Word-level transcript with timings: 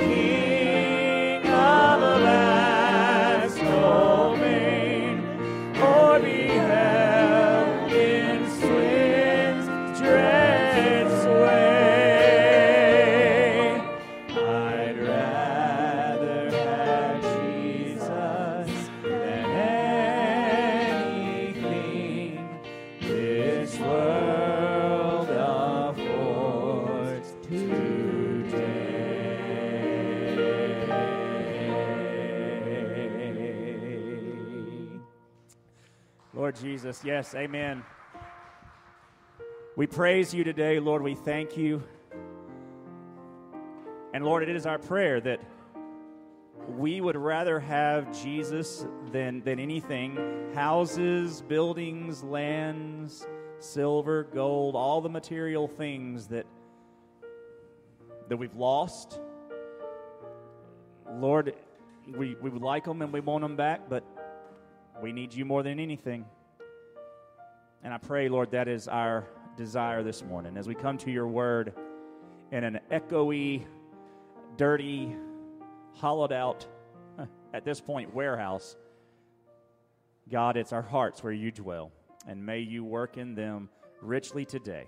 King 0.00 0.39
Jesus, 36.90 37.04
yes, 37.04 37.34
amen. 37.36 37.84
We 39.76 39.86
praise 39.86 40.34
you 40.34 40.42
today, 40.42 40.80
Lord. 40.80 41.02
We 41.02 41.14
thank 41.14 41.56
you. 41.56 41.84
And 44.12 44.24
Lord, 44.24 44.42
it 44.42 44.48
is 44.48 44.66
our 44.66 44.80
prayer 44.80 45.20
that 45.20 45.40
we 46.66 47.00
would 47.00 47.14
rather 47.14 47.60
have 47.60 48.12
Jesus 48.20 48.84
than, 49.12 49.40
than 49.42 49.60
anything 49.60 50.18
houses, 50.52 51.42
buildings, 51.42 52.24
lands, 52.24 53.24
silver, 53.60 54.24
gold, 54.24 54.74
all 54.74 55.00
the 55.00 55.08
material 55.08 55.68
things 55.68 56.26
that, 56.26 56.46
that 58.28 58.36
we've 58.36 58.56
lost. 58.56 59.20
Lord, 61.08 61.54
we, 62.08 62.34
we 62.42 62.50
would 62.50 62.62
like 62.62 62.84
them 62.84 63.00
and 63.00 63.12
we 63.12 63.20
want 63.20 63.42
them 63.42 63.54
back, 63.54 63.88
but 63.88 64.02
we 65.00 65.12
need 65.12 65.32
you 65.32 65.44
more 65.44 65.62
than 65.62 65.78
anything. 65.78 66.24
And 67.82 67.94
I 67.94 67.98
pray, 67.98 68.28
Lord, 68.28 68.50
that 68.50 68.68
is 68.68 68.88
our 68.88 69.26
desire 69.56 70.02
this 70.02 70.22
morning 70.22 70.56
as 70.56 70.68
we 70.68 70.74
come 70.74 70.98
to 70.98 71.10
your 71.10 71.26
word 71.26 71.72
in 72.52 72.64
an 72.64 72.80
echoey, 72.90 73.64
dirty, 74.56 75.14
hollowed 75.94 76.32
out, 76.32 76.66
at 77.54 77.64
this 77.64 77.80
point, 77.80 78.14
warehouse. 78.14 78.76
God, 80.30 80.56
it's 80.56 80.72
our 80.72 80.82
hearts 80.82 81.22
where 81.22 81.32
you 81.32 81.50
dwell, 81.50 81.90
and 82.26 82.44
may 82.44 82.60
you 82.60 82.84
work 82.84 83.16
in 83.16 83.34
them 83.34 83.68
richly 84.02 84.44
today 84.44 84.86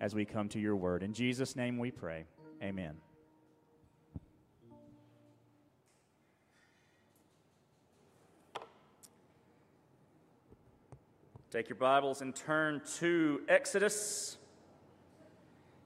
as 0.00 0.14
we 0.14 0.24
come 0.24 0.48
to 0.50 0.58
your 0.58 0.76
word. 0.76 1.02
In 1.02 1.12
Jesus' 1.12 1.56
name 1.56 1.78
we 1.78 1.90
pray. 1.90 2.24
Amen. 2.62 2.96
Take 11.52 11.68
your 11.68 11.76
Bibles 11.76 12.22
and 12.22 12.34
turn 12.34 12.82
to 12.98 13.40
Exodus 13.48 14.36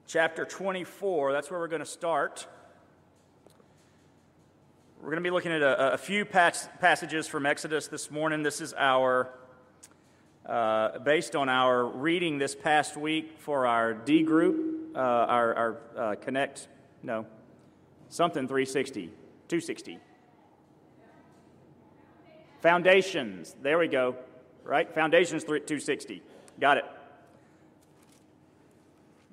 chapter 0.07 0.43
24. 0.43 1.33
That's 1.33 1.51
where 1.51 1.59
we're 1.59 1.67
going 1.67 1.81
to 1.81 1.85
start. 1.85 2.47
We're 4.99 5.11
going 5.11 5.17
to 5.17 5.21
be 5.21 5.29
looking 5.29 5.51
at 5.51 5.61
a, 5.61 5.93
a 5.93 5.97
few 5.99 6.25
pas- 6.25 6.67
passages 6.79 7.27
from 7.27 7.45
Exodus 7.45 7.87
this 7.87 8.09
morning. 8.09 8.41
This 8.41 8.59
is 8.59 8.73
our, 8.75 9.29
uh, 10.47 10.97
based 10.97 11.35
on 11.35 11.47
our 11.47 11.85
reading 11.85 12.39
this 12.39 12.55
past 12.55 12.97
week 12.97 13.37
for 13.37 13.67
our 13.67 13.93
D 13.93 14.23
group, 14.23 14.95
uh, 14.95 14.99
our, 14.99 15.53
our 15.53 15.77
uh, 15.95 16.15
Connect, 16.15 16.69
no, 17.03 17.27
something 18.09 18.47
360, 18.47 19.11
260. 19.47 19.99
Foundations, 22.61 23.55
there 23.61 23.77
we 23.77 23.87
go, 23.87 24.15
right? 24.63 24.93
Foundations 24.93 25.43
260. 25.43 26.21
Got 26.59 26.77
it. 26.77 26.85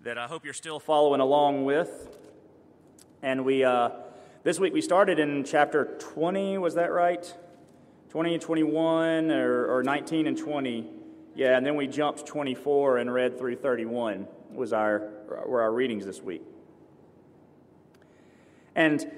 That 0.04 0.18
I 0.18 0.26
hope 0.26 0.44
you're 0.44 0.54
still 0.54 0.80
following 0.80 1.20
along 1.20 1.64
with. 1.64 2.16
And 3.22 3.44
we, 3.44 3.64
uh, 3.64 3.90
this 4.44 4.60
week 4.60 4.72
we 4.72 4.80
started 4.80 5.18
in 5.18 5.44
chapter 5.44 5.96
20, 5.98 6.58
was 6.58 6.74
that 6.74 6.92
right? 6.92 7.34
20 8.10 8.34
and 8.34 8.42
21, 8.42 9.30
or, 9.30 9.76
or 9.76 9.82
19 9.82 10.26
and 10.26 10.38
20. 10.38 10.86
Yeah, 11.34 11.56
and 11.56 11.64
then 11.64 11.76
we 11.76 11.86
jumped 11.86 12.26
24 12.26 12.98
and 12.98 13.12
read 13.12 13.38
through 13.38 13.56
31 13.56 14.26
was 14.50 14.72
our, 14.72 15.10
were 15.46 15.60
our 15.60 15.72
readings 15.72 16.04
this 16.06 16.22
week. 16.22 16.42
And 18.74 19.10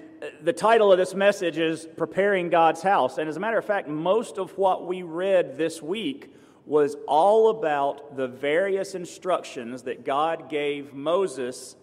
the 0.42 0.52
title 0.52 0.92
of 0.92 0.98
this 0.98 1.14
message 1.14 1.56
is 1.56 1.86
Preparing 1.96 2.50
God's 2.50 2.82
House. 2.82 3.16
And 3.16 3.28
as 3.28 3.36
a 3.36 3.40
matter 3.40 3.56
of 3.56 3.64
fact, 3.64 3.88
most 3.88 4.38
of 4.38 4.56
what 4.58 4.86
we 4.86 5.02
read 5.02 5.56
this 5.56 5.80
week 5.80 6.34
was 6.66 6.96
all 7.08 7.48
about 7.48 8.16
the 8.16 8.28
various 8.28 8.94
instructions 8.94 9.82
that 9.84 10.04
God 10.04 10.50
gave 10.50 10.92
Moses 10.92 11.74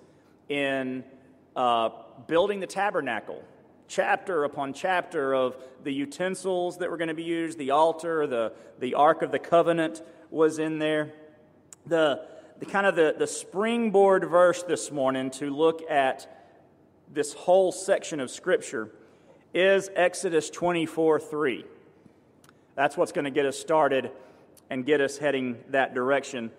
in 0.49 1.03
uh, 1.55 1.89
building 2.27 2.59
the 2.59 2.67
tabernacle. 2.67 3.43
Chapter 3.87 4.43
upon 4.43 4.73
chapter 4.73 5.33
of 5.33 5.57
the 5.83 5.91
utensils 5.91 6.77
that 6.77 6.91
were 6.91 6.97
going 6.97 7.07
to 7.07 7.15
be 7.15 7.23
used, 7.23 7.57
the 7.57 7.71
altar, 7.71 8.27
the, 8.27 8.53
the 8.79 8.93
Ark 8.93 9.23
of 9.23 9.31
the 9.31 9.39
Covenant 9.39 10.03
was 10.29 10.59
in 10.59 10.77
there. 10.77 11.11
The, 11.87 12.23
the 12.59 12.65
kind 12.67 12.85
of 12.85 12.95
the, 12.95 13.15
the 13.17 13.27
springboard 13.27 14.25
verse 14.25 14.61
this 14.61 14.91
morning 14.91 15.31
to 15.31 15.49
look 15.49 15.89
at 15.89 16.27
this 17.13 17.33
whole 17.33 17.71
section 17.71 18.19
of 18.19 18.29
Scripture 18.29 18.89
is 19.53 19.89
Exodus 19.95 20.49
24 20.49 21.19
3. 21.19 21.65
That's 22.75 22.95
what's 22.95 23.11
going 23.11 23.25
to 23.25 23.31
get 23.31 23.45
us 23.45 23.57
started 23.57 24.11
and 24.69 24.85
get 24.85 25.01
us 25.01 25.17
heading 25.17 25.57
that 25.69 25.93
direction. 25.93 26.51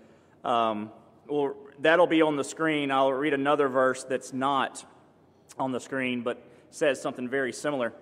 Um, 0.45 0.91
well, 1.29 1.55
that'll 1.81 2.07
be 2.07 2.23
on 2.23 2.37
the 2.37 2.45
screen. 2.45 2.91
I'll 2.91 3.13
read 3.13 3.35
another 3.35 3.69
verse 3.69 4.05
that's 4.05 4.33
not 4.33 4.85
on 5.59 5.73
the 5.73 5.81
screen, 5.81 6.23
but 6.23 6.43
says 6.71 7.01
something 7.01 7.29
very 7.29 7.53
similar. 7.53 7.93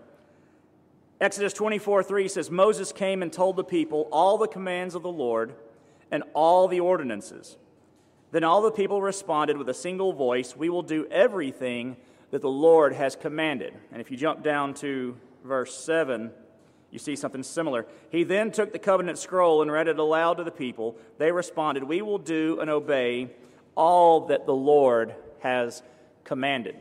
Exodus 1.21 1.53
24 1.53 2.03
3 2.03 2.29
says, 2.29 2.51
Moses 2.51 2.93
came 2.93 3.23
and 3.23 3.33
told 3.33 3.57
the 3.57 3.65
people 3.65 4.09
all 4.13 4.39
the 4.39 4.49
commands 4.49 4.95
of 4.95 5.03
the 5.03 5.13
Lord 5.13 5.55
and 6.11 6.23
all 6.35 6.69
the 6.69 6.81
ordinances. 6.81 7.57
Then 8.33 8.45
all 8.45 8.61
the 8.61 8.71
people 8.71 9.01
responded 9.01 9.57
with 9.57 9.69
a 9.69 9.75
single 9.75 10.13
voice, 10.13 10.57
We 10.57 10.69
will 10.69 10.83
do 10.83 11.07
everything 11.11 11.97
that 12.37 12.43
the 12.43 12.51
Lord 12.51 12.93
has 12.93 13.17
commanded. 13.17 13.73
And 13.91 13.99
if 13.99 14.11
you 14.11 14.19
jump 14.19 14.43
down 14.43 14.75
to 14.75 15.17
verse 15.43 15.75
7, 15.75 16.31
you 16.91 16.99
see 16.99 17.17
something 17.17 17.43
similar. 17.43 17.87
He 18.11 18.25
then 18.25 18.51
took 18.51 18.75
the 18.75 18.79
covenant 18.79 19.17
scroll 19.17 19.63
and 19.63 19.73
read 19.73 19.89
it 19.89 19.99
aloud 19.99 20.35
to 20.35 20.45
the 20.45 20.51
people. 20.51 20.97
They 21.17 21.33
responded, 21.33 21.85
We 21.85 22.03
will 22.03 22.19
do 22.19 22.61
and 22.61 22.69
obey 22.69 23.31
all 23.75 24.27
that 24.27 24.45
the 24.45 24.53
Lord 24.53 25.15
has 25.41 25.83
commanded. 26.25 26.77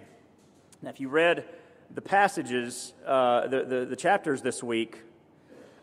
Now, 0.82 0.90
if 0.90 1.00
you 1.00 1.08
read 1.08 1.46
the 1.90 2.02
passages, 2.02 2.94
uh, 3.06 3.48
the, 3.48 3.64
the, 3.64 3.86
the 3.86 3.96
chapters 3.96 4.42
this 4.42 4.62
week, 4.62 5.04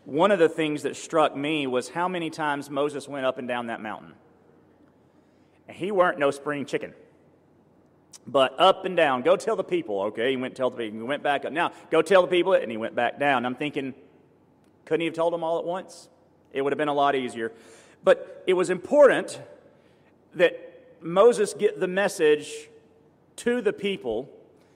one 0.05 0.29
of 0.29 0.37
the 0.37 0.49
things 0.49 0.83
that 0.83 0.95
struck 0.95 1.35
me 1.35 1.65
was 1.65 1.89
how 1.89 2.07
many 2.07 2.29
times 2.29 2.69
Moses 2.69 3.07
went 3.07 3.25
up 3.25 3.39
and 3.39 3.47
down 3.47 3.65
that 3.67 3.81
mountain. 3.81 4.13
And 5.67 5.75
he 5.75 5.91
weren't 5.91 6.19
no 6.19 6.29
spring 6.29 6.67
chicken. 6.67 6.93
But 8.25 8.55
up 8.59 8.85
and 8.85 8.95
down, 8.95 9.21
go 9.21 9.35
tell 9.35 9.55
the 9.55 9.63
people. 9.63 10.01
Okay, 10.03 10.31
he 10.31 10.37
went 10.37 10.55
tell 10.55 10.69
the 10.69 10.77
people. 10.77 10.99
He 10.99 11.03
went 11.03 11.23
back 11.23 11.45
up. 11.45 11.51
Now, 11.51 11.71
go 11.91 12.01
tell 12.01 12.21
the 12.21 12.27
people, 12.27 12.53
and 12.53 12.71
he 12.71 12.77
went 12.77 12.95
back 12.95 13.19
down. 13.19 13.45
I'm 13.45 13.55
thinking, 13.55 13.93
couldn't 14.85 15.01
he 15.01 15.05
have 15.05 15.15
told 15.15 15.33
them 15.33 15.43
all 15.43 15.59
at 15.59 15.65
once? 15.65 16.09
It 16.53 16.61
would 16.61 16.71
have 16.71 16.77
been 16.77 16.87
a 16.87 16.93
lot 16.93 17.15
easier. 17.15 17.51
But 18.03 18.43
it 18.47 18.53
was 18.53 18.69
important 18.69 19.41
that 20.35 20.59
Moses 21.01 21.53
get 21.53 21.79
the 21.79 21.87
message 21.87 22.69
to 23.37 23.61
the 23.61 23.73
people 23.73 24.29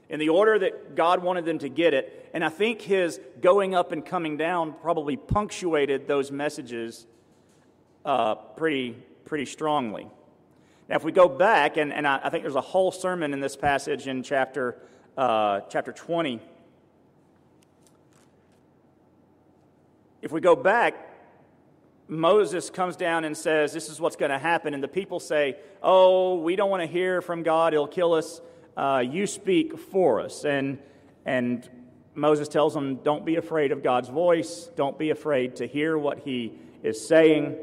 in 0.10 0.20
the 0.20 0.30
order 0.30 0.58
that 0.60 0.96
God 0.96 1.22
wanted 1.22 1.46
them 1.46 1.60
to 1.60 1.70
get 1.70 1.94
it. 1.94 2.30
And 2.34 2.44
I 2.44 2.50
think 2.50 2.82
his 2.82 3.20
going 3.42 3.76
up 3.76 3.92
and 3.92 4.06
coming 4.06 4.38
down 4.38 4.74
probably 4.82 5.18
punctuated 5.18 6.08
those 6.08 6.32
messages 6.32 7.06
uh, 8.06 8.36
pretty, 8.36 8.98
pretty 9.26 9.46
strongly. 9.46 10.08
Now, 10.90 10.96
if 10.96 11.04
we 11.04 11.12
go 11.12 11.28
back, 11.28 11.76
and, 11.76 11.92
and 11.92 12.08
I, 12.08 12.22
I 12.24 12.30
think 12.30 12.44
there's 12.44 12.56
a 12.56 12.62
whole 12.62 12.92
sermon 12.92 13.34
in 13.34 13.42
this 13.42 13.58
passage 13.58 14.08
in 14.08 14.24
chapter, 14.24 14.78
uh, 15.18 15.62
chapter 15.70 15.92
20. 15.92 16.40
If 20.22 20.32
we 20.32 20.40
go 20.40 20.56
back, 20.56 21.14
Moses 22.08 22.70
comes 22.70 22.96
down 22.96 23.26
and 23.26 23.36
says, 23.36 23.74
This 23.74 23.90
is 23.90 24.00
what's 24.00 24.16
going 24.16 24.32
to 24.32 24.40
happen. 24.40 24.74
And 24.74 24.82
the 24.82 24.88
people 24.88 25.20
say, 25.20 25.58
Oh, 25.84 26.36
we 26.40 26.56
don't 26.56 26.70
want 26.70 26.82
to 26.82 26.88
hear 26.88 27.22
from 27.22 27.44
God. 27.44 27.74
He'll 27.74 27.88
kill 27.88 28.14
us. 28.14 28.40
Uh, 28.78 29.04
you 29.06 29.28
speak 29.28 29.78
for 29.78 30.22
us. 30.22 30.46
And, 30.46 30.80
and 31.26 31.68
Moses 32.16 32.48
tells 32.48 32.74
them, 32.74 32.96
Don't 32.98 33.26
be 33.26 33.36
afraid 33.36 33.74
of 33.74 33.84
God's 33.84 34.08
voice. 34.08 34.70
Don't 34.78 34.98
be 34.98 35.10
afraid 35.10 35.58
to 35.58 35.68
hear 35.68 35.98
what 35.98 36.20
he 36.20 36.54
is 36.82 37.06
saying. 37.06 37.58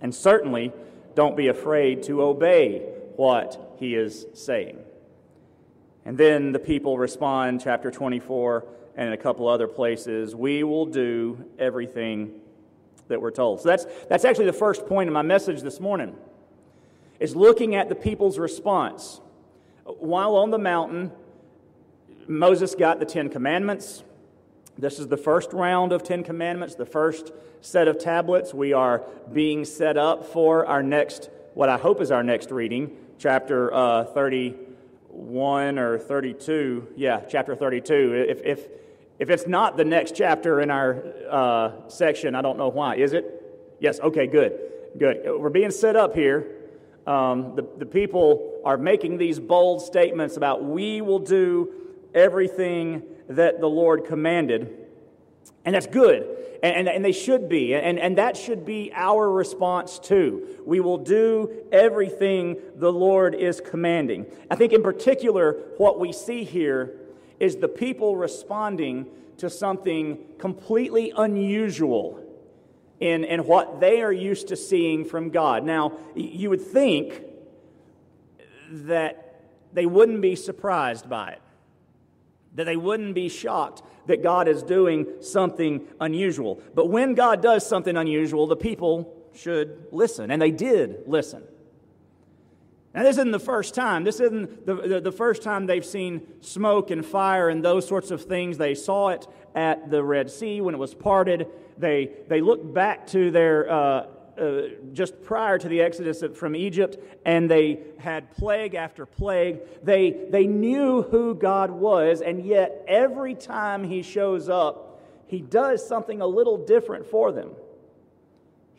And 0.00 0.14
certainly, 0.14 0.72
don't 1.14 1.36
be 1.36 1.48
afraid 1.48 2.02
to 2.04 2.22
obey 2.22 2.80
what 3.16 3.76
he 3.78 3.94
is 3.94 4.26
saying. 4.34 4.78
And 6.04 6.18
then 6.18 6.52
the 6.52 6.58
people 6.58 6.98
respond, 6.98 7.60
chapter 7.62 7.90
24, 7.90 8.64
and 8.96 9.08
in 9.08 9.12
a 9.12 9.16
couple 9.16 9.48
other 9.48 9.68
places, 9.68 10.34
we 10.34 10.64
will 10.64 10.86
do 10.86 11.44
everything 11.58 12.40
that 13.08 13.20
we're 13.20 13.30
told. 13.30 13.60
So 13.60 13.68
that's, 13.68 13.86
that's 14.08 14.24
actually 14.24 14.46
the 14.46 14.52
first 14.52 14.86
point 14.86 15.08
of 15.08 15.14
my 15.14 15.22
message 15.22 15.62
this 15.62 15.80
morning, 15.80 16.16
is 17.20 17.36
looking 17.36 17.74
at 17.74 17.88
the 17.88 17.94
people's 17.94 18.38
response. 18.38 19.20
While 19.84 20.36
on 20.36 20.50
the 20.50 20.58
mountain, 20.58 21.12
Moses 22.26 22.74
got 22.74 22.98
the 22.98 23.06
Ten 23.06 23.28
Commandments. 23.28 24.02
This 24.78 24.98
is 24.98 25.08
the 25.08 25.18
first 25.18 25.52
round 25.52 25.92
of 25.92 26.02
Ten 26.02 26.24
Commandments, 26.24 26.74
the 26.74 26.86
first 26.86 27.32
set 27.60 27.88
of 27.88 27.98
tablets. 27.98 28.54
We 28.54 28.72
are 28.72 29.02
being 29.30 29.64
set 29.64 29.98
up 29.98 30.24
for 30.24 30.66
our 30.66 30.82
next, 30.82 31.28
what 31.54 31.68
I 31.68 31.76
hope 31.76 32.00
is 32.00 32.10
our 32.10 32.22
next 32.22 32.50
reading, 32.50 32.96
chapter 33.18 33.72
uh, 33.72 34.04
31 34.04 35.78
or 35.78 35.98
32. 35.98 36.88
Yeah, 36.96 37.20
chapter 37.28 37.54
32. 37.54 38.26
If, 38.28 38.40
if, 38.42 38.68
if 39.18 39.30
it's 39.30 39.46
not 39.46 39.76
the 39.76 39.84
next 39.84 40.16
chapter 40.16 40.60
in 40.60 40.70
our 40.70 41.04
uh, 41.30 41.88
section, 41.88 42.34
I 42.34 42.40
don't 42.40 42.56
know 42.56 42.68
why. 42.68 42.96
Is 42.96 43.12
it? 43.12 43.76
Yes, 43.78 44.00
okay, 44.00 44.26
good. 44.26 44.58
Good. 44.98 45.22
We're 45.38 45.50
being 45.50 45.70
set 45.70 45.96
up 45.96 46.14
here. 46.14 46.46
Um, 47.06 47.56
the, 47.56 47.66
the 47.78 47.86
people 47.86 48.60
are 48.64 48.78
making 48.78 49.18
these 49.18 49.38
bold 49.38 49.82
statements 49.82 50.38
about 50.38 50.64
we 50.64 51.02
will 51.02 51.18
do 51.18 51.72
everything 52.14 53.02
that 53.28 53.60
the 53.60 53.68
Lord 53.68 54.04
commanded. 54.04 54.76
And 55.64 55.74
that's 55.74 55.86
good. 55.86 56.38
And, 56.62 56.76
and, 56.76 56.88
and, 56.88 57.04
they 57.04 57.12
should 57.12 57.48
be. 57.48 57.74
And, 57.74 57.98
and 57.98 58.18
that 58.18 58.36
should 58.36 58.64
be 58.64 58.92
our 58.94 59.30
response 59.30 59.98
too. 59.98 60.60
We 60.64 60.80
will 60.80 60.98
do 60.98 61.50
everything 61.72 62.56
the 62.76 62.92
Lord 62.92 63.34
is 63.34 63.60
commanding. 63.60 64.26
I 64.50 64.54
think, 64.54 64.72
in 64.72 64.82
particular, 64.82 65.54
what 65.78 65.98
we 65.98 66.12
see 66.12 66.44
here 66.44 66.98
is 67.40 67.56
the 67.56 67.68
people 67.68 68.16
responding 68.16 69.06
to 69.38 69.50
something 69.50 70.18
completely 70.38 71.12
unusual 71.16 72.24
in, 73.00 73.24
in 73.24 73.44
what 73.44 73.80
they 73.80 74.00
are 74.00 74.12
used 74.12 74.48
to 74.48 74.56
seeing 74.56 75.04
from 75.04 75.30
God. 75.30 75.64
Now, 75.64 75.98
you 76.14 76.50
would 76.50 76.60
think 76.60 77.22
that 78.70 79.40
they 79.72 79.86
wouldn't 79.86 80.20
be 80.20 80.36
surprised 80.36 81.08
by 81.08 81.32
it 81.32 81.42
that 82.54 82.64
they 82.64 82.76
wouldn't 82.76 83.14
be 83.14 83.28
shocked 83.28 83.82
that 84.06 84.22
God 84.22 84.48
is 84.48 84.62
doing 84.62 85.06
something 85.20 85.86
unusual. 86.00 86.60
But 86.74 86.86
when 86.88 87.14
God 87.14 87.42
does 87.42 87.66
something 87.66 87.96
unusual, 87.96 88.46
the 88.46 88.56
people 88.56 89.16
should 89.34 89.86
listen, 89.90 90.30
and 90.30 90.40
they 90.40 90.50
did 90.50 91.04
listen. 91.06 91.42
Now, 92.94 93.04
this 93.04 93.16
isn't 93.16 93.30
the 93.30 93.40
first 93.40 93.74
time. 93.74 94.04
This 94.04 94.20
isn't 94.20 94.66
the, 94.66 94.74
the, 94.74 95.00
the, 95.00 95.12
first 95.12 95.42
time 95.42 95.64
they've 95.64 95.84
seen 95.84 96.26
smoke 96.42 96.90
and 96.90 97.04
fire 97.04 97.48
and 97.48 97.64
those 97.64 97.88
sorts 97.88 98.10
of 98.10 98.24
things. 98.24 98.58
They 98.58 98.74
saw 98.74 99.08
it 99.08 99.26
at 99.54 99.90
the 99.90 100.04
Red 100.04 100.30
Sea 100.30 100.60
when 100.60 100.74
it 100.74 100.78
was 100.78 100.92
parted. 100.92 101.46
They, 101.78 102.10
they 102.28 102.42
looked 102.42 102.74
back 102.74 103.06
to 103.08 103.30
their 103.30 103.70
uh, 103.70 104.06
uh, 104.38 104.62
just 104.92 105.22
prior 105.22 105.58
to 105.58 105.68
the 105.68 105.80
exodus 105.80 106.22
from 106.34 106.56
Egypt, 106.56 106.96
and 107.24 107.50
they 107.50 107.80
had 107.98 108.30
plague 108.32 108.74
after 108.74 109.06
plague. 109.06 109.60
They, 109.82 110.26
they 110.30 110.46
knew 110.46 111.02
who 111.02 111.34
God 111.34 111.70
was, 111.70 112.20
and 112.20 112.44
yet 112.44 112.84
every 112.88 113.34
time 113.34 113.84
He 113.84 114.02
shows 114.02 114.48
up, 114.48 115.00
He 115.26 115.40
does 115.40 115.86
something 115.86 116.20
a 116.20 116.26
little 116.26 116.64
different 116.64 117.06
for 117.06 117.32
them. 117.32 117.50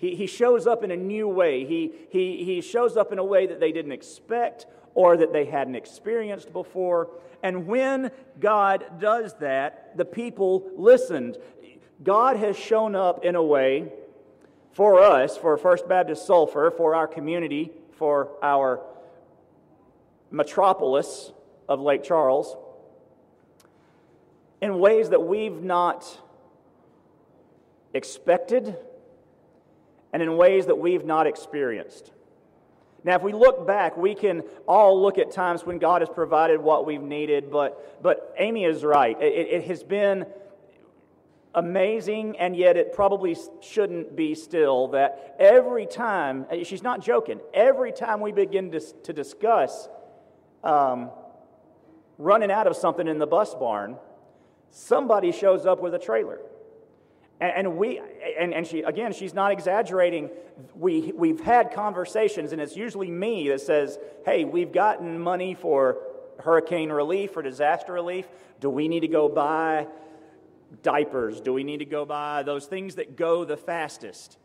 He, 0.03 0.15
he 0.15 0.27
shows 0.27 0.67
up 0.67 0.83
in 0.83 0.91
a 0.91 0.97
new 0.97 1.29
way. 1.29 1.65
He, 1.65 1.93
he, 2.09 2.43
he 2.43 2.61
shows 2.61 2.97
up 2.97 3.13
in 3.13 3.19
a 3.19 3.23
way 3.23 3.47
that 3.47 3.61
they 3.61 3.71
didn't 3.71 3.93
expect 3.93 4.65
or 4.95 5.15
that 5.15 5.31
they 5.31 5.45
hadn't 5.45 5.75
experienced 5.75 6.51
before. 6.51 7.09
And 7.41 7.67
when 7.67 8.11
God 8.39 8.99
does 8.99 9.33
that, 9.35 9.97
the 9.97 10.03
people 10.03 10.69
listened. 10.75 11.37
God 12.03 12.35
has 12.35 12.57
shown 12.57 12.95
up 12.95 13.23
in 13.23 13.35
a 13.35 13.43
way 13.43 13.93
for 14.73 14.99
us, 14.99 15.37
for 15.37 15.55
First 15.57 15.87
Baptist 15.87 16.25
Sulphur, 16.25 16.71
for 16.75 16.95
our 16.95 17.07
community, 17.07 17.71
for 17.91 18.29
our 18.41 18.81
metropolis 20.31 21.31
of 21.69 21.79
Lake 21.79 22.03
Charles, 22.03 22.57
in 24.61 24.79
ways 24.79 25.09
that 25.09 25.21
we've 25.21 25.61
not 25.61 26.19
expected 27.93 28.75
and 30.11 30.21
in 30.21 30.37
ways 30.37 30.65
that 30.65 30.75
we've 30.75 31.05
not 31.05 31.27
experienced. 31.27 32.11
Now, 33.03 33.15
if 33.15 33.21
we 33.21 33.33
look 33.33 33.67
back, 33.67 33.97
we 33.97 34.15
can 34.15 34.43
all 34.67 35.01
look 35.01 35.17
at 35.17 35.31
times 35.31 35.65
when 35.65 35.77
God 35.77 36.01
has 36.01 36.09
provided 36.09 36.61
what 36.61 36.85
we've 36.85 37.01
needed, 37.01 37.51
but, 37.51 38.01
but 38.01 38.33
Amy 38.37 38.63
is 38.63 38.83
right. 38.83 39.21
It, 39.21 39.47
it 39.47 39.63
has 39.65 39.83
been 39.83 40.25
amazing, 41.55 42.37
and 42.39 42.55
yet 42.55 42.77
it 42.77 42.93
probably 42.93 43.35
shouldn't 43.61 44.15
be 44.15 44.35
still, 44.35 44.87
that 44.89 45.35
every 45.39 45.85
time, 45.85 46.45
uh, 46.51 46.63
she's 46.63 46.83
not 46.83 47.01
joking, 47.01 47.39
every 47.53 47.91
time 47.91 48.21
we 48.21 48.31
begin 48.31 48.71
to, 48.71 48.79
to 48.79 49.13
discuss 49.13 49.87
um, 50.63 51.11
running 52.17 52.51
out 52.51 52.67
of 52.67 52.75
something 52.75 53.07
in 53.07 53.19
the 53.19 53.27
bus 53.27 53.53
barn, 53.55 53.97
somebody 54.71 55.31
shows 55.31 55.65
up 55.65 55.81
with 55.81 55.93
a 55.93 55.99
trailer. 55.99 56.39
And, 57.39 57.67
and 57.67 57.77
we, 57.77 58.01
and, 58.39 58.53
and 58.53 58.65
she, 58.65 58.81
again, 58.81 59.13
she's 59.13 59.33
not 59.33 59.51
exaggerating. 59.51 60.29
We, 60.75 61.11
we've 61.15 61.41
had 61.41 61.71
conversations, 61.71 62.51
and 62.51 62.61
it's 62.61 62.75
usually 62.75 63.11
me 63.11 63.49
that 63.49 63.61
says, 63.61 63.99
hey, 64.25 64.45
we've 64.45 64.71
gotten 64.71 65.19
money 65.19 65.53
for 65.53 65.97
hurricane 66.39 66.91
relief 66.91 67.37
or 67.37 67.41
disaster 67.41 67.93
relief. 67.93 68.27
Do 68.59 68.69
we 68.69 68.87
need 68.87 69.01
to 69.01 69.07
go 69.07 69.29
buy 69.29 69.87
diapers? 70.81 71.41
Do 71.41 71.53
we 71.53 71.63
need 71.63 71.77
to 71.77 71.85
go 71.85 72.05
buy 72.05 72.43
those 72.43 72.65
things 72.65 72.95
that 72.95 73.15
go 73.15 73.45
the 73.45 73.57
fastest? 73.57 74.37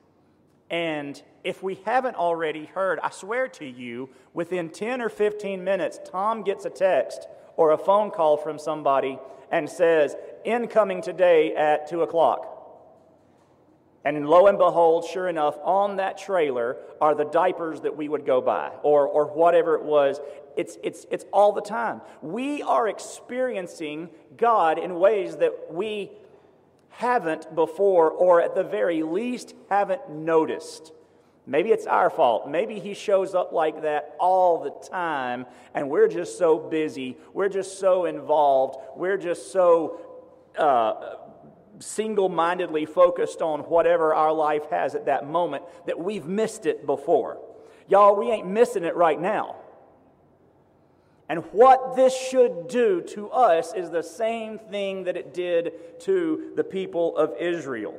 And 0.70 1.20
if 1.44 1.62
we 1.62 1.76
haven't 1.86 2.16
already 2.16 2.66
heard, 2.66 2.98
I 3.02 3.10
swear 3.10 3.48
to 3.48 3.64
you, 3.64 4.10
within 4.34 4.68
10 4.68 5.00
or 5.00 5.08
15 5.08 5.64
minutes, 5.64 5.98
Tom 6.10 6.42
gets 6.42 6.64
a 6.64 6.70
text 6.70 7.26
or 7.56 7.70
a 7.70 7.78
phone 7.78 8.10
call 8.10 8.36
from 8.36 8.58
somebody 8.58 9.18
and 9.50 9.68
says, 9.68 10.14
Incoming 10.44 11.02
today 11.02 11.54
at 11.54 11.88
2 11.88 12.02
o'clock. 12.02 12.57
And 14.08 14.26
lo 14.26 14.46
and 14.46 14.56
behold, 14.56 15.04
sure 15.04 15.28
enough, 15.28 15.58
on 15.62 15.96
that 15.96 16.16
trailer 16.16 16.78
are 16.98 17.14
the 17.14 17.26
diapers 17.26 17.82
that 17.82 17.94
we 17.94 18.08
would 18.08 18.24
go 18.24 18.40
buy 18.40 18.70
or, 18.82 19.06
or 19.06 19.26
whatever 19.26 19.74
it 19.74 19.82
was. 19.82 20.18
It's, 20.56 20.78
it's, 20.82 21.04
it's 21.10 21.26
all 21.30 21.52
the 21.52 21.60
time. 21.60 22.00
We 22.22 22.62
are 22.62 22.88
experiencing 22.88 24.08
God 24.34 24.78
in 24.78 24.94
ways 24.94 25.36
that 25.36 25.70
we 25.70 26.10
haven't 26.88 27.54
before, 27.54 28.10
or 28.10 28.40
at 28.40 28.54
the 28.54 28.64
very 28.64 29.02
least, 29.02 29.54
haven't 29.68 30.08
noticed. 30.08 30.90
Maybe 31.46 31.68
it's 31.68 31.86
our 31.86 32.08
fault. 32.08 32.48
Maybe 32.48 32.78
he 32.78 32.94
shows 32.94 33.34
up 33.34 33.52
like 33.52 33.82
that 33.82 34.16
all 34.18 34.62
the 34.64 34.88
time, 34.88 35.44
and 35.74 35.90
we're 35.90 36.08
just 36.08 36.38
so 36.38 36.58
busy. 36.58 37.18
We're 37.34 37.50
just 37.50 37.78
so 37.78 38.06
involved. 38.06 38.78
We're 38.96 39.18
just 39.18 39.52
so 39.52 40.00
uh, 40.56 41.16
single 41.80 42.28
mindedly 42.28 42.86
focused 42.86 43.42
on 43.42 43.60
whatever 43.60 44.14
our 44.14 44.32
life 44.32 44.68
has 44.70 44.94
at 44.94 45.06
that 45.06 45.26
moment 45.26 45.64
that 45.86 45.98
we've 45.98 46.26
missed 46.26 46.66
it 46.66 46.86
before. 46.86 47.38
Y'all, 47.88 48.16
we 48.16 48.30
ain't 48.30 48.46
missing 48.46 48.84
it 48.84 48.94
right 48.96 49.20
now. 49.20 49.56
And 51.28 51.44
what 51.52 51.94
this 51.94 52.16
should 52.16 52.68
do 52.68 53.02
to 53.08 53.30
us 53.30 53.74
is 53.74 53.90
the 53.90 54.02
same 54.02 54.58
thing 54.58 55.04
that 55.04 55.16
it 55.16 55.34
did 55.34 56.00
to 56.00 56.52
the 56.56 56.64
people 56.64 57.16
of 57.16 57.34
Israel. 57.38 57.98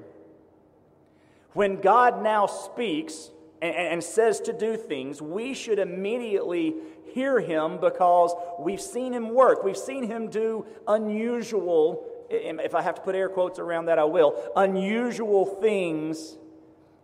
When 1.53 1.79
God 1.79 2.23
now 2.23 2.47
speaks 2.47 3.29
and, 3.61 3.75
and, 3.75 4.03
says 4.03 4.39
to 4.41 4.53
do 4.53 4.77
things, 4.77 5.21
we 5.21 5.53
should 5.53 5.79
immediately 5.79 6.75
hear 7.13 7.39
him 7.39 7.79
because 7.79 8.33
we've 8.59 8.81
seen 8.81 9.13
him 9.13 9.33
work. 9.33 9.63
We've 9.63 9.77
seen 9.77 10.03
him 10.03 10.29
do 10.29 10.65
unusual, 10.87 12.05
if 12.29 12.75
I 12.75 12.81
have 12.81 12.95
to 12.95 13.01
put 13.01 13.15
air 13.15 13.29
quotes 13.29 13.59
around 13.59 13.85
that, 13.85 13.99
I 13.99 14.03
will, 14.03 14.35
unusual 14.55 15.45
things, 15.45 16.37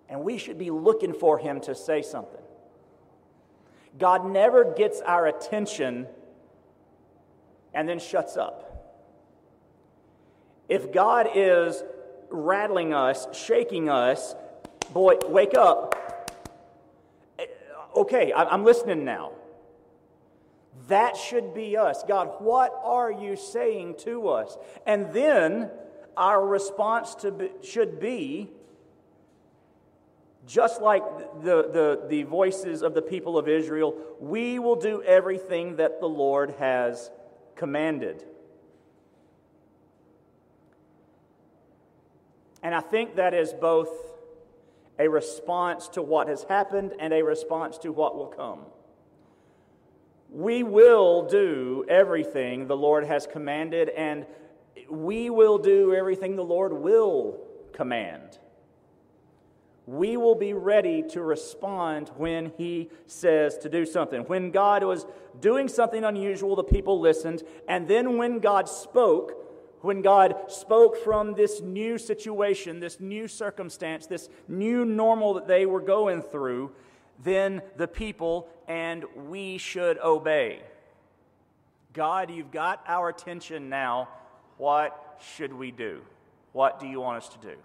and 0.08 0.22
we 0.22 0.38
should 0.38 0.58
be 0.58 0.72
looking 0.72 1.14
for 1.14 1.38
him 1.38 1.60
to 1.62 1.76
say 1.76 2.02
something. 2.02 2.42
God 3.98 4.26
never 4.26 4.74
gets 4.74 5.02
our 5.02 5.26
attention 5.28 6.08
and 7.74 7.88
then 7.88 8.00
shuts 8.00 8.38
up. 8.38 8.62
If 10.68 10.92
God 10.92 11.30
is 11.36 11.84
rattling 12.30 12.94
us, 12.94 13.28
shaking 13.34 13.90
us, 13.90 14.36
boy, 14.94 15.18
wake 15.28 15.56
up. 15.56 16.32
Eh, 17.38 17.46
okay, 17.96 18.34
I'm 18.34 18.64
listening 18.64 19.06
now. 19.06 19.32
That 20.88 21.18
should 21.18 21.54
be 21.54 21.78
us. 21.78 22.04
God, 22.08 22.36
what 22.40 22.74
are 22.84 23.12
you 23.12 23.36
saying 23.36 23.96
to 24.00 24.30
us? 24.30 24.58
And 24.86 25.12
then 25.14 25.72
our 26.16 26.46
response 26.46 27.16
to 27.16 27.32
be, 27.32 27.50
should 27.64 28.00
be 28.00 28.52
just 30.46 30.82
like 30.82 31.04
the, 31.42 31.70
the, 31.72 32.06
the 32.08 32.24
voices 32.24 32.84
of 32.84 32.94
the 32.94 33.02
people 33.02 33.38
of 33.38 33.48
Israel, 33.48 33.96
we 34.20 34.60
will 34.60 34.76
do 34.76 35.02
everything 35.02 35.78
that 35.78 36.00
the 36.00 36.08
Lord 36.08 36.54
has 36.60 37.10
commanded. 37.56 38.24
And 42.62 42.76
I 42.76 42.82
think 42.82 43.16
that 43.16 43.34
is 43.34 43.54
both 43.54 43.90
a 44.98 45.08
response 45.08 45.88
to 45.90 46.02
what 46.02 46.28
has 46.28 46.44
happened 46.44 46.94
and 47.00 47.14
a 47.14 47.24
response 47.24 47.78
to 47.80 47.92
what 47.92 48.16
will 48.16 48.28
come. 48.28 48.62
We 50.36 50.64
will 50.64 51.28
do 51.28 51.86
everything 51.88 52.68
the 52.68 52.76
Lord 52.76 53.06
has 53.06 53.26
commanded, 53.26 53.88
and 53.88 54.26
we 54.90 55.30
will 55.30 55.58
do 55.58 55.96
everything 55.96 56.36
the 56.36 56.44
Lord 56.44 56.74
will 56.74 57.40
command. 57.72 58.38
We 59.86 60.18
will 60.18 60.36
be 60.36 60.52
ready 60.52 61.04
to 61.12 61.22
respond 61.22 62.12
when 62.18 62.52
He 62.58 62.90
says 63.06 63.58
to 63.60 63.70
do 63.70 63.86
something. 63.86 64.24
When 64.24 64.52
God 64.52 64.84
was 64.84 65.06
doing 65.40 65.70
something 65.70 66.04
unusual, 66.04 66.58
the 66.58 66.66
people 66.66 67.00
listened, 67.00 67.44
and 67.70 67.88
then 67.88 68.18
when 68.18 68.40
God 68.40 68.68
spoke, 68.68 69.32
when 69.80 70.02
God 70.02 70.36
spoke 70.52 70.98
from 70.98 71.36
this 71.36 71.62
new 71.62 71.98
situation, 71.98 72.82
this 72.82 73.00
new 73.00 73.30
circumstance, 73.30 74.06
this 74.06 74.28
new 74.50 74.84
normal 74.84 75.36
that 75.36 75.48
they 75.48 75.66
were 75.66 75.80
going 75.80 76.22
through, 76.22 76.74
then 77.24 77.62
the 77.78 77.88
people 77.88 78.48
and 78.68 79.06
we 79.28 79.58
should 79.58 79.98
obey. 80.00 80.62
God, 81.94 82.30
you've 82.30 82.52
got 82.52 82.84
our 82.88 83.10
attention 83.10 83.70
now. 83.70 84.10
What 84.58 85.22
should 85.36 85.54
we 85.54 85.72
do? 85.72 86.02
What 86.52 86.80
do 86.80 86.88
you 86.88 87.00
want 87.00 87.24
us 87.24 87.30
to 87.30 87.38
do? 87.38 87.56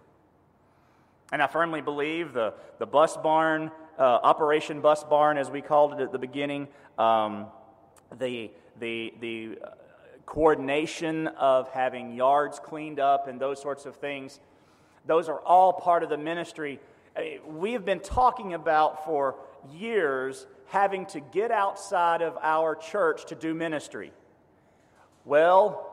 And 1.33 1.43
I 1.43 1.47
firmly 1.47 1.81
believe 1.81 2.33
the, 2.33 2.55
the 2.79 2.87
bus 2.87 3.17
barn, 3.17 3.71
uh, 3.99 4.03
Operation 4.03 4.81
Bus 4.81 5.05
Barn, 5.05 5.39
as 5.39 5.51
we 5.51 5.61
called 5.63 5.95
it 5.95 6.01
at 6.01 6.13
the 6.13 6.19
beginning, 6.19 6.69
um, 6.99 7.47
the, 8.19 8.51
the, 8.81 9.15
the 9.21 9.59
uh, 9.63 9.71
coordination 10.27 11.29
of 11.29 11.69
having 11.71 12.15
yards 12.15 12.59
cleaned 12.59 12.99
up 12.99 13.29
and 13.29 13.41
those 13.41 13.61
sorts 13.61 13.87
of 13.87 13.97
things. 13.97 14.41
Those 15.07 15.29
are 15.29 15.41
all 15.41 15.73
part 15.73 16.03
of 16.03 16.09
the 16.09 16.19
ministry. 16.19 16.81
We 17.47 17.73
have 17.73 17.85
been 17.85 18.01
talking 18.01 18.55
about 18.55 19.05
for 19.05 19.37
years 19.73 20.47
having 20.67 21.07
to 21.07 21.21
get 21.21 21.51
outside 21.51 22.23
of 22.23 22.37
our 22.41 22.75
church 22.75 23.27
to 23.27 23.35
do 23.35 23.55
ministry. 23.55 24.13
Well, 25.25 25.87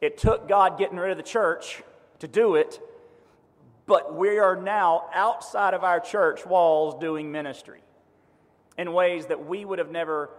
it 0.00 0.18
took 0.18 0.48
God 0.48 0.78
getting 0.78 0.98
rid 0.98 1.10
of 1.10 1.16
the 1.16 1.22
church 1.22 1.82
to 2.18 2.28
do 2.28 2.54
it, 2.56 2.80
but 3.86 4.14
we 4.14 4.38
are 4.38 4.56
now 4.56 5.06
outside 5.14 5.74
of 5.74 5.82
our 5.82 6.00
church 6.00 6.44
walls 6.44 7.00
doing 7.00 7.32
ministry 7.32 7.80
in 8.76 8.92
ways 8.92 9.26
that 9.26 9.46
we 9.46 9.64
would 9.64 9.78
have 9.78 9.90
never 9.90 10.30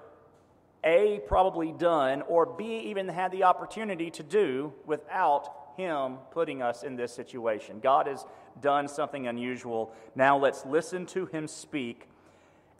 a, 0.83 1.19
probably 1.27 1.71
done, 1.71 2.21
or 2.23 2.45
B, 2.45 2.77
even 2.89 3.07
had 3.07 3.31
the 3.31 3.43
opportunity 3.43 4.11
to 4.11 4.23
do 4.23 4.71
without 4.85 5.49
Him 5.77 6.17
putting 6.31 6.61
us 6.61 6.83
in 6.83 6.95
this 6.95 7.11
situation. 7.13 7.79
God 7.79 8.05
has 8.05 8.23
done 8.61 8.87
something 8.87 9.27
unusual. 9.27 9.93
Now 10.15 10.37
let's 10.37 10.65
listen 10.65 11.05
to 11.07 11.25
Him 11.25 11.47
speak 11.47 12.07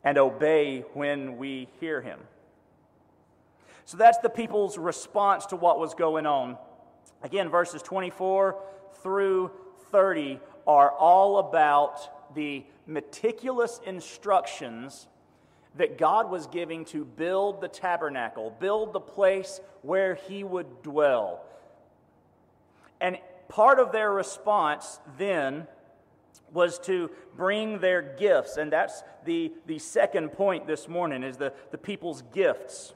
and 0.03 0.17
obey 0.17 0.85
when 0.93 1.37
we 1.37 1.67
hear 1.79 2.01
Him. 2.01 2.19
So 3.85 3.97
that's 3.97 4.17
the 4.19 4.29
people's 4.29 4.77
response 4.77 5.45
to 5.47 5.55
what 5.55 5.79
was 5.79 5.93
going 5.93 6.25
on. 6.25 6.57
Again, 7.21 7.49
verses 7.49 7.81
24 7.81 8.55
through 9.01 9.51
30 9.91 10.39
are 10.67 10.91
all 10.91 11.37
about 11.37 12.35
the 12.35 12.65
meticulous 12.87 13.79
instructions 13.85 15.07
that 15.77 15.97
God 15.97 16.29
was 16.29 16.47
giving 16.47 16.85
to 16.85 17.05
build 17.05 17.61
the 17.61 17.67
tabernacle, 17.67 18.55
build 18.59 18.93
the 18.93 18.99
place 18.99 19.59
where 19.81 20.15
he 20.15 20.43
would 20.43 20.81
dwell. 20.81 21.43
And 23.01 23.17
part 23.47 23.79
of 23.79 23.91
their 23.91 24.11
response 24.11 24.99
then 25.17 25.67
was 26.51 26.79
to 26.79 27.09
bring 27.35 27.79
their 27.79 28.01
gifts. 28.01 28.57
And 28.57 28.71
that's 28.71 29.03
the, 29.25 29.51
the 29.65 29.79
second 29.79 30.29
point 30.29 30.67
this 30.67 30.87
morning 30.87 31.23
is 31.23 31.37
the, 31.37 31.53
the 31.71 31.77
people's 31.77 32.21
gifts. 32.33 32.93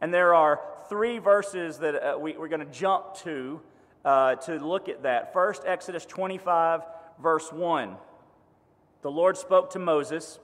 And 0.00 0.12
there 0.12 0.34
are 0.34 0.60
three 0.88 1.18
verses 1.18 1.78
that 1.78 1.94
uh, 1.94 2.18
we, 2.18 2.36
we're 2.36 2.48
going 2.48 2.66
to 2.66 2.72
jump 2.72 3.14
to 3.18 3.60
uh, 4.04 4.34
to 4.36 4.58
look 4.58 4.88
at 4.88 5.04
that. 5.04 5.32
First, 5.32 5.62
Exodus 5.64 6.04
25, 6.06 6.82
verse 7.20 7.52
1. 7.52 7.96
The 9.02 9.10
Lord 9.10 9.36
spoke 9.36 9.70
to 9.70 9.78
Moses 9.78 10.38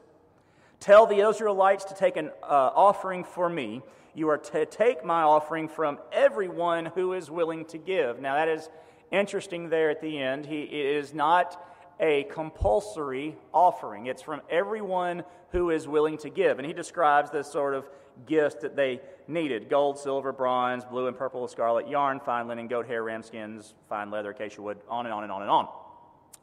Tell 0.80 1.06
the 1.06 1.28
Israelites 1.28 1.84
to 1.86 1.94
take 1.94 2.16
an 2.16 2.30
uh, 2.40 2.70
offering 2.72 3.24
for 3.24 3.48
me. 3.48 3.82
You 4.14 4.28
are 4.30 4.38
to 4.38 4.64
take 4.64 5.04
my 5.04 5.22
offering 5.22 5.68
from 5.68 5.98
everyone 6.12 6.86
who 6.86 7.14
is 7.14 7.32
willing 7.32 7.64
to 7.66 7.78
give. 7.78 8.20
Now, 8.20 8.36
that 8.36 8.46
is 8.46 8.68
interesting 9.10 9.68
there 9.70 9.90
at 9.90 10.00
the 10.00 10.18
end. 10.18 10.46
He, 10.46 10.62
it 10.62 10.86
is 10.96 11.14
not 11.14 11.64
a 12.00 12.24
compulsory 12.24 13.36
offering, 13.52 14.06
it's 14.06 14.22
from 14.22 14.40
everyone 14.48 15.24
who 15.50 15.70
is 15.70 15.88
willing 15.88 16.18
to 16.18 16.30
give. 16.30 16.58
And 16.58 16.66
he 16.66 16.72
describes 16.72 17.30
the 17.30 17.42
sort 17.42 17.74
of 17.74 17.88
gifts 18.26 18.62
that 18.62 18.76
they 18.76 19.00
needed 19.26 19.68
gold, 19.68 19.98
silver, 19.98 20.32
bronze, 20.32 20.84
blue 20.84 21.06
and 21.06 21.16
purple, 21.16 21.46
scarlet 21.48 21.88
yarn, 21.88 22.20
fine 22.20 22.48
linen, 22.48 22.68
goat 22.68 22.86
hair, 22.86 23.02
ram 23.02 23.22
skins, 23.22 23.74
fine 23.88 24.10
leather, 24.10 24.30
acacia 24.30 24.60
wood, 24.60 24.78
on 24.88 25.06
and 25.06 25.12
on 25.12 25.22
and 25.22 25.32
on 25.32 25.42
and 25.42 25.50
on. 25.50 25.68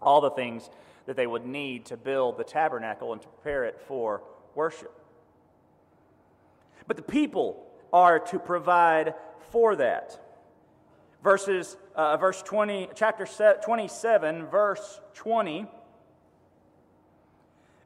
All 0.02 0.22
the 0.22 0.32
things 0.32 0.70
that 1.06 1.16
they 1.16 1.28
would 1.28 1.46
need 1.46 1.86
to 1.86 1.98
build 1.98 2.38
the 2.38 2.44
tabernacle 2.44 3.14
and 3.14 3.22
to 3.22 3.28
prepare 3.28 3.66
it 3.66 3.80
for 3.88 4.24
worship. 4.56 4.94
But 6.88 6.98
the 6.98 7.04
people 7.04 7.66
are 7.94 8.20
to 8.20 8.40
provide 8.40 9.14
for 9.52 9.76
that. 9.76 10.20
Verses, 11.26 11.76
uh, 11.96 12.18
verse 12.18 12.44
20, 12.44 12.90
chapter 12.94 13.26
27, 13.26 14.46
verse 14.46 15.02
20 15.16 15.66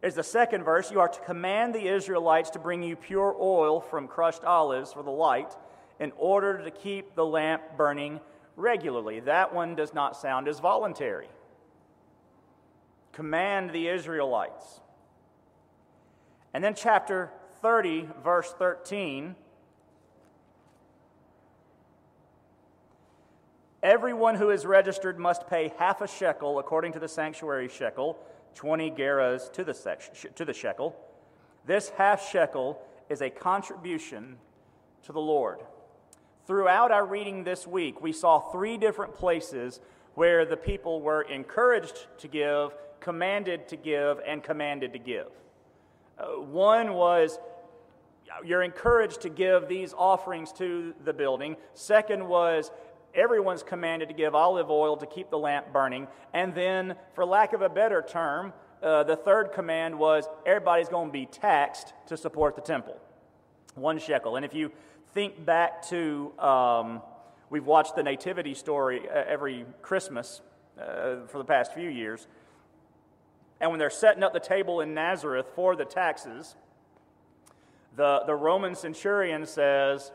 is 0.04 0.16
the 0.16 0.24
second 0.24 0.66
verse. 0.66 0.92
You 0.92 1.00
are 1.00 1.08
to 1.08 1.22
command 1.22 1.74
the 1.74 1.88
Israelites 1.88 2.50
to 2.50 2.60
bring 2.60 2.84
you 2.84 2.98
pure 2.98 3.34
oil 3.40 3.80
from 3.80 4.10
crushed 4.10 4.44
olives 4.44 4.92
for 4.92 5.04
the 5.04 5.10
light 5.10 5.56
in 6.02 6.12
order 6.18 6.62
to 6.62 6.70
keep 6.70 7.16
the 7.16 7.26
lamp 7.26 7.62
burning 7.78 8.20
regularly. 8.58 9.22
That 9.22 9.54
one 9.54 9.74
does 9.74 9.94
not 9.94 10.18
sound 10.18 10.50
as 10.50 10.60
voluntary 10.60 11.30
command 13.14 13.70
the 13.70 13.88
Israelites. 13.88 14.82
And 16.54 16.62
then, 16.62 16.76
chapter 16.76 17.32
30, 17.62 18.06
verse 18.22 18.54
13. 18.60 19.38
Everyone 23.82 24.36
who 24.36 24.50
is 24.50 24.66
registered 24.66 25.18
must 25.18 25.48
pay 25.48 25.72
half 25.78 26.02
a 26.02 26.08
shekel 26.08 26.60
according 26.60 26.94
to 26.94 27.00
the 27.00 27.08
sanctuary 27.08 27.70
shekel, 27.70 28.18
20 28.56 28.92
gerahs 28.92 29.52
to 29.54 29.64
the, 29.64 29.74
to 30.36 30.44
the 30.44 30.54
shekel. 30.54 30.96
This 31.66 31.90
half 31.90 32.30
shekel 32.30 32.82
is 33.10 33.22
a 33.22 33.30
contribution 33.30 34.38
to 35.04 35.14
the 35.14 35.22
Lord. 35.22 35.60
Throughout 36.46 36.92
our 36.92 37.06
reading 37.06 37.46
this 37.46 37.66
week, 37.66 38.02
we 38.02 38.12
saw 38.12 38.40
three 38.40 38.78
different 38.78 39.14
places 39.14 39.80
where 40.16 40.46
the 40.46 40.58
people 40.58 41.02
were 41.02 41.22
encouraged 41.22 42.08
to 42.18 42.28
give 42.28 42.74
commanded 43.00 43.68
to 43.70 43.78
give 43.78 44.20
and 44.26 44.44
commanded 44.44 44.92
to 44.94 45.00
give. 45.00 45.28
Uh, 46.18 46.42
one 46.42 46.94
was 46.94 47.40
you're 48.44 48.62
encouraged 48.62 49.22
to 49.22 49.30
give 49.30 49.68
these 49.68 49.94
offerings 49.98 50.52
to 50.54 50.94
the 51.04 51.14
building. 51.14 51.56
Second 51.74 52.28
was 52.28 52.72
everyone's 53.20 53.64
commanded 53.64 54.08
to 54.08 54.16
give 54.16 54.34
olive 54.34 54.70
oil 54.70 54.98
to 54.98 55.06
keep 55.06 55.30
the 55.30 55.38
lamp 55.38 55.74
burning. 55.74 56.08
And 56.34 56.56
then, 56.56 56.96
for 57.14 57.26
lack 57.26 57.54
of 57.54 57.62
a 57.62 57.70
better 57.70 58.02
term, 58.02 58.54
uh, 58.82 59.04
the 59.04 59.16
third 59.16 59.52
command 59.54 60.00
was 60.00 60.28
everybody's 60.46 60.90
going 60.90 61.10
to 61.10 61.14
be 61.14 61.26
taxed 61.26 61.94
to 62.08 62.18
support 62.18 62.56
the 62.56 62.62
temple. 62.62 62.98
One 63.76 64.00
shekel. 64.00 64.36
And 64.36 64.46
if 64.46 64.54
you 64.54 64.72
think 65.14 65.46
back 65.46 65.88
to, 65.90 66.32
um, 66.40 67.02
we've 67.50 67.66
watched 67.66 67.96
the 67.96 68.04
Nativity 68.04 68.54
story 68.54 69.02
uh, 69.10 69.24
every 69.28 69.66
Christmas 69.82 70.42
uh, 70.80 71.28
for 71.28 71.40
the 71.40 71.44
past 71.44 71.74
few 71.74 71.90
years. 71.90 72.28
And 73.60 73.72
when 73.72 73.80
they're 73.80 73.90
setting 73.90 74.24
up 74.24 74.32
the 74.32 74.40
table 74.40 74.80
in 74.80 74.94
Nazareth 74.94 75.48
for 75.56 75.76
the 75.76 75.84
taxes, 75.84 76.56
the, 77.98 78.24
the 78.26 78.36
Roman 78.36 78.76
centurion 78.76 79.46
says, 79.46 80.12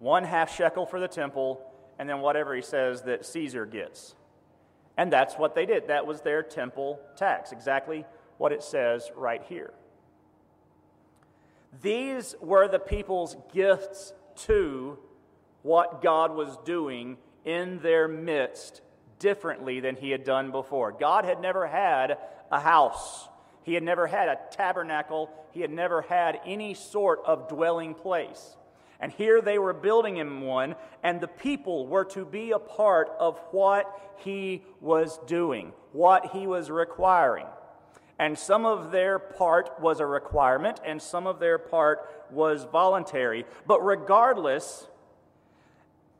one 0.00 0.24
half 0.24 0.54
shekel 0.54 0.86
for 0.86 0.98
the 0.98 1.06
temple, 1.06 1.69
and 2.00 2.08
then 2.08 2.20
whatever 2.20 2.54
he 2.56 2.62
says 2.62 3.02
that 3.02 3.26
Caesar 3.26 3.66
gets. 3.66 4.14
And 4.96 5.12
that's 5.12 5.34
what 5.34 5.54
they 5.54 5.66
did. 5.66 5.88
That 5.88 6.06
was 6.06 6.22
their 6.22 6.42
temple 6.42 6.98
tax, 7.14 7.52
exactly 7.52 8.06
what 8.38 8.52
it 8.52 8.62
says 8.62 9.10
right 9.14 9.42
here. 9.50 9.74
These 11.82 12.34
were 12.40 12.68
the 12.68 12.78
people's 12.78 13.36
gifts 13.52 14.14
to 14.46 14.98
what 15.60 16.00
God 16.00 16.34
was 16.34 16.56
doing 16.64 17.18
in 17.44 17.80
their 17.80 18.08
midst 18.08 18.80
differently 19.18 19.80
than 19.80 19.94
he 19.94 20.10
had 20.10 20.24
done 20.24 20.52
before. 20.52 20.92
God 20.92 21.26
had 21.26 21.42
never 21.42 21.66
had 21.66 22.16
a 22.50 22.60
house, 22.60 23.28
he 23.62 23.74
had 23.74 23.82
never 23.82 24.06
had 24.06 24.28
a 24.28 24.38
tabernacle, 24.50 25.28
he 25.52 25.60
had 25.60 25.70
never 25.70 26.00
had 26.00 26.40
any 26.46 26.72
sort 26.72 27.20
of 27.26 27.46
dwelling 27.46 27.92
place. 27.92 28.56
And 29.00 29.10
here 29.12 29.40
they 29.40 29.58
were 29.58 29.72
building 29.72 30.16
him 30.16 30.42
one, 30.42 30.74
and 31.02 31.20
the 31.20 31.28
people 31.28 31.86
were 31.86 32.04
to 32.06 32.24
be 32.24 32.50
a 32.50 32.58
part 32.58 33.10
of 33.18 33.38
what 33.50 34.14
he 34.18 34.62
was 34.80 35.18
doing, 35.26 35.72
what 35.92 36.26
he 36.32 36.46
was 36.46 36.70
requiring. 36.70 37.46
And 38.18 38.38
some 38.38 38.66
of 38.66 38.92
their 38.92 39.18
part 39.18 39.80
was 39.80 40.00
a 40.00 40.06
requirement, 40.06 40.80
and 40.84 41.00
some 41.00 41.26
of 41.26 41.40
their 41.40 41.56
part 41.56 42.06
was 42.30 42.64
voluntary. 42.64 43.46
But 43.66 43.82
regardless, 43.82 44.86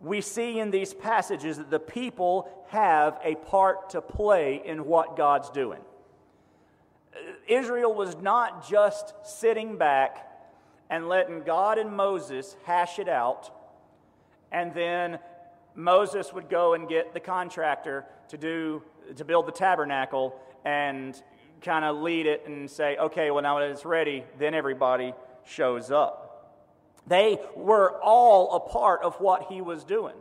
we 0.01 0.23
see 0.23 0.59
in 0.59 0.71
these 0.71 0.95
passages 0.95 1.59
that 1.59 1.71
the 1.71 1.79
people 1.79 2.49
have 2.69 3.19
a 3.23 3.35
part 3.35 3.91
to 3.91 4.01
play 4.01 4.63
in 4.65 4.87
what 4.87 5.17
God's 5.17 5.51
doing. 5.51 5.81
Uh, 7.13 7.19
Israel 7.47 7.93
was 7.93 8.17
not 8.17 8.67
just 8.67 9.13
sitting 9.25 9.77
back 9.77 10.30
and 10.91 11.09
letting 11.09 11.43
God 11.43 11.79
and 11.79 11.97
Moses 11.97 12.57
hash 12.65 12.99
it 12.99 13.09
out, 13.09 13.51
and 14.53 14.75
then 14.75 15.19
Moses 15.75 16.33
would 16.33 16.51
go 16.51 16.75
and 16.75 16.89
get 16.89 17.15
the 17.15 17.21
contractor 17.21 18.05
to 18.29 18.37
do 18.37 18.83
to 19.17 19.25
build 19.25 19.47
the 19.47 19.53
tabernacle 19.53 20.39
and 20.65 21.21
kind 21.63 21.85
of 21.85 21.97
lead 21.97 22.27
it 22.27 22.47
and 22.47 22.71
say, 22.71 22.97
okay, 22.97 23.31
well 23.31 23.43
now 23.43 23.59
that 23.59 23.71
it's 23.71 23.85
ready, 23.85 24.25
then 24.39 24.55
everybody 24.55 25.15
shows 25.45 25.91
up. 25.91 26.27
They 27.07 27.39
were 27.57 27.99
all 28.03 28.57
a 28.57 28.61
part 28.61 29.03
of 29.03 29.15
what 29.21 29.47
he 29.49 29.61
was 29.61 29.85
doing. 29.85 30.15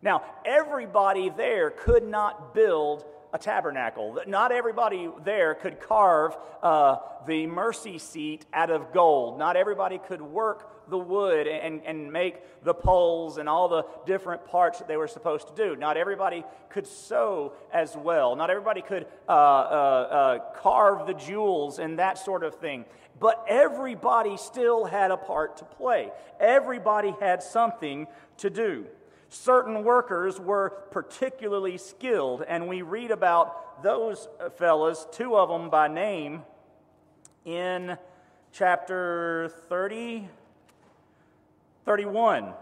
Now, 0.00 0.22
everybody 0.44 1.28
there 1.28 1.70
could 1.70 2.04
not 2.04 2.54
build 2.54 3.04
a 3.32 3.38
tabernacle. 3.38 4.18
Not 4.26 4.52
everybody 4.52 5.08
there 5.24 5.54
could 5.54 5.80
carve 5.80 6.36
uh, 6.62 6.96
the 7.26 7.46
mercy 7.46 7.98
seat 7.98 8.46
out 8.52 8.70
of 8.70 8.92
gold. 8.92 9.38
Not 9.38 9.56
everybody 9.56 9.98
could 9.98 10.22
work 10.22 10.88
the 10.90 10.98
wood 10.98 11.46
and, 11.46 11.82
and 11.84 12.10
make 12.10 12.36
the 12.64 12.72
poles 12.72 13.38
and 13.38 13.48
all 13.48 13.68
the 13.68 13.84
different 14.06 14.46
parts 14.46 14.78
that 14.78 14.88
they 14.88 14.96
were 14.96 15.08
supposed 15.08 15.48
to 15.48 15.54
do. 15.54 15.76
Not 15.76 15.96
everybody 15.96 16.44
could 16.70 16.86
sew 16.86 17.52
as 17.72 17.96
well. 17.96 18.36
Not 18.36 18.50
everybody 18.50 18.80
could 18.80 19.06
uh, 19.28 19.32
uh, 19.32 19.34
uh 19.34 20.38
carve 20.60 21.06
the 21.06 21.14
jewels 21.14 21.78
and 21.78 21.98
that 21.98 22.18
sort 22.18 22.42
of 22.42 22.54
thing. 22.54 22.84
But 23.20 23.44
everybody 23.48 24.36
still 24.36 24.84
had 24.84 25.10
a 25.10 25.16
part 25.16 25.58
to 25.58 25.64
play, 25.64 26.10
everybody 26.40 27.14
had 27.20 27.42
something 27.42 28.06
to 28.38 28.50
do. 28.50 28.86
Certain 29.30 29.84
workers 29.84 30.40
were 30.40 30.70
particularly 30.90 31.76
skilled, 31.76 32.42
and 32.48 32.66
we 32.66 32.82
read 32.82 33.10
about 33.10 33.82
those 33.82 34.26
fellows, 34.56 35.06
two 35.12 35.36
of 35.36 35.48
them 35.50 35.68
by 35.68 35.86
name, 35.86 36.42
in 37.44 37.98
chapter 38.52 39.52
30, 39.68 40.28
31. 41.84 42.54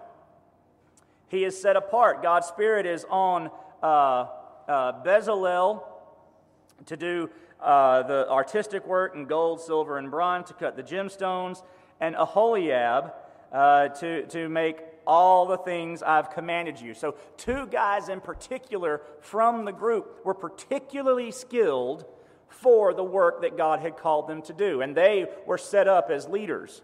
He 1.29 1.45
is 1.45 1.61
set 1.61 1.77
apart. 1.77 2.23
God's 2.23 2.49
Spirit 2.49 2.85
is 2.85 3.05
on 3.11 3.51
uh, 3.83 4.27
uh, 4.69 5.05
Bezalel 5.05 5.85
to 6.87 6.97
do 6.97 7.31
uh, 7.61 8.03
the 8.03 8.29
artistic 8.29 8.87
work 8.87 9.15
in 9.15 9.25
gold, 9.25 9.61
silver, 9.61 9.99
and 9.99 10.11
bronze, 10.11 10.49
to 10.49 10.55
cut 10.55 10.77
the 10.77 10.83
gemstones, 10.83 11.63
and 12.01 12.15
Aholiab 12.17 13.13
uh, 13.53 13.89
to, 13.89 14.27
to 14.27 14.49
make 14.49 14.79
all 15.07 15.47
the 15.47 15.59
things 15.59 16.03
I've 16.03 16.31
commanded 16.31 16.81
you. 16.81 16.95
So, 16.95 17.15
two 17.37 17.67
guys 17.67 18.09
in 18.09 18.21
particular 18.21 19.03
from 19.21 19.65
the 19.65 19.73
group 19.73 20.25
were 20.25 20.35
particularly 20.35 21.31
skilled 21.31 22.05
for 22.49 22.95
the 22.95 23.05
work 23.05 23.43
that 23.43 23.57
God 23.57 23.81
had 23.81 23.97
called 23.97 24.29
them 24.29 24.43
to 24.43 24.53
do, 24.53 24.81
and 24.81 24.97
they 24.97 25.27
were 25.47 25.59
set 25.59 25.89
up 25.89 26.11
as 26.11 26.27
leaders 26.27 26.83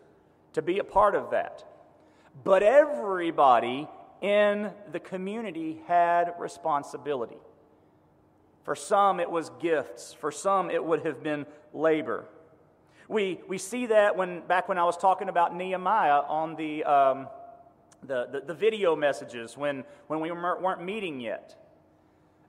to 0.52 0.62
be 0.62 0.78
a 0.78 0.84
part 0.84 1.14
of 1.14 1.30
that. 1.30 1.64
But 2.44 2.62
everybody 2.62 3.88
in 4.20 4.70
the 4.90 5.00
community 5.00 5.80
had 5.87 6.35
responsibility. 6.38 7.38
For 8.64 8.76
some, 8.76 9.18
it 9.18 9.30
was 9.30 9.50
gifts. 9.61 10.14
For 10.14 10.30
some, 10.30 10.70
it 10.70 10.85
would 10.85 11.04
have 11.04 11.22
been 11.22 11.46
labor. 11.72 12.26
We, 13.08 13.40
we 13.48 13.58
see 13.58 13.87
that 13.87 14.16
when, 14.16 14.40
back 14.46 14.68
when 14.68 14.78
I 14.78 14.85
was 14.85 14.96
talking 14.96 15.28
about 15.28 15.54
Nehemiah 15.54 16.22
on 16.28 16.54
the, 16.54 16.85
um, 16.85 17.28
the, 18.06 18.26
the, 18.30 18.40
the, 18.40 18.54
video 18.54 18.96
messages 18.96 19.56
when, 19.56 19.84
when 20.08 20.20
we 20.20 20.30
weren't 20.30 20.82
meeting 20.82 21.20
yet. 21.20 21.56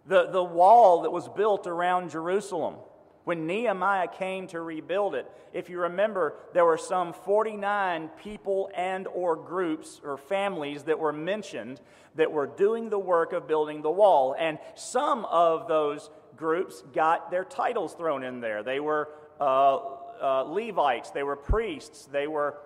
The, 0.08 0.30
the 0.30 0.44
wall 0.44 1.04
that 1.04 1.12
was 1.12 1.30
built 1.30 1.68
around 1.68 2.10
Jerusalem 2.10 2.76
when 3.24 3.48
Nehemiah 3.48 4.08
came 4.08 4.48
to 4.48 4.62
rebuild 4.62 5.16
it. 5.16 5.30
If 5.54 5.70
you 5.70 5.80
remember, 5.80 6.36
there 6.54 6.66
were 6.66 6.78
some 6.78 7.14
49 7.14 8.10
people 8.22 8.70
and 8.76 9.08
or 9.08 9.36
groups 9.36 10.02
or 10.04 10.18
families 10.18 10.84
that 10.84 11.00
were 11.00 11.14
mentioned 11.14 11.80
that 12.16 12.32
were 12.32 12.48
doing 12.48 12.90
the 12.90 13.00
work 13.00 13.34
of 13.34 13.48
building 13.48 13.82
the 13.82 13.92
wall. 13.92 14.36
And 14.38 14.60
some 14.76 15.26
of 15.26 15.68
those 15.68 16.10
groups 16.36 16.84
got 16.94 17.32
their 17.32 17.46
titles 17.46 17.94
thrown 17.94 18.24
in 18.24 18.42
there. 18.42 18.64
They 18.64 18.80
were 18.80 19.10
uh, 19.40 19.80
uh, 20.22 20.44
Levites, 20.44 21.12
they 21.12 21.24
were 21.24 21.36
priests, 21.36 22.08
they 22.12 22.28
were 22.28 22.58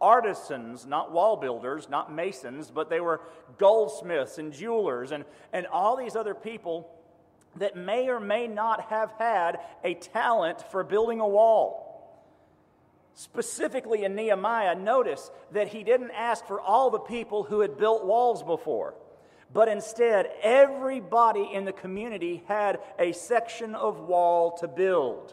artisans, 0.00 0.86
not 0.86 1.12
wall 1.12 1.36
builders, 1.36 1.88
not 1.88 2.12
masons, 2.12 2.70
but 2.70 2.90
they 2.90 3.00
were 3.00 3.20
goldsmiths 3.58 4.38
and 4.38 4.52
jewelers 4.52 5.12
and, 5.12 5.24
and 5.52 5.66
all 5.66 5.96
these 5.96 6.16
other 6.16 6.34
people 6.34 6.90
that 7.56 7.76
may 7.76 8.08
or 8.08 8.20
may 8.20 8.46
not 8.46 8.82
have 8.82 9.12
had 9.18 9.58
a 9.82 9.94
talent 9.94 10.60
for 10.70 10.82
building 10.82 11.20
a 11.20 11.28
wall. 11.28 11.90
Specifically 13.14 14.04
in 14.04 14.16
Nehemiah, 14.16 14.74
notice 14.74 15.30
that 15.52 15.68
he 15.68 15.84
didn't 15.84 16.10
ask 16.10 16.44
for 16.46 16.60
all 16.60 16.90
the 16.90 16.98
people 16.98 17.44
who 17.44 17.60
had 17.60 17.78
built 17.78 18.04
walls 18.04 18.42
before, 18.42 18.94
but 19.52 19.68
instead, 19.68 20.28
everybody 20.42 21.48
in 21.52 21.64
the 21.64 21.72
community 21.72 22.42
had 22.48 22.80
a 22.98 23.12
section 23.12 23.76
of 23.76 24.00
wall 24.00 24.58
to 24.58 24.66
build, 24.66 25.32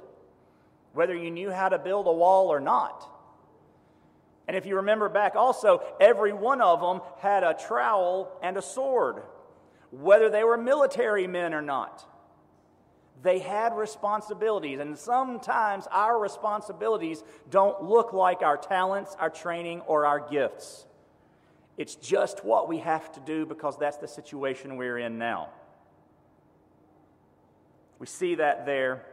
whether 0.93 1.15
you 1.15 1.31
knew 1.31 1.49
how 1.49 1.69
to 1.69 1.79
build 1.79 2.05
a 2.05 2.11
wall 2.11 2.49
or 2.49 2.59
not. 2.59 3.10
And 4.51 4.57
if 4.57 4.65
you 4.65 4.75
remember 4.75 5.07
back 5.07 5.37
also, 5.37 5.81
every 6.01 6.33
one 6.33 6.59
of 6.59 6.81
them 6.81 6.99
had 7.19 7.45
a 7.45 7.53
trowel 7.53 8.37
and 8.43 8.57
a 8.57 8.61
sword, 8.61 9.23
whether 9.91 10.29
they 10.29 10.43
were 10.43 10.57
military 10.57 11.25
men 11.25 11.53
or 11.53 11.61
not. 11.61 12.05
They 13.23 13.39
had 13.39 13.73
responsibilities, 13.77 14.81
and 14.81 14.97
sometimes 14.97 15.87
our 15.89 16.19
responsibilities 16.19 17.23
don't 17.49 17.81
look 17.81 18.11
like 18.11 18.41
our 18.41 18.57
talents, 18.57 19.15
our 19.21 19.29
training, 19.29 19.83
or 19.87 20.05
our 20.05 20.19
gifts. 20.19 20.85
It's 21.77 21.95
just 21.95 22.43
what 22.43 22.67
we 22.67 22.79
have 22.79 23.09
to 23.13 23.21
do 23.21 23.45
because 23.45 23.77
that's 23.77 23.99
the 23.99 24.07
situation 24.09 24.75
we're 24.75 24.97
in 24.97 25.17
now. 25.17 25.47
We 27.99 28.07
see 28.07 28.35
that 28.35 28.65
there, 28.65 29.05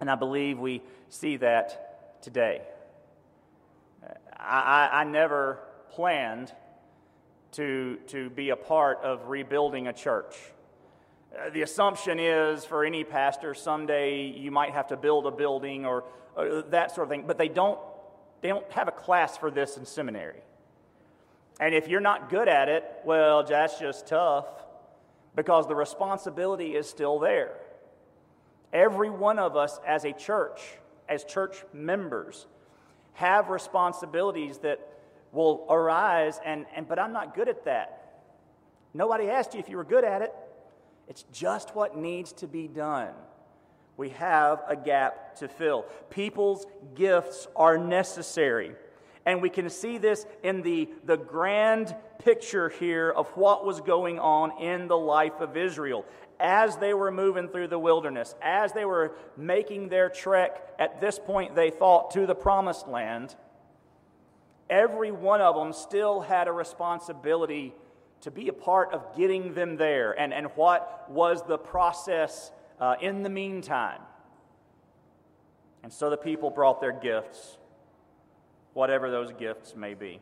and 0.00 0.10
I 0.10 0.14
believe 0.14 0.58
we 0.58 0.80
see 1.10 1.36
that 1.36 2.22
today. 2.22 2.62
I, 4.40 4.88
I, 4.92 5.04
never 5.04 5.60
planned 5.90 6.52
to, 7.52 7.98
to 8.08 8.30
be 8.30 8.50
a 8.50 8.56
part 8.56 8.98
of 9.02 9.28
rebuilding 9.28 9.88
a 9.88 9.92
church. 9.92 10.34
Uh, 11.36 11.50
the 11.50 11.62
assumption 11.62 12.18
is 12.18 12.64
for 12.64 12.84
any 12.84 13.04
pastor, 13.04 13.54
someday 13.54 14.26
you 14.26 14.50
might 14.50 14.72
have 14.72 14.88
to 14.88 14.96
build 14.96 15.26
a 15.26 15.30
building 15.30 15.84
or, 15.84 16.04
or 16.36 16.62
that 16.70 16.94
sort 16.94 17.06
of 17.06 17.10
thing, 17.10 17.24
but 17.26 17.38
they 17.38 17.48
don't, 17.48 17.78
they 18.40 18.48
don't 18.48 18.70
have 18.72 18.88
a 18.88 18.92
class 18.92 19.36
for 19.36 19.50
this 19.50 19.76
in 19.76 19.84
seminary. 19.84 20.40
And 21.60 21.74
if 21.74 21.88
you're 21.88 22.00
not 22.00 22.30
good 22.30 22.48
at 22.48 22.68
it, 22.68 22.84
well, 23.04 23.44
that's 23.44 23.78
just 23.78 24.06
tough 24.06 24.46
because 25.36 25.68
the 25.68 25.74
responsibility 25.74 26.74
is 26.74 26.88
still 26.88 27.18
there. 27.18 27.52
Every 28.72 29.10
one 29.10 29.38
of 29.38 29.56
us 29.56 29.78
as 29.86 30.04
a 30.04 30.12
church, 30.12 30.60
as 31.08 31.24
church 31.24 31.64
members, 31.72 32.46
have 33.14 33.50
responsibilities 33.50 34.58
that 34.58 34.80
will 35.32 35.66
arise, 35.68 36.40
and, 36.44 36.66
and 36.74 36.88
but 36.88 36.98
I'm 36.98 37.12
not 37.12 37.34
good 37.34 37.48
at 37.48 37.64
that. 37.64 38.24
Nobody 38.92 39.28
asked 39.28 39.54
you 39.54 39.60
if 39.60 39.68
you 39.68 39.76
were 39.76 39.84
good 39.84 40.04
at 40.04 40.22
it. 40.22 40.32
It's 41.08 41.24
just 41.32 41.74
what 41.74 41.96
needs 41.96 42.32
to 42.34 42.46
be 42.46 42.68
done. 42.68 43.12
We 43.96 44.10
have 44.10 44.62
a 44.66 44.76
gap 44.76 45.36
to 45.36 45.48
fill. 45.48 45.84
People's 46.08 46.66
gifts 46.94 47.46
are 47.54 47.76
necessary. 47.76 48.74
And 49.26 49.42
we 49.42 49.50
can 49.50 49.68
see 49.68 49.98
this 49.98 50.26
in 50.42 50.62
the, 50.62 50.88
the 51.04 51.16
grand 51.16 51.94
picture 52.18 52.68
here 52.68 53.10
of 53.10 53.28
what 53.36 53.64
was 53.64 53.80
going 53.80 54.18
on 54.18 54.58
in 54.60 54.88
the 54.88 54.96
life 54.96 55.40
of 55.40 55.56
Israel. 55.56 56.04
As 56.38 56.76
they 56.78 56.94
were 56.94 57.10
moving 57.10 57.48
through 57.48 57.68
the 57.68 57.78
wilderness, 57.78 58.34
as 58.40 58.72
they 58.72 58.84
were 58.84 59.12
making 59.36 59.88
their 59.88 60.08
trek, 60.08 60.74
at 60.78 61.00
this 61.00 61.18
point 61.18 61.54
they 61.54 61.70
thought, 61.70 62.12
to 62.12 62.26
the 62.26 62.34
promised 62.34 62.88
land, 62.88 63.36
every 64.70 65.10
one 65.10 65.40
of 65.42 65.54
them 65.54 65.72
still 65.72 66.20
had 66.20 66.48
a 66.48 66.52
responsibility 66.52 67.74
to 68.22 68.30
be 68.30 68.48
a 68.48 68.52
part 68.52 68.92
of 68.92 69.16
getting 69.16 69.54
them 69.54 69.76
there 69.76 70.12
and, 70.18 70.32
and 70.32 70.46
what 70.54 71.10
was 71.10 71.42
the 71.46 71.58
process 71.58 72.52
uh, 72.78 72.94
in 73.00 73.22
the 73.22 73.30
meantime. 73.30 74.00
And 75.82 75.92
so 75.92 76.10
the 76.10 76.16
people 76.16 76.50
brought 76.50 76.80
their 76.80 76.92
gifts, 76.92 77.58
whatever 78.74 79.10
those 79.10 79.32
gifts 79.32 79.74
may 79.74 79.94
be. 79.94 80.20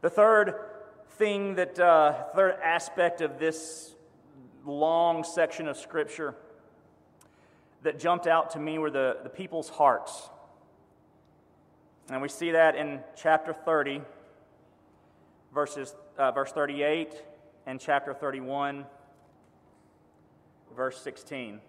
The 0.00 0.10
third 0.10 0.54
thing 1.10 1.54
that, 1.56 1.78
uh, 1.78 2.24
third 2.34 2.56
aspect 2.62 3.20
of 3.20 3.38
this 3.38 3.94
long 4.64 5.24
section 5.24 5.68
of 5.68 5.76
Scripture 5.76 6.34
that 7.82 7.98
jumped 7.98 8.26
out 8.26 8.50
to 8.50 8.58
me 8.58 8.78
were 8.78 8.90
the, 8.90 9.18
the 9.22 9.28
people's 9.28 9.68
hearts. 9.68 10.28
And 12.10 12.20
we 12.20 12.28
see 12.28 12.52
that 12.52 12.74
in 12.74 13.00
chapter 13.16 13.52
30, 13.52 14.02
verses, 15.52 15.94
uh, 16.18 16.32
verse 16.32 16.52
38, 16.52 17.22
and 17.66 17.80
chapter 17.80 18.12
31, 18.12 18.84
verse 20.76 21.00
16. 21.00 21.60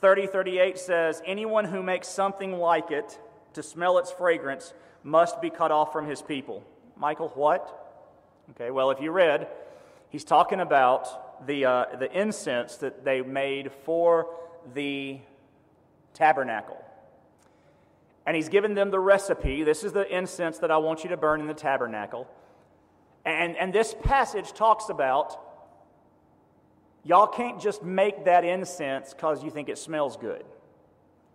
3038 0.00 0.78
says, 0.78 1.22
Anyone 1.24 1.66
who 1.66 1.82
makes 1.82 2.08
something 2.08 2.52
like 2.52 2.90
it 2.90 3.18
to 3.54 3.62
smell 3.62 3.98
its 3.98 4.10
fragrance 4.10 4.72
must 5.02 5.40
be 5.40 5.50
cut 5.50 5.70
off 5.70 5.92
from 5.92 6.06
his 6.06 6.22
people. 6.22 6.64
Michael, 6.96 7.28
what? 7.34 7.76
Okay, 8.50 8.70
well, 8.70 8.90
if 8.90 9.00
you 9.00 9.10
read, 9.10 9.48
he's 10.08 10.24
talking 10.24 10.60
about 10.60 11.46
the, 11.46 11.64
uh, 11.64 11.84
the 11.98 12.10
incense 12.18 12.76
that 12.76 13.04
they 13.04 13.22
made 13.22 13.72
for 13.84 14.26
the 14.74 15.18
tabernacle. 16.14 16.82
And 18.26 18.36
he's 18.36 18.48
given 18.48 18.74
them 18.74 18.90
the 18.90 19.00
recipe. 19.00 19.62
This 19.62 19.82
is 19.82 19.92
the 19.92 20.06
incense 20.14 20.58
that 20.58 20.70
I 20.70 20.76
want 20.78 21.04
you 21.04 21.10
to 21.10 21.16
burn 21.16 21.40
in 21.40 21.46
the 21.46 21.54
tabernacle. 21.54 22.28
And, 23.24 23.56
and 23.56 23.72
this 23.72 23.94
passage 24.02 24.52
talks 24.52 24.88
about 24.88 25.49
Y'all 27.04 27.26
can't 27.26 27.60
just 27.60 27.82
make 27.82 28.24
that 28.26 28.44
incense 28.44 29.14
because 29.14 29.42
you 29.42 29.50
think 29.50 29.68
it 29.68 29.78
smells 29.78 30.16
good. 30.16 30.44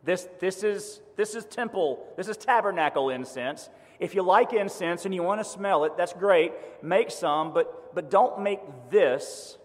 This, 0.04 0.28
this, 0.40 0.64
is, 0.64 1.02
this 1.16 1.34
is 1.34 1.46
temple, 1.46 2.06
this 2.16 2.28
is 2.28 2.38
tabernacle 2.38 3.10
incense. 3.10 3.70
If 4.00 4.14
you 4.14 4.22
like 4.22 4.54
incense 4.54 5.06
and 5.06 5.16
you 5.16 5.24
want 5.24 5.42
to 5.42 5.46
smell 5.46 5.84
it, 5.86 5.98
that's 5.98 6.14
great. 6.14 6.54
Make 6.84 7.10
some, 7.10 7.54
but, 7.54 7.96
but 7.96 8.12
don't 8.12 8.42
make 8.42 8.60
this 8.92 9.58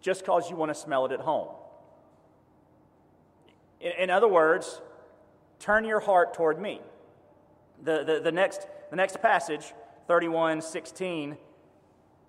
just 0.00 0.22
because 0.22 0.50
you 0.50 0.56
want 0.56 0.70
to 0.70 0.74
smell 0.74 1.06
it 1.06 1.12
at 1.12 1.20
home. 1.20 1.48
In, 3.80 3.92
in 3.98 4.10
other 4.10 4.28
words, 4.28 4.80
turn 5.60 5.84
your 5.84 6.00
heart 6.00 6.34
toward 6.34 6.60
me. 6.60 6.80
The, 7.84 8.02
the, 8.04 8.20
the, 8.24 8.32
next, 8.32 8.66
the 8.90 8.96
next 8.96 9.20
passage, 9.22 9.72
31 10.08 10.62
16, 10.62 11.36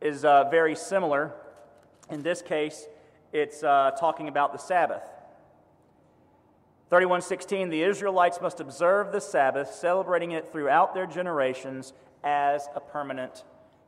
is 0.02 0.26
uh, 0.26 0.50
very 0.50 0.76
similar. 0.76 1.34
In 2.10 2.24
this 2.24 2.42
case, 2.42 2.88
it's 3.34 3.64
uh, 3.64 3.92
talking 4.00 4.28
about 4.28 4.54
the 4.54 4.60
Sabbath. 4.60 5.04
31:16 6.92 7.70
The 7.70 7.84
Israelites 7.84 8.40
must 8.42 8.60
observe 8.60 9.12
the 9.12 9.20
Sabbath, 9.20 9.74
celebrating 9.74 10.32
it 10.32 10.52
throughout 10.52 10.94
their 10.94 11.06
generations 11.06 11.94
as 12.24 12.68
a 12.76 12.80
permanent 12.80 13.44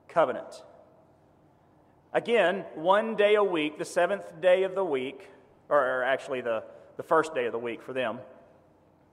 covenant. 0.07 0.63
Again, 2.11 2.65
one 2.75 3.15
day 3.15 3.35
a 3.35 3.43
week, 3.43 3.77
the 3.77 3.85
seventh 3.85 4.41
day 4.41 4.63
of 4.63 4.75
the 4.75 4.83
week, 4.83 5.29
or 5.69 6.03
actually 6.03 6.41
the, 6.41 6.63
the 6.97 7.03
first 7.03 7.35
day 7.35 7.45
of 7.45 7.51
the 7.51 7.59
week 7.59 7.83
for 7.83 7.93
them, 7.93 8.19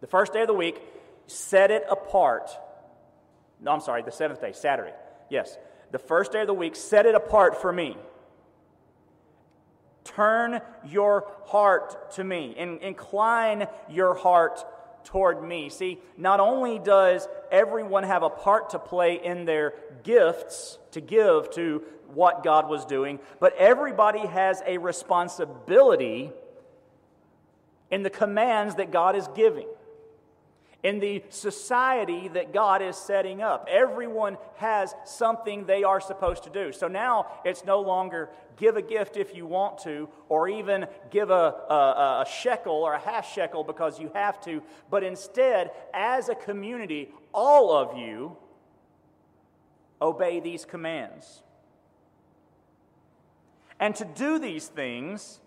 the 0.00 0.06
first 0.06 0.32
day 0.32 0.40
of 0.40 0.46
the 0.46 0.54
week, 0.54 0.80
set 1.26 1.70
it 1.70 1.84
apart. 1.90 2.50
No, 3.60 3.70
I'm 3.70 3.80
sorry, 3.80 4.02
the 4.02 4.12
seventh 4.12 4.40
day, 4.40 4.52
Saturday. 4.52 4.94
Yes. 5.30 5.56
The 5.92 5.98
first 5.98 6.32
day 6.32 6.40
of 6.40 6.46
the 6.46 6.54
week, 6.54 6.74
set 6.74 7.06
it 7.06 7.14
apart 7.14 7.60
for 7.60 7.72
me. 7.72 7.96
Turn 10.06 10.60
your 10.86 11.26
heart 11.46 12.12
to 12.12 12.24
me. 12.24 12.54
In, 12.56 12.78
incline 12.78 13.66
your 13.90 14.14
heart 14.14 14.64
toward 15.04 15.42
me. 15.42 15.68
See, 15.68 15.98
not 16.16 16.40
only 16.40 16.78
does 16.78 17.28
everyone 17.50 18.02
have 18.02 18.22
a 18.22 18.30
part 18.30 18.70
to 18.70 18.78
play 18.78 19.14
in 19.22 19.44
their 19.44 19.74
gifts 20.02 20.78
to 20.92 21.00
give 21.00 21.50
to 21.52 21.82
what 22.12 22.42
God 22.42 22.68
was 22.68 22.84
doing, 22.84 23.18
but 23.40 23.54
everybody 23.56 24.26
has 24.26 24.62
a 24.66 24.78
responsibility 24.78 26.30
in 27.90 28.02
the 28.02 28.10
commands 28.10 28.76
that 28.76 28.90
God 28.90 29.16
is 29.16 29.28
giving 29.34 29.66
in 30.86 31.00
the 31.00 31.20
society 31.30 32.28
that 32.28 32.52
God 32.52 32.80
is 32.80 32.96
setting 32.96 33.42
up. 33.42 33.68
Everyone 33.68 34.38
has 34.58 34.94
something 35.04 35.66
they 35.66 35.82
are 35.82 36.00
supposed 36.00 36.44
to 36.44 36.50
do. 36.50 36.70
So 36.70 36.86
now 36.86 37.26
it's 37.44 37.64
no 37.64 37.80
longer 37.80 38.30
give 38.56 38.76
a 38.76 38.82
gift 38.82 39.16
if 39.16 39.34
you 39.34 39.46
want 39.46 39.78
to, 39.78 40.08
or 40.28 40.48
even 40.48 40.86
give 41.10 41.30
a, 41.30 41.34
a, 41.34 42.24
a, 42.24 42.26
shekel 42.30 42.72
or 42.72 42.94
a 42.94 43.00
half 43.00 43.28
shekel 43.28 43.64
because 43.64 43.98
you 43.98 44.12
have 44.14 44.40
to, 44.42 44.62
but 44.88 45.02
instead, 45.02 45.72
as 45.92 46.28
a 46.28 46.36
community, 46.36 47.08
all 47.34 47.76
of 47.76 47.98
you 47.98 48.36
obey 50.00 50.38
these 50.38 50.64
commands. 50.64 51.42
And 53.80 53.96
to 53.96 54.04
do 54.04 54.38
these 54.38 54.68
things, 54.68 55.40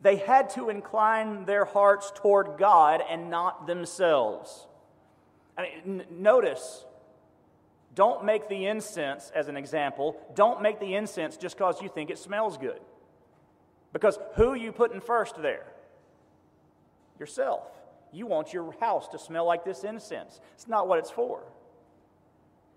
they 0.00 0.16
had 0.16 0.50
to 0.50 0.68
incline 0.68 1.44
their 1.44 1.64
hearts 1.64 2.10
toward 2.12 2.58
God 2.58 3.02
and 3.08 3.30
not 3.30 3.68
themselves. 3.68 4.66
I 5.56 5.62
mean, 5.62 6.00
n- 6.00 6.06
notice, 6.10 6.84
don't 7.94 8.24
make 8.24 8.48
the 8.48 8.66
incense, 8.66 9.30
as 9.34 9.48
an 9.48 9.56
example, 9.56 10.16
don't 10.34 10.62
make 10.62 10.80
the 10.80 10.94
incense 10.94 11.36
just 11.36 11.56
because 11.56 11.82
you 11.82 11.88
think 11.88 12.10
it 12.10 12.18
smells 12.18 12.56
good. 12.56 12.80
Because 13.92 14.18
who 14.36 14.50
are 14.50 14.56
you 14.56 14.72
putting 14.72 15.00
first 15.00 15.40
there? 15.42 15.66
Yourself. 17.18 17.66
You 18.12 18.26
want 18.26 18.52
your 18.52 18.72
house 18.80 19.08
to 19.08 19.18
smell 19.18 19.44
like 19.44 19.64
this 19.64 19.84
incense. 19.84 20.40
It's 20.54 20.68
not 20.68 20.88
what 20.88 20.98
it's 20.98 21.10
for, 21.10 21.42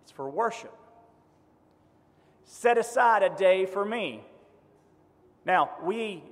it's 0.04 0.12
for 0.12 0.30
worship. 0.30 0.74
Set 2.46 2.78
aside 2.78 3.24
a 3.24 3.30
day 3.30 3.66
for 3.66 3.86
me. 3.86 4.24
Now, 5.46 5.72
we 5.84 6.24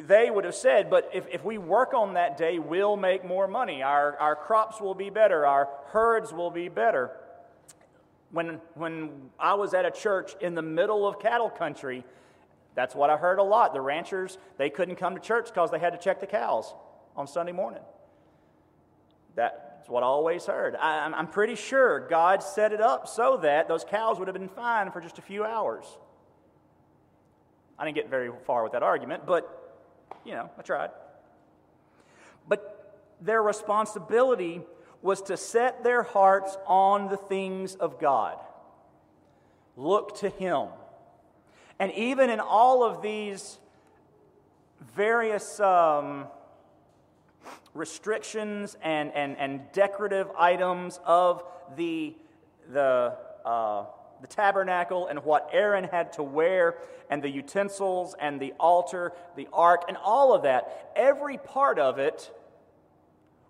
they 0.00 0.30
would 0.30 0.44
have 0.44 0.54
said, 0.54 0.88
but 0.88 1.10
if, 1.12 1.26
if 1.30 1.44
we 1.44 1.58
work 1.58 1.92
on 1.92 2.14
that 2.14 2.36
day, 2.36 2.58
we'll 2.58 2.96
make 2.96 3.24
more 3.24 3.46
money. 3.46 3.82
Our, 3.82 4.16
our 4.16 4.34
crops 4.34 4.80
will 4.80 4.94
be 4.94 5.10
better. 5.10 5.46
Our 5.46 5.68
herds 5.88 6.32
will 6.32 6.50
be 6.50 6.68
better. 6.68 7.10
When, 8.30 8.60
when 8.74 9.30
I 9.38 9.54
was 9.54 9.74
at 9.74 9.84
a 9.84 9.90
church 9.90 10.32
in 10.40 10.54
the 10.54 10.62
middle 10.62 11.06
of 11.06 11.20
cattle 11.20 11.50
country, 11.50 12.04
that's 12.74 12.94
what 12.94 13.10
I 13.10 13.18
heard 13.18 13.38
a 13.38 13.42
lot. 13.42 13.74
The 13.74 13.82
ranchers, 13.82 14.38
they 14.56 14.70
couldn't 14.70 14.96
come 14.96 15.14
to 15.14 15.20
church 15.20 15.48
because 15.48 15.70
they 15.70 15.78
had 15.78 15.90
to 15.90 15.98
check 15.98 16.20
the 16.20 16.26
cows 16.26 16.74
on 17.14 17.26
Sunday 17.26 17.52
morning. 17.52 17.82
That's 19.34 19.88
what 19.88 20.02
I 20.02 20.06
always 20.06 20.46
heard. 20.46 20.74
I, 20.76 21.04
I'm 21.04 21.26
pretty 21.26 21.54
sure 21.54 22.00
God 22.08 22.42
set 22.42 22.72
it 22.72 22.80
up 22.80 23.08
so 23.08 23.38
that 23.42 23.68
those 23.68 23.84
cows 23.84 24.18
would 24.18 24.28
have 24.28 24.34
been 24.34 24.48
fine 24.48 24.90
for 24.90 25.02
just 25.02 25.18
a 25.18 25.22
few 25.22 25.44
hours. 25.44 25.84
I 27.78 27.84
didn't 27.84 27.96
get 27.96 28.08
very 28.08 28.30
far 28.46 28.62
with 28.62 28.72
that 28.72 28.82
argument, 28.82 29.26
but 29.26 29.61
you 30.24 30.32
know, 30.32 30.50
I 30.58 30.62
tried. 30.62 30.90
But 32.48 33.00
their 33.20 33.42
responsibility 33.42 34.62
was 35.00 35.22
to 35.22 35.36
set 35.36 35.82
their 35.82 36.02
hearts 36.02 36.56
on 36.66 37.08
the 37.08 37.16
things 37.16 37.74
of 37.74 38.00
God, 38.00 38.38
look 39.76 40.18
to 40.18 40.28
Him. 40.28 40.68
And 41.78 41.90
even 41.92 42.30
in 42.30 42.38
all 42.38 42.84
of 42.84 43.02
these 43.02 43.58
various 44.94 45.58
um, 45.60 46.26
restrictions 47.74 48.76
and, 48.82 49.12
and, 49.14 49.36
and 49.38 49.60
decorative 49.72 50.30
items 50.38 51.00
of 51.04 51.42
the, 51.76 52.14
the 52.72 53.16
uh, 53.44 53.84
the 54.22 54.28
tabernacle 54.28 55.08
and 55.08 55.22
what 55.24 55.50
Aaron 55.52 55.84
had 55.84 56.14
to 56.14 56.22
wear, 56.22 56.76
and 57.10 57.22
the 57.22 57.28
utensils 57.28 58.14
and 58.18 58.40
the 58.40 58.54
altar, 58.58 59.12
the 59.36 59.48
ark, 59.52 59.84
and 59.88 59.98
all 59.98 60.32
of 60.32 60.44
that, 60.44 60.92
every 60.96 61.36
part 61.36 61.78
of 61.78 61.98
it 61.98 62.32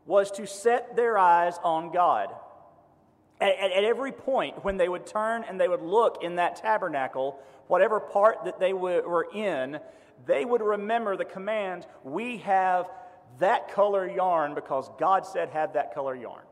was 0.07 0.31
to 0.33 0.47
set 0.47 0.97
their 0.97 1.17
eyes 1.17 1.59
on 1.63 1.93
God. 1.93 2.29
At, 3.41 3.57
at, 3.59 3.73
at, 3.73 3.85
every 3.85 4.13
point, 4.13 4.65
when 4.65 4.79
they 4.79 4.89
would 4.89 5.07
turn 5.07 5.45
and 5.45 5.61
they 5.61 5.69
would 5.69 5.83
look 5.83 6.23
in 6.23 6.37
that 6.37 6.57
tabernacle, 6.57 7.39
whatever 7.69 8.01
part 8.01 8.45
that 8.45 8.59
they 8.59 8.73
were 8.73 9.29
in, 9.33 9.79
they 10.27 10.45
would 10.45 10.63
remember 10.63 11.17
the 11.17 11.25
command 11.25 11.87
we 12.03 12.39
have 12.39 12.89
that 13.39 13.73
color 13.73 14.09
yarn 14.09 14.55
because 14.55 14.91
God 14.99 15.27
said, 15.27 15.51
have 15.51 15.75
that 15.75 15.95
color 15.95 16.15
yarn. 16.15 16.45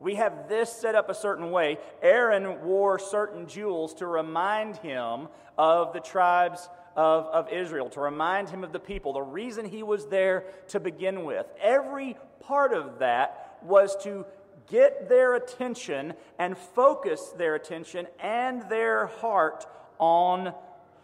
We 0.00 0.14
have 0.14 0.48
this 0.48 0.72
set 0.72 0.94
up 0.94 1.08
a 1.08 1.14
certain 1.14 1.50
way. 1.50 1.78
Aaron 2.02 2.62
wore 2.62 2.98
certain 2.98 3.46
jewels 3.48 3.94
to 3.94 4.06
remind 4.06 4.76
him 4.76 5.28
of 5.56 5.92
the 5.92 6.00
tribes 6.00 6.68
of, 6.96 7.26
of 7.26 7.52
Israel, 7.52 7.90
to 7.90 8.00
remind 8.00 8.48
him 8.48 8.62
of 8.62 8.72
the 8.72 8.78
people, 8.78 9.12
the 9.12 9.22
reason 9.22 9.64
he 9.64 9.82
was 9.82 10.06
there 10.06 10.44
to 10.68 10.80
begin 10.80 11.24
with. 11.24 11.46
Every 11.60 12.16
part 12.40 12.72
of 12.72 13.00
that 13.00 13.58
was 13.62 13.96
to 14.04 14.24
get 14.70 15.08
their 15.08 15.34
attention 15.34 16.14
and 16.38 16.56
focus 16.56 17.32
their 17.36 17.54
attention 17.54 18.06
and 18.20 18.68
their 18.68 19.06
heart 19.06 19.66
on 19.98 20.54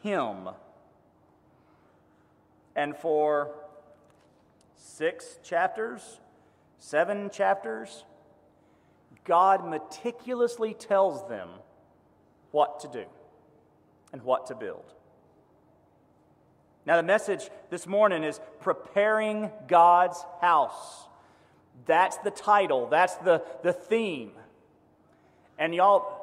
him. 0.03 0.51
And 2.77 2.97
for 2.97 3.55
six 4.77 5.39
chapters, 5.43 6.21
seven 6.79 7.31
chapters, 7.31 8.05
God 9.25 9.67
meticulously 9.69 10.75
tells 10.75 11.29
them 11.29 11.49
what 12.51 12.81
to 12.81 12.89
do 12.89 13.05
and 14.13 14.23
what 14.23 14.47
to 14.47 14.55
build. 14.55 14.85
Now, 16.87 16.97
the 16.97 17.03
message 17.03 17.49
this 17.71 17.87
morning 17.87 18.23
is 18.23 18.39
preparing 18.61 19.51
God's 19.67 20.23
house. 20.41 21.09
That's 21.87 22.19
the 22.19 22.31
title, 22.31 22.89
that's 22.89 23.17
the, 23.17 23.43
the 23.63 23.73
theme. 23.73 24.33
And 25.59 25.75
y'all, 25.75 26.21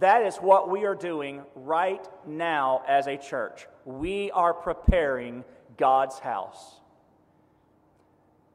that 0.00 0.22
is 0.22 0.36
what 0.36 0.68
we 0.68 0.84
are 0.84 0.94
doing 0.94 1.42
right 1.54 2.06
now 2.26 2.82
as 2.86 3.06
a 3.06 3.16
church. 3.16 3.66
We 3.84 4.30
are 4.32 4.52
preparing 4.52 5.44
God's 5.76 6.18
house. 6.18 6.80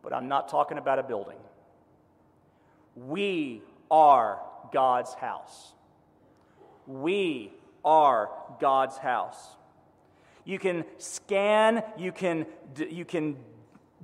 But 0.03 0.13
I'm 0.13 0.27
not 0.27 0.49
talking 0.49 0.77
about 0.77 0.99
a 0.99 1.03
building. 1.03 1.37
We 2.95 3.61
are 3.89 4.39
God's 4.71 5.13
house. 5.13 5.73
We 6.85 7.53
are 7.83 8.29
God's 8.59 8.97
house. 8.97 9.55
You 10.45 10.59
can 10.59 10.85
scan, 10.97 11.83
you 11.97 12.11
can, 12.11 12.45
you 12.77 13.03
can 13.05 13.35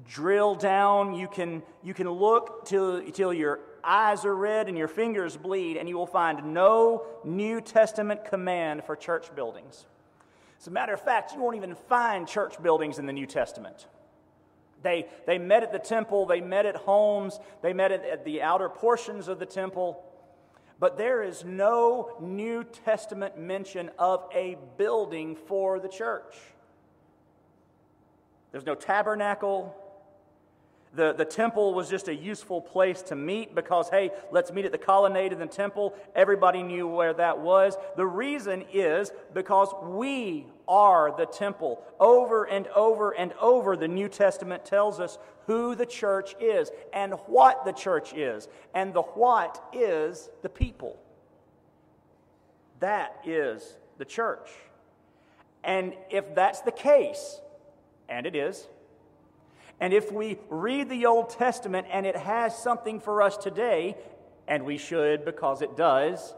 drill 0.07 0.55
down, 0.55 1.13
you 1.13 1.27
can, 1.27 1.63
you 1.83 1.93
can 1.93 2.09
look 2.09 2.65
till, 2.65 3.01
till 3.11 3.33
your 3.33 3.59
eyes 3.83 4.25
are 4.25 4.35
red 4.35 4.67
and 4.67 4.77
your 4.77 4.87
fingers 4.87 5.37
bleed, 5.37 5.77
and 5.77 5.87
you 5.87 5.97
will 5.97 6.07
find 6.07 6.53
no 6.53 7.05
New 7.23 7.61
Testament 7.61 8.25
command 8.25 8.83
for 8.83 8.95
church 8.95 9.33
buildings. 9.35 9.85
As 10.59 10.67
a 10.67 10.71
matter 10.71 10.93
of 10.93 11.01
fact, 11.01 11.33
you 11.33 11.41
won't 11.41 11.55
even 11.55 11.75
find 11.75 12.27
church 12.27 12.61
buildings 12.61 12.99
in 12.99 13.05
the 13.05 13.13
New 13.13 13.25
Testament. 13.25 13.87
They, 14.83 15.07
they 15.25 15.37
met 15.37 15.63
at 15.63 15.71
the 15.71 15.79
temple, 15.79 16.25
they 16.25 16.41
met 16.41 16.65
at 16.65 16.75
homes, 16.75 17.39
they 17.61 17.73
met 17.73 17.91
at, 17.91 18.05
at 18.05 18.25
the 18.25 18.41
outer 18.41 18.69
portions 18.69 19.27
of 19.27 19.39
the 19.39 19.45
temple. 19.45 20.03
But 20.79 20.97
there 20.97 21.23
is 21.23 21.45
no 21.45 22.17
New 22.19 22.63
Testament 22.63 23.37
mention 23.37 23.89
of 23.97 24.25
a 24.35 24.57
building 24.77 25.35
for 25.35 25.79
the 25.79 25.87
church. 25.87 26.35
There's 28.51 28.65
no 28.65 28.75
tabernacle, 28.75 29.75
the, 30.95 31.13
the 31.13 31.25
temple 31.25 31.73
was 31.73 31.89
just 31.89 32.07
a 32.07 32.15
useful 32.15 32.61
place 32.61 33.01
to 33.03 33.15
meet 33.15 33.55
because, 33.55 33.89
hey, 33.89 34.11
let's 34.31 34.51
meet 34.51 34.65
at 34.65 34.71
the 34.71 34.77
colonnade 34.77 35.33
of 35.33 35.39
the 35.39 35.47
temple. 35.47 35.95
Everybody 36.15 36.61
knew 36.61 36.87
where 36.87 37.13
that 37.13 37.39
was. 37.39 37.75
The 37.97 38.05
reason 38.05 38.63
is 38.71 39.11
because 39.33 39.73
we 39.81 40.45
are 40.67 41.15
the 41.17 41.25
temple. 41.25 41.83
Over 41.99 42.43
and 42.43 42.67
over 42.67 43.11
and 43.11 43.33
over, 43.41 43.75
the 43.75 43.87
New 43.87 44.07
Testament 44.07 44.65
tells 44.65 44.99
us 44.99 45.17
who 45.47 45.73
the 45.73 45.85
church 45.85 46.35
is 46.39 46.69
and 46.93 47.13
what 47.25 47.65
the 47.65 47.73
church 47.73 48.13
is. 48.13 48.47
And 48.75 48.93
the 48.93 49.01
what 49.01 49.63
is 49.73 50.29
the 50.43 50.49
people. 50.49 50.99
That 52.81 53.19
is 53.25 53.77
the 53.97 54.05
church. 54.05 54.49
And 55.63 55.93
if 56.11 56.35
that's 56.35 56.61
the 56.61 56.71
case, 56.71 57.39
and 58.09 58.27
it 58.27 58.35
is, 58.35 58.67
and 59.83 59.91
if 59.91 60.13
we 60.13 60.37
read 60.47 60.87
the 60.87 61.07
Old 61.07 61.29
Testament 61.29 61.87
and 61.91 62.05
it 62.05 62.15
has 62.15 62.57
something 62.57 63.01
for 63.01 63.21
us 63.21 63.35
today, 63.35 63.97
and 64.47 64.63
we 64.63 64.77
should 64.77 65.25
because 65.25 65.61
it 65.61 65.75
does, 65.75 66.33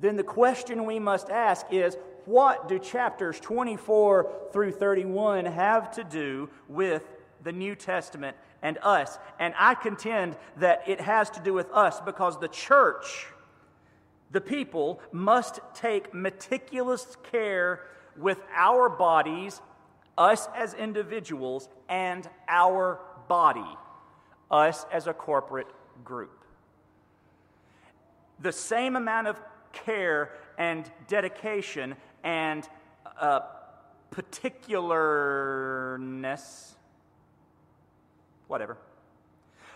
then 0.00 0.16
the 0.16 0.24
question 0.24 0.84
we 0.84 0.98
must 0.98 1.30
ask 1.30 1.66
is 1.70 1.96
what 2.24 2.68
do 2.68 2.80
chapters 2.80 3.38
24 3.38 4.48
through 4.52 4.72
31 4.72 5.44
have 5.44 5.92
to 5.92 6.02
do 6.02 6.50
with 6.66 7.04
the 7.44 7.52
New 7.52 7.76
Testament 7.76 8.36
and 8.60 8.76
us? 8.82 9.20
And 9.38 9.54
I 9.56 9.76
contend 9.76 10.36
that 10.56 10.82
it 10.88 11.00
has 11.00 11.30
to 11.30 11.40
do 11.40 11.54
with 11.54 11.70
us 11.70 12.00
because 12.00 12.40
the 12.40 12.48
church, 12.48 13.28
the 14.32 14.40
people, 14.40 15.00
must 15.12 15.60
take 15.74 16.12
meticulous 16.12 17.16
care 17.30 17.82
with 18.16 18.40
our 18.52 18.88
bodies 18.88 19.60
us 20.18 20.48
as 20.54 20.74
individuals, 20.74 21.68
and 21.88 22.28
our 22.48 23.00
body, 23.28 23.64
us 24.50 24.84
as 24.92 25.06
a 25.06 25.12
corporate 25.12 25.68
group. 26.04 26.44
The 28.40 28.52
same 28.52 28.96
amount 28.96 29.28
of 29.28 29.40
care 29.72 30.32
and 30.58 30.90
dedication 31.08 31.94
and 32.24 32.68
uh, 33.20 33.40
particularness, 34.10 36.72
whatever 38.48 38.76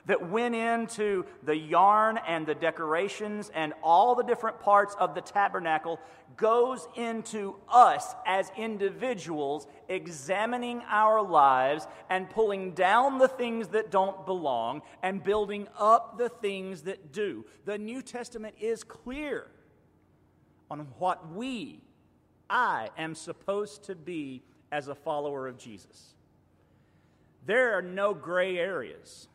that 0.06 0.30
went 0.30 0.54
into 0.54 1.24
the 1.42 1.56
yarn 1.56 2.18
and 2.26 2.46
the 2.46 2.54
decorations 2.54 3.50
and 3.54 3.72
all 3.82 4.14
the 4.14 4.22
different 4.22 4.60
parts 4.60 4.94
of 4.98 5.14
the 5.14 5.20
tabernacle 5.20 6.00
goes 6.36 6.86
into 6.96 7.56
us 7.68 8.14
as 8.24 8.50
individuals 8.56 9.66
examining 9.88 10.82
our 10.88 11.22
lives 11.22 11.86
and 12.08 12.30
pulling 12.30 12.72
down 12.72 13.18
the 13.18 13.28
things 13.28 13.68
that 13.68 13.90
don't 13.90 14.24
belong 14.26 14.82
and 15.02 15.22
building 15.22 15.66
up 15.78 16.18
the 16.18 16.28
things 16.28 16.82
that 16.82 17.12
do. 17.12 17.44
The 17.64 17.78
New 17.78 18.02
Testament 18.02 18.54
is 18.60 18.84
clear 18.84 19.48
on 20.70 20.80
what 20.98 21.32
we, 21.32 21.80
I, 22.48 22.90
am 22.96 23.14
supposed 23.14 23.84
to 23.84 23.94
be 23.94 24.42
as 24.70 24.88
a 24.88 24.94
follower 24.94 25.48
of 25.48 25.58
Jesus. 25.58 26.14
There 27.44 27.78
are 27.78 27.82
no 27.82 28.12
gray 28.12 28.58
areas. 28.58 29.28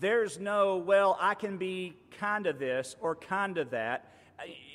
There's 0.00 0.40
no, 0.40 0.78
well, 0.78 1.16
I 1.20 1.34
can 1.34 1.58
be 1.58 1.94
kind 2.18 2.46
of 2.46 2.58
this 2.58 2.96
or 3.00 3.14
kind 3.14 3.58
of 3.58 3.70
that. 3.70 4.12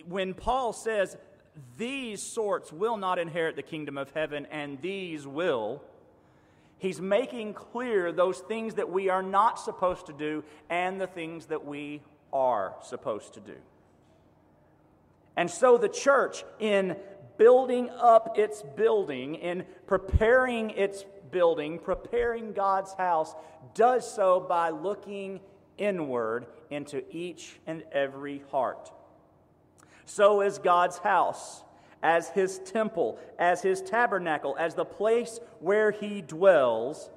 When 0.08 0.36
Paul 0.36 0.72
says, 0.72 1.18
these 1.78 2.22
sorts 2.22 2.72
will 2.72 2.98
not 2.98 3.18
inherit 3.18 3.56
the 3.56 3.64
kingdom 3.64 3.98
of 3.98 4.12
heaven, 4.12 4.46
and 4.52 4.80
these 4.82 5.26
will, 5.26 5.82
he's 6.78 7.02
making 7.02 7.56
clear 7.56 8.12
those 8.12 8.40
things 8.40 8.76
that 8.76 8.92
we 8.92 9.10
are 9.10 9.24
not 9.24 9.60
supposed 9.60 10.06
to 10.06 10.14
do 10.14 10.44
and 10.70 11.02
the 11.02 11.08
things 11.08 11.48
that 11.48 11.66
we 11.66 12.02
are 12.32 12.76
supposed 12.84 13.34
to 13.34 13.40
do. 13.40 13.56
And 15.36 15.50
so 15.50 15.78
the 15.78 15.90
church, 15.90 16.44
in 16.60 16.98
building 17.38 17.90
up 17.90 18.38
its 18.38 18.62
building, 18.76 19.36
in 19.36 19.66
preparing 19.88 20.70
its 20.72 21.04
building, 21.36 21.78
preparing 21.78 22.54
God's 22.54 22.94
house, 22.94 23.36
does 23.74 24.10
so 24.10 24.40
by 24.40 24.70
looking 24.70 25.42
inward 25.78 26.46
into 26.70 27.04
each 27.14 27.60
and 27.68 27.84
every 27.92 28.42
heart. 28.52 28.90
So 30.06 30.40
is 30.40 30.60
God's 30.60 30.98
house, 31.00 31.62
as 32.02 32.30
his 32.30 32.60
temple, 32.60 33.20
as 33.38 33.62
his 33.62 33.82
tabernacle, 33.82 34.56
as 34.58 34.76
the 34.76 34.86
place 34.86 35.42
where 35.60 35.92
he 35.92 36.22
dwells. 36.22 37.10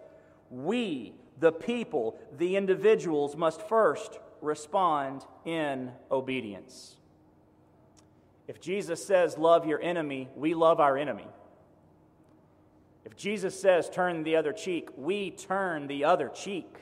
We, 0.50 1.14
the 1.38 1.52
people, 1.52 2.18
the 2.38 2.56
individuals, 2.56 3.36
must 3.36 3.62
first 3.68 4.18
respond 4.40 5.24
in 5.44 5.92
obedience. 6.10 6.96
If 8.48 8.60
Jesus 8.60 9.06
says, 9.06 9.38
Love 9.38 9.64
your 9.64 9.80
enemy, 9.80 10.28
we 10.34 10.54
love 10.54 10.80
our 10.80 10.98
enemy. 10.98 11.28
If 13.08 13.16
Jesus 13.16 13.58
says, 13.58 13.88
turn 13.88 14.22
the 14.22 14.36
other 14.36 14.52
cheek, 14.52 14.90
we 14.94 15.30
turn 15.30 15.86
the 15.86 16.04
other 16.04 16.28
cheek. 16.28 16.76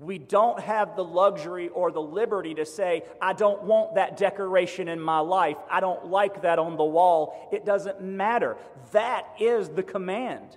We 0.00 0.18
don't 0.18 0.58
have 0.58 0.96
the 0.96 1.04
luxury 1.04 1.68
or 1.68 1.92
the 1.92 2.02
liberty 2.02 2.54
to 2.54 2.66
say, 2.66 3.04
I 3.22 3.34
don't 3.34 3.62
want 3.62 3.94
that 3.94 4.16
decoration 4.16 4.88
in 4.88 5.00
my 5.00 5.20
life. 5.20 5.58
I 5.70 5.78
don't 5.78 6.06
like 6.06 6.42
that 6.42 6.58
on 6.58 6.76
the 6.76 6.84
wall. 6.84 7.48
It 7.52 7.64
doesn't 7.64 8.02
matter. 8.02 8.56
That 8.90 9.26
is 9.38 9.68
the 9.68 9.84
command. 9.84 10.56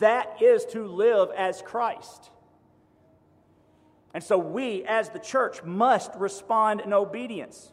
That 0.00 0.42
is 0.42 0.64
to 0.72 0.84
live 0.84 1.28
as 1.36 1.62
Christ. 1.62 2.30
And 4.12 4.24
so 4.24 4.38
we, 4.38 4.82
as 4.86 5.10
the 5.10 5.20
church, 5.20 5.62
must 5.62 6.10
respond 6.16 6.80
in 6.80 6.92
obedience. 6.92 7.70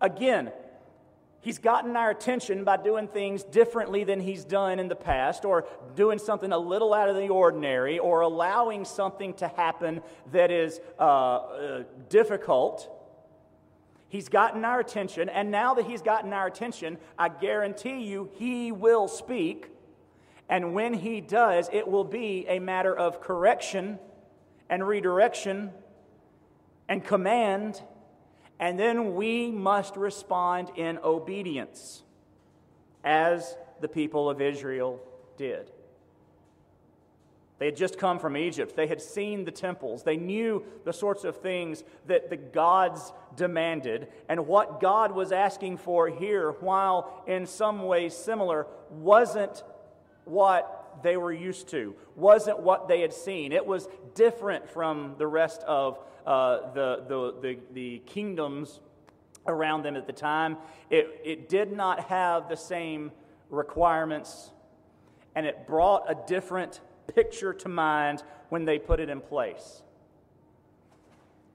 Again, 0.00 0.50
He's 1.44 1.58
gotten 1.58 1.94
our 1.94 2.08
attention 2.08 2.64
by 2.64 2.78
doing 2.78 3.06
things 3.06 3.44
differently 3.44 4.02
than 4.02 4.18
he's 4.18 4.46
done 4.46 4.78
in 4.78 4.88
the 4.88 4.96
past, 4.96 5.44
or 5.44 5.66
doing 5.94 6.18
something 6.18 6.50
a 6.52 6.58
little 6.58 6.94
out 6.94 7.10
of 7.10 7.16
the 7.16 7.28
ordinary, 7.28 7.98
or 7.98 8.22
allowing 8.22 8.86
something 8.86 9.34
to 9.34 9.48
happen 9.48 10.00
that 10.32 10.50
is 10.50 10.80
uh, 10.98 11.02
uh, 11.02 11.82
difficult. 12.08 12.90
He's 14.08 14.30
gotten 14.30 14.64
our 14.64 14.80
attention, 14.80 15.28
and 15.28 15.50
now 15.50 15.74
that 15.74 15.84
he's 15.84 16.00
gotten 16.00 16.32
our 16.32 16.46
attention, 16.46 16.96
I 17.18 17.28
guarantee 17.28 18.04
you 18.04 18.30
he 18.38 18.72
will 18.72 19.06
speak. 19.06 19.68
And 20.48 20.72
when 20.72 20.94
he 20.94 21.20
does, 21.20 21.68
it 21.74 21.86
will 21.86 22.04
be 22.04 22.46
a 22.48 22.58
matter 22.58 22.96
of 22.96 23.20
correction 23.20 23.98
and 24.70 24.88
redirection 24.88 25.72
and 26.88 27.04
command 27.04 27.82
and 28.58 28.78
then 28.78 29.14
we 29.14 29.50
must 29.50 29.96
respond 29.96 30.70
in 30.76 30.98
obedience, 30.98 32.02
as 33.02 33.56
the 33.80 33.88
people 33.88 34.30
of 34.30 34.40
Israel 34.40 35.00
did. 35.36 35.70
They 37.58 37.66
had 37.66 37.76
just 37.76 37.98
come 37.98 38.18
from 38.18 38.36
Egypt. 38.36 38.74
They 38.74 38.88
had 38.88 39.00
seen 39.00 39.44
the 39.44 39.50
temples. 39.50 40.02
They 40.02 40.16
knew 40.16 40.64
the 40.84 40.92
sorts 40.92 41.24
of 41.24 41.36
things 41.36 41.84
that 42.06 42.28
the 42.28 42.36
gods 42.36 43.12
demanded. 43.36 44.08
And 44.28 44.46
what 44.46 44.80
God 44.80 45.12
was 45.12 45.30
asking 45.30 45.78
for 45.78 46.08
here, 46.08 46.50
while 46.60 47.22
in 47.26 47.46
some 47.46 47.82
ways 47.84 48.14
similar, 48.14 48.66
wasn't 48.90 49.62
what 50.24 50.83
they 51.02 51.16
were 51.16 51.32
used 51.32 51.68
to, 51.68 51.94
wasn't 52.16 52.60
what 52.60 52.88
they 52.88 53.00
had 53.00 53.12
seen. 53.12 53.52
It 53.52 53.66
was 53.66 53.88
different 54.14 54.68
from 54.68 55.14
the 55.18 55.26
rest 55.26 55.62
of 55.62 55.98
uh, 56.26 56.72
the, 56.72 57.04
the, 57.08 57.34
the, 57.40 57.58
the 57.72 57.98
kingdoms 58.06 58.80
around 59.46 59.82
them 59.82 59.96
at 59.96 60.06
the 60.06 60.12
time. 60.12 60.56
It, 60.90 61.20
it 61.24 61.48
did 61.48 61.72
not 61.72 62.00
have 62.04 62.48
the 62.48 62.56
same 62.56 63.12
requirements, 63.50 64.50
and 65.34 65.46
it 65.46 65.66
brought 65.66 66.10
a 66.10 66.16
different 66.26 66.80
picture 67.14 67.52
to 67.52 67.68
mind 67.68 68.22
when 68.48 68.64
they 68.64 68.78
put 68.78 69.00
it 69.00 69.08
in 69.08 69.20
place. 69.20 69.82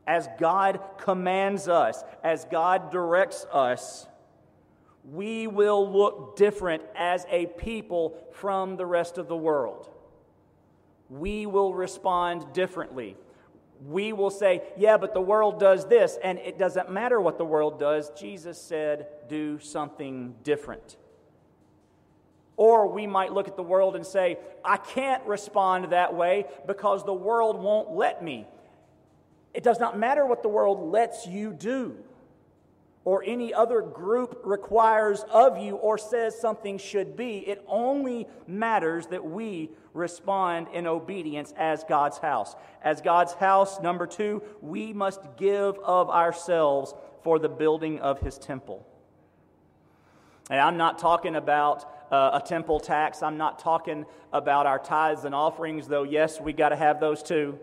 As 0.06 0.28
God 0.40 0.80
commands 0.98 1.68
us, 1.68 2.04
as 2.24 2.46
God 2.46 2.92
directs 2.92 3.46
us, 3.52 4.08
we 5.12 5.48
will 5.48 5.92
look 5.92 6.36
different 6.36 6.84
as 6.96 7.26
a 7.30 7.48
people 7.48 8.18
from 8.34 8.78
the 8.78 8.86
rest 8.86 9.18
of 9.18 9.28
the 9.28 9.36
world. 9.36 9.90
We 11.10 11.46
will 11.46 11.74
respond 11.74 12.54
differently. 12.54 13.16
We 13.88 14.14
will 14.14 14.30
say, 14.30 14.62
Yeah, 14.78 14.98
but 14.98 15.14
the 15.14 15.22
world 15.22 15.60
does 15.60 15.88
this, 15.88 16.18
and 16.24 16.38
it 16.40 16.60
doesn't 16.60 16.92
matter 16.92 17.20
what 17.20 17.38
the 17.38 17.46
world 17.46 17.80
does. 17.80 18.12
Jesus 18.12 18.62
said, 18.62 19.08
Do 19.28 19.58
something 19.60 20.36
different. 20.44 20.98
Or 22.56 22.88
we 22.88 23.08
might 23.08 23.32
look 23.32 23.48
at 23.48 23.56
the 23.56 23.64
world 23.64 23.96
and 23.96 24.06
say, 24.06 24.38
I 24.66 24.78
can't 24.78 25.26
respond 25.26 25.92
that 25.92 26.14
way 26.14 26.46
because 26.68 27.06
the 27.06 27.14
world 27.14 27.58
won't 27.58 27.92
let 27.92 28.22
me. 28.22 28.46
It 29.54 29.64
does 29.64 29.80
not 29.80 29.98
matter 29.98 30.26
what 30.26 30.44
the 30.44 30.50
world 30.50 30.92
lets 30.92 31.26
you 31.26 31.54
do 31.54 32.04
or 33.10 33.24
any 33.26 33.52
other 33.52 33.82
group 33.82 34.40
requires 34.44 35.26
of 35.32 35.58
you 35.58 35.76
or 35.78 35.98
says 35.98 36.40
something 36.40 36.78
should 36.78 37.18
be. 37.18 37.40
It 37.40 37.66
only 37.68 38.28
matters 38.46 39.08
that 39.08 39.26
we 39.26 39.72
respond 39.96 40.68
in 40.74 40.86
obedience 40.86 41.52
as 41.58 41.84
God's 41.86 42.20
house. 42.20 42.56
As 42.84 43.02
God's 43.02 43.34
house, 43.34 43.82
number 43.82 44.06
two, 44.06 44.44
we 44.62 44.94
must 44.94 45.22
give 45.38 45.80
of 45.80 46.12
ourselves 46.12 46.94
for 47.24 47.40
the 47.40 47.50
building 47.50 48.00
of 48.00 48.20
his 48.20 48.38
temple. 48.38 48.86
And 50.52 50.62
I'm 50.62 50.78
not 50.78 51.00
talking 51.00 51.36
about 51.36 51.92
uh, 52.12 52.40
a 52.44 52.48
temple 52.48 52.80
tax. 52.80 53.24
I'm 53.24 53.38
not 53.38 53.58
talking 53.58 54.06
about 54.32 54.68
our 54.68 54.78
tithes 54.78 55.26
and 55.26 55.34
offerings, 55.34 55.88
though, 55.88 56.04
yes, 56.04 56.40
we 56.40 56.54
got 56.54 56.70
to 56.70 56.76
have 56.76 57.00
those 57.00 57.24
too. 57.24 57.58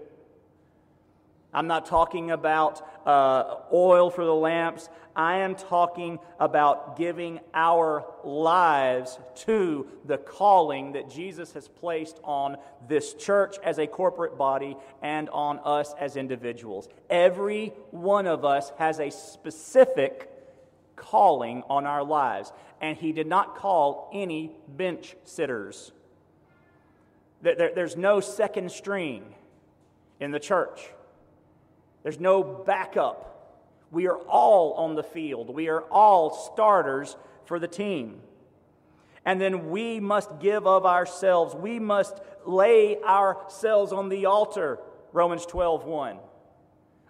I'm 1.55 1.69
not 1.69 1.87
talking 1.87 2.33
about 2.33 2.83
uh, 3.07 3.57
oil 3.73 4.11
for 4.11 4.25
the 4.25 4.35
lamps. 4.35 4.89
I 5.15 5.39
am 5.39 5.55
talking 5.55 6.19
about 6.39 6.99
giving 6.99 7.41
our 7.55 8.05
lives 8.23 9.19
to 9.47 9.87
the 10.05 10.19
calling 10.19 10.93
that 10.93 11.09
Jesus 11.09 11.55
has 11.55 11.69
placed 11.69 12.21
on 12.23 12.59
this 12.87 13.15
church 13.15 13.57
as 13.65 13.79
a 13.79 13.87
corporate 13.87 14.37
body 14.37 14.77
and 15.01 15.31
on 15.31 15.61
us 15.65 15.95
as 15.99 16.17
individuals. 16.17 16.89
Every 17.09 17.69
one 17.93 18.27
of 18.27 18.45
us 18.45 18.73
has 18.77 19.01
a 19.01 19.11
specific 19.11 20.31
calling 20.97 21.63
on 21.71 21.87
our 21.87 22.03
lives. 22.03 22.53
And 22.81 22.99
he 22.99 23.13
did 23.13 23.27
not 23.27 23.57
call 23.57 24.11
any 24.13 24.53
bench 24.69 25.17
sitters. 25.25 25.93
There's 27.43 27.97
no 27.97 28.21
second 28.21 28.73
string 28.73 29.35
in 30.19 30.31
the 30.31 30.41
church, 30.41 30.81
there's 32.07 32.21
no 32.21 32.45
backup. 32.45 33.67
We 33.91 34.07
are 34.07 34.17
all 34.17 34.75
on 34.75 34.95
the 34.95 35.03
field, 35.03 35.51
we 35.51 35.69
are 35.69 35.81
all 35.91 36.33
starters 36.55 37.17
for 37.47 37.59
the 37.59 37.67
team. 37.67 38.21
And 39.25 39.41
then 39.41 39.71
we 39.71 39.99
must 39.99 40.39
give 40.39 40.69
of 40.69 40.87
ourselves. 40.87 41.53
We 41.57 41.81
must 41.81 42.21
lay 42.45 43.03
ourselves 43.03 43.91
on 43.93 44.09
the 44.09 44.27
altar, 44.27 44.79
Romans 45.13 45.47
12 45.47 45.85
1. 45.85 46.19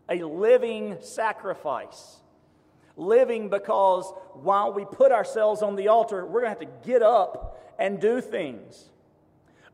A 0.09 0.23
living 0.23 0.97
sacrifice 1.03 2.21
living 2.97 3.51
because 3.51 4.11
while 4.33 4.73
we 4.73 4.87
put 4.87 5.13
ourselves 5.13 5.61
on 5.61 5.77
the 5.77 5.89
altar, 5.89 6.25
we're 6.25 6.41
going 6.41 6.55
to 6.55 6.59
have 6.59 6.81
to 6.83 6.89
get 6.89 7.03
up 7.03 7.75
and 7.79 8.01
do 8.01 8.23
things. 8.23 8.89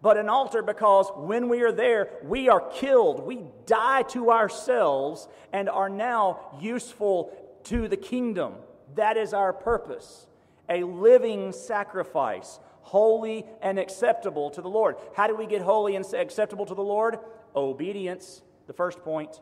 But 0.02 0.16
an 0.16 0.28
altar 0.28 0.62
because 0.62 1.08
when 1.14 1.48
we 1.48 1.62
are 1.62 1.70
there, 1.70 2.10
we 2.24 2.48
are 2.48 2.60
killed. 2.60 3.24
We 3.24 3.44
die 3.66 4.02
to 4.10 4.32
ourselves 4.32 5.28
and 5.52 5.70
are 5.70 5.88
now 5.88 6.58
useful 6.60 7.32
to 7.64 7.86
the 7.86 7.96
kingdom. 7.96 8.54
That 8.96 9.16
is 9.16 9.32
our 9.32 9.52
purpose. 9.52 10.26
A 10.68 10.82
living 10.82 11.52
sacrifice, 11.52 12.58
holy 12.80 13.46
and 13.62 13.78
acceptable 13.78 14.50
to 14.50 14.60
the 14.60 14.68
Lord. 14.68 14.96
How 15.14 15.28
do 15.28 15.36
we 15.36 15.46
get 15.46 15.62
holy 15.62 15.94
and 15.94 16.04
acceptable 16.14 16.66
to 16.66 16.74
the 16.74 16.82
Lord? 16.82 17.20
Obedience, 17.54 18.42
the 18.66 18.72
first 18.72 19.04
point. 19.04 19.40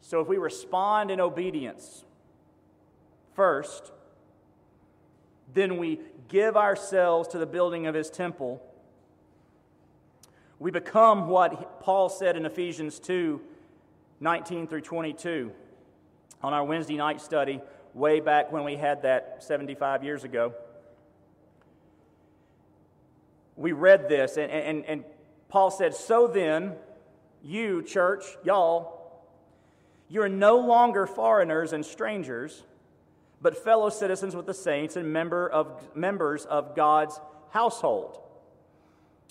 So 0.00 0.20
if 0.20 0.26
we 0.26 0.38
respond 0.38 1.12
in 1.12 1.20
obedience 1.20 2.04
first, 3.34 3.92
then 5.54 5.76
we 5.76 6.00
give 6.28 6.56
ourselves 6.56 7.28
to 7.28 7.38
the 7.38 7.46
building 7.46 7.86
of 7.86 7.94
his 7.94 8.10
temple. 8.10 8.62
We 10.58 10.70
become 10.70 11.28
what 11.28 11.80
Paul 11.80 12.08
said 12.08 12.36
in 12.36 12.46
Ephesians 12.46 12.98
2 12.98 13.40
19 14.22 14.66
through 14.66 14.82
22 14.82 15.50
on 16.42 16.52
our 16.52 16.62
Wednesday 16.62 16.96
night 16.96 17.20
study, 17.20 17.60
way 17.94 18.20
back 18.20 18.52
when 18.52 18.64
we 18.64 18.76
had 18.76 19.02
that 19.02 19.42
75 19.42 20.04
years 20.04 20.24
ago. 20.24 20.54
We 23.56 23.72
read 23.72 24.08
this, 24.08 24.36
and, 24.36 24.50
and, 24.50 24.84
and 24.84 25.04
Paul 25.48 25.70
said, 25.70 25.94
So 25.94 26.26
then, 26.26 26.74
you, 27.42 27.82
church, 27.82 28.24
y'all, 28.44 29.22
you 30.08 30.22
are 30.22 30.28
no 30.28 30.58
longer 30.58 31.06
foreigners 31.06 31.72
and 31.72 31.84
strangers, 31.84 32.62
but 33.40 33.56
fellow 33.56 33.88
citizens 33.88 34.36
with 34.36 34.46
the 34.46 34.54
saints 34.54 34.96
and 34.96 35.12
member 35.12 35.48
of, 35.48 35.96
members 35.96 36.44
of 36.44 36.76
God's 36.76 37.20
household. 37.50 38.20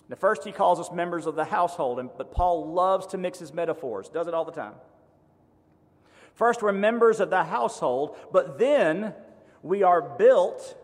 Now, 0.10 0.16
first, 0.16 0.44
he 0.44 0.52
calls 0.52 0.80
us 0.80 0.92
members 0.92 1.28
of 1.28 1.36
the 1.36 1.46
household, 1.46 2.00
and, 2.00 2.10
but 2.18 2.32
Paul 2.32 2.74
loves 2.74 3.08
to 3.08 3.18
mix 3.18 3.40
his 3.40 3.54
metaphors, 3.54 4.10
does 4.10 4.28
it 4.28 4.34
all 4.34 4.46
the 4.46 4.52
time. 4.52 4.74
First, 6.34 6.64
we're 6.64 6.72
members 6.72 7.20
of 7.20 7.30
the 7.30 7.44
household, 7.44 8.18
but 8.32 8.58
then 8.58 9.14
we 9.62 9.84
are 9.84 10.02
built, 10.02 10.76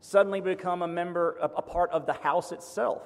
suddenly 0.00 0.40
become 0.40 0.80
a 0.80 0.88
member, 0.88 1.36
a 1.40 1.60
part 1.60 1.90
of 1.90 2.06
the 2.06 2.14
house 2.14 2.52
itself 2.52 3.02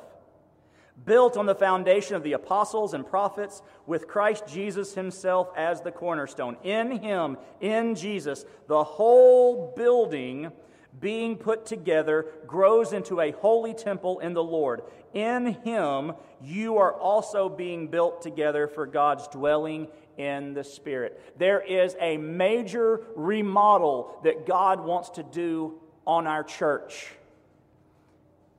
built 1.05 1.37
on 1.37 1.47
the 1.47 1.55
foundation 1.55 2.15
of 2.15 2.23
the 2.23 2.33
apostles 2.33 2.95
and 2.95 3.07
prophets, 3.07 3.63
with 3.87 4.07
Christ 4.07 4.47
Jesus 4.47 4.95
himself 4.95 5.49
as 5.57 5.81
the 5.81 5.91
cornerstone. 5.91 6.57
In 6.63 6.99
him, 6.99 7.37
in 7.61 7.95
Jesus, 7.95 8.45
the 8.69 8.85
whole 8.85 9.73
building 9.77 10.53
being 11.01 11.37
put 11.37 11.67
together 11.67 12.27
grows 12.47 12.93
into 12.93 13.21
a 13.21 13.33
holy 13.33 13.75
temple 13.75 14.21
in 14.21 14.35
the 14.35 14.45
Lord. 14.45 14.83
In 15.15 15.47
him, 15.47 16.13
you 16.41 16.77
are 16.79 16.93
also 16.93 17.49
being 17.49 17.89
built 17.89 18.23
together 18.23 18.69
for 18.69 18.87
God's 18.87 19.27
dwelling 19.29 19.89
in 20.17 20.55
the 20.55 20.65
Spirit. 20.65 21.21
There 21.39 21.61
is 21.61 21.97
a 22.01 22.19
major 22.19 23.01
remodel 23.17 24.21
that 24.25 24.47
God 24.47 24.85
wants 24.85 25.11
to 25.11 25.23
do 25.23 25.81
on 26.07 26.27
our 26.27 26.45
church. 26.45 27.13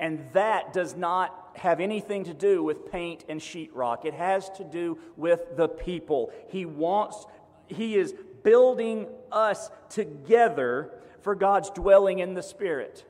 And 0.04 0.20
that 0.34 0.74
does 0.74 0.98
not 0.98 1.52
have 1.56 1.80
anything 1.80 2.26
to 2.26 2.34
do 2.34 2.62
with 2.62 2.92
paint 2.92 3.24
and 3.30 3.40
sheetrock. 3.40 4.04
It 4.04 4.14
has 4.14 4.50
to 4.58 4.66
do 4.66 4.98
with 5.16 5.56
the 5.56 5.70
people. 5.70 6.34
He 6.50 6.66
wants, 6.66 7.26
He 7.68 7.96
is 7.96 8.14
building 8.44 9.08
us 9.32 9.70
together 9.88 10.92
for 11.22 11.36
God's 11.36 11.70
dwelling 11.70 12.20
in 12.20 12.34
the 12.34 12.44
Spirit. 12.44 13.06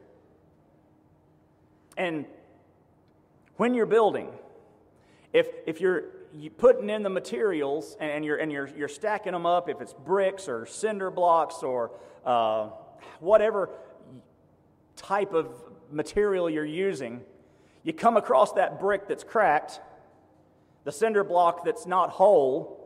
And 1.98 2.26
when 3.58 3.74
you're 3.74 3.88
building, 3.88 4.30
if, 5.34 5.48
if 5.66 5.82
you're 5.82 6.04
you 6.32 6.52
putting 6.52 6.92
in 6.92 7.02
the 7.02 7.10
materials 7.10 7.98
and 8.00 8.24
you're, 8.24 8.38
and 8.38 8.52
you're, 8.52 8.70
you're 8.78 8.88
stacking 8.88 9.32
them 9.32 9.48
up, 9.48 9.68
if 9.68 9.82
it's 9.82 9.94
bricks 9.94 10.48
or 10.48 10.68
cinder 10.68 11.10
blocks 11.10 11.64
or 11.64 11.90
uh, 12.24 12.70
whatever 13.20 13.72
type 14.96 15.34
of 15.34 15.73
material 15.94 16.50
you're 16.50 16.66
using, 16.66 17.22
you 17.84 17.94
come 17.94 18.18
across 18.18 18.54
that 18.54 18.80
brick 18.80 19.08
that's 19.08 19.24
cracked, 19.24 19.80
the 20.84 20.92
cinder 20.92 21.24
block 21.24 21.64
that's 21.64 21.86
not 21.86 22.10
whole. 22.10 22.80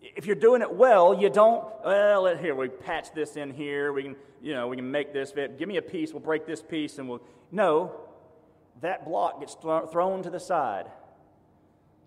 If 0.00 0.26
you're 0.26 0.36
doing 0.36 0.62
it 0.62 0.74
well, 0.74 1.14
you 1.18 1.30
don't, 1.30 1.64
well, 1.84 2.36
here, 2.36 2.54
we 2.54 2.68
patch 2.68 3.14
this 3.14 3.36
in 3.36 3.50
here. 3.50 3.92
We 3.92 4.02
can, 4.02 4.16
you 4.42 4.52
know, 4.52 4.66
we 4.68 4.76
can 4.76 4.90
make 4.90 5.12
this 5.12 5.30
fit. 5.30 5.58
Give 5.58 5.68
me 5.68 5.76
a 5.76 5.82
piece. 5.82 6.12
We'll 6.12 6.20
break 6.20 6.46
this 6.46 6.60
piece 6.60 6.98
and 6.98 7.08
we'll. 7.08 7.22
No. 7.50 7.92
that 8.80 9.04
block 9.04 9.40
gets 9.40 9.54
thrown 9.54 10.22
to 10.22 10.30
the 10.30 10.40
side, 10.40 10.86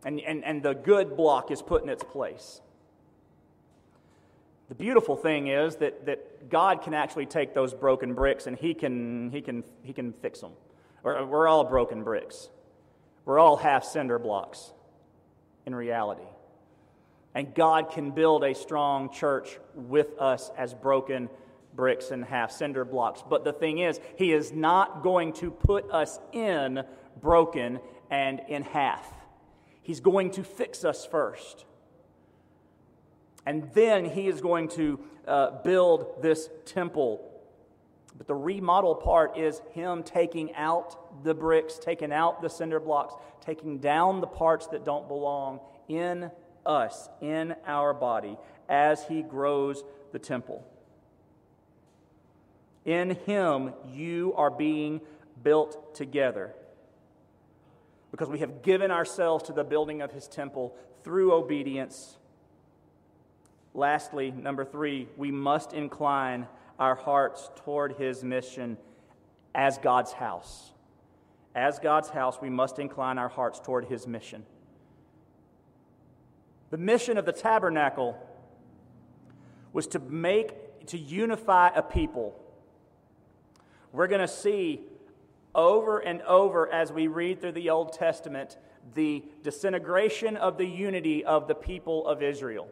and, 0.05 0.19
and, 0.19 0.43
and 0.43 0.61
the 0.61 0.73
good 0.73 1.17
block 1.17 1.51
is 1.51 1.61
put 1.61 1.83
in 1.83 1.89
its 1.89 2.03
place. 2.03 2.61
The 4.67 4.75
beautiful 4.75 5.15
thing 5.15 5.47
is 5.47 5.75
that, 5.77 6.05
that 6.07 6.49
God 6.49 6.81
can 6.81 6.93
actually 6.93 7.27
take 7.27 7.53
those 7.53 7.73
broken 7.73 8.13
bricks 8.13 8.47
and 8.47 8.57
He 8.57 8.73
can, 8.73 9.29
he 9.31 9.41
can, 9.41 9.63
he 9.83 9.93
can 9.93 10.13
fix 10.13 10.39
them. 10.39 10.53
We're, 11.03 11.23
we're 11.25 11.47
all 11.47 11.63
broken 11.63 12.03
bricks, 12.03 12.49
we're 13.25 13.39
all 13.39 13.57
half 13.57 13.83
cinder 13.83 14.17
blocks 14.19 14.71
in 15.65 15.75
reality. 15.75 16.23
And 17.35 17.53
God 17.53 17.91
can 17.91 18.11
build 18.11 18.45
a 18.45 18.55
strong 18.55 19.11
church 19.11 19.59
with 19.73 20.17
us 20.19 20.49
as 20.57 20.73
broken 20.73 21.29
bricks 21.75 22.11
and 22.11 22.23
half 22.23 22.51
cinder 22.51 22.85
blocks. 22.85 23.21
But 23.29 23.43
the 23.43 23.51
thing 23.51 23.79
is, 23.79 23.99
He 24.17 24.31
is 24.31 24.51
not 24.51 25.03
going 25.03 25.33
to 25.33 25.51
put 25.51 25.91
us 25.91 26.17
in 26.31 26.83
broken 27.21 27.79
and 28.09 28.41
in 28.47 28.63
half. 28.63 29.05
He's 29.81 29.99
going 29.99 30.31
to 30.31 30.43
fix 30.43 30.85
us 30.85 31.05
first. 31.05 31.65
And 33.45 33.69
then 33.73 34.05
He 34.05 34.27
is 34.27 34.41
going 34.41 34.69
to 34.69 34.99
uh, 35.27 35.61
build 35.63 36.21
this 36.21 36.49
temple. 36.65 37.31
But 38.17 38.27
the 38.27 38.35
remodel 38.35 38.95
part 38.95 39.37
is 39.37 39.61
Him 39.73 40.03
taking 40.03 40.53
out 40.55 41.23
the 41.23 41.33
bricks, 41.33 41.77
taking 41.77 42.11
out 42.11 42.41
the 42.41 42.49
cinder 42.49 42.79
blocks, 42.79 43.13
taking 43.45 43.79
down 43.79 44.21
the 44.21 44.27
parts 44.27 44.67
that 44.67 44.85
don't 44.85 45.07
belong 45.07 45.59
in 45.87 46.31
us, 46.65 47.09
in 47.21 47.55
our 47.67 47.93
body, 47.93 48.37
as 48.69 49.03
He 49.05 49.21
grows 49.21 49.83
the 50.11 50.19
temple. 50.19 50.65
In 52.85 53.11
Him, 53.25 53.73
you 53.91 54.33
are 54.37 54.51
being 54.51 55.01
built 55.43 55.95
together 55.95 56.53
because 58.11 58.29
we 58.29 58.39
have 58.39 58.61
given 58.61 58.91
ourselves 58.91 59.43
to 59.43 59.53
the 59.53 59.63
building 59.63 60.01
of 60.01 60.11
His 60.11 60.27
temple 60.27 60.75
through 61.03 61.33
obedience. 61.33 62.17
Lastly, 63.75 64.31
number 64.31 64.65
three, 64.65 65.07
we 65.17 65.29
must 65.29 65.73
incline 65.73 66.47
our 66.79 66.95
hearts 66.95 67.51
toward 67.57 67.93
His 67.93 68.23
mission 68.23 68.77
as 69.53 69.77
God's 69.77 70.13
house. 70.13 70.71
As 71.53 71.77
God's 71.77 72.09
house, 72.09 72.39
we 72.41 72.49
must 72.49 72.79
incline 72.79 73.19
our 73.19 73.29
hearts 73.29 73.59
toward 73.59 73.85
His 73.85 74.07
mission. 74.07 74.43
The 76.71 76.77
mission 76.77 77.17
of 77.19 77.25
the 77.25 77.31
tabernacle 77.31 78.17
was 79.71 79.85
to 79.87 79.99
make, 79.99 80.87
to 80.87 80.97
unify 80.97 81.69
a 81.75 81.83
people 81.83 82.41
we're 83.95 84.07
going 84.07 84.21
to 84.21 84.27
see 84.27 84.81
over 85.55 85.99
and 85.99 86.21
over 86.23 86.69
as 86.71 86.91
we 86.91 87.07
read 87.07 87.39
through 87.39 87.53
the 87.53 87.69
Old 87.69 87.93
Testament 87.93 88.57
the 88.93 89.23
disintegration 89.41 90.35
of 90.35 90.57
the 90.57 90.65
unity 90.65 91.23
of 91.23 91.47
the 91.47 91.55
people 91.55 92.05
of 92.05 92.21
Israel. 92.21 92.67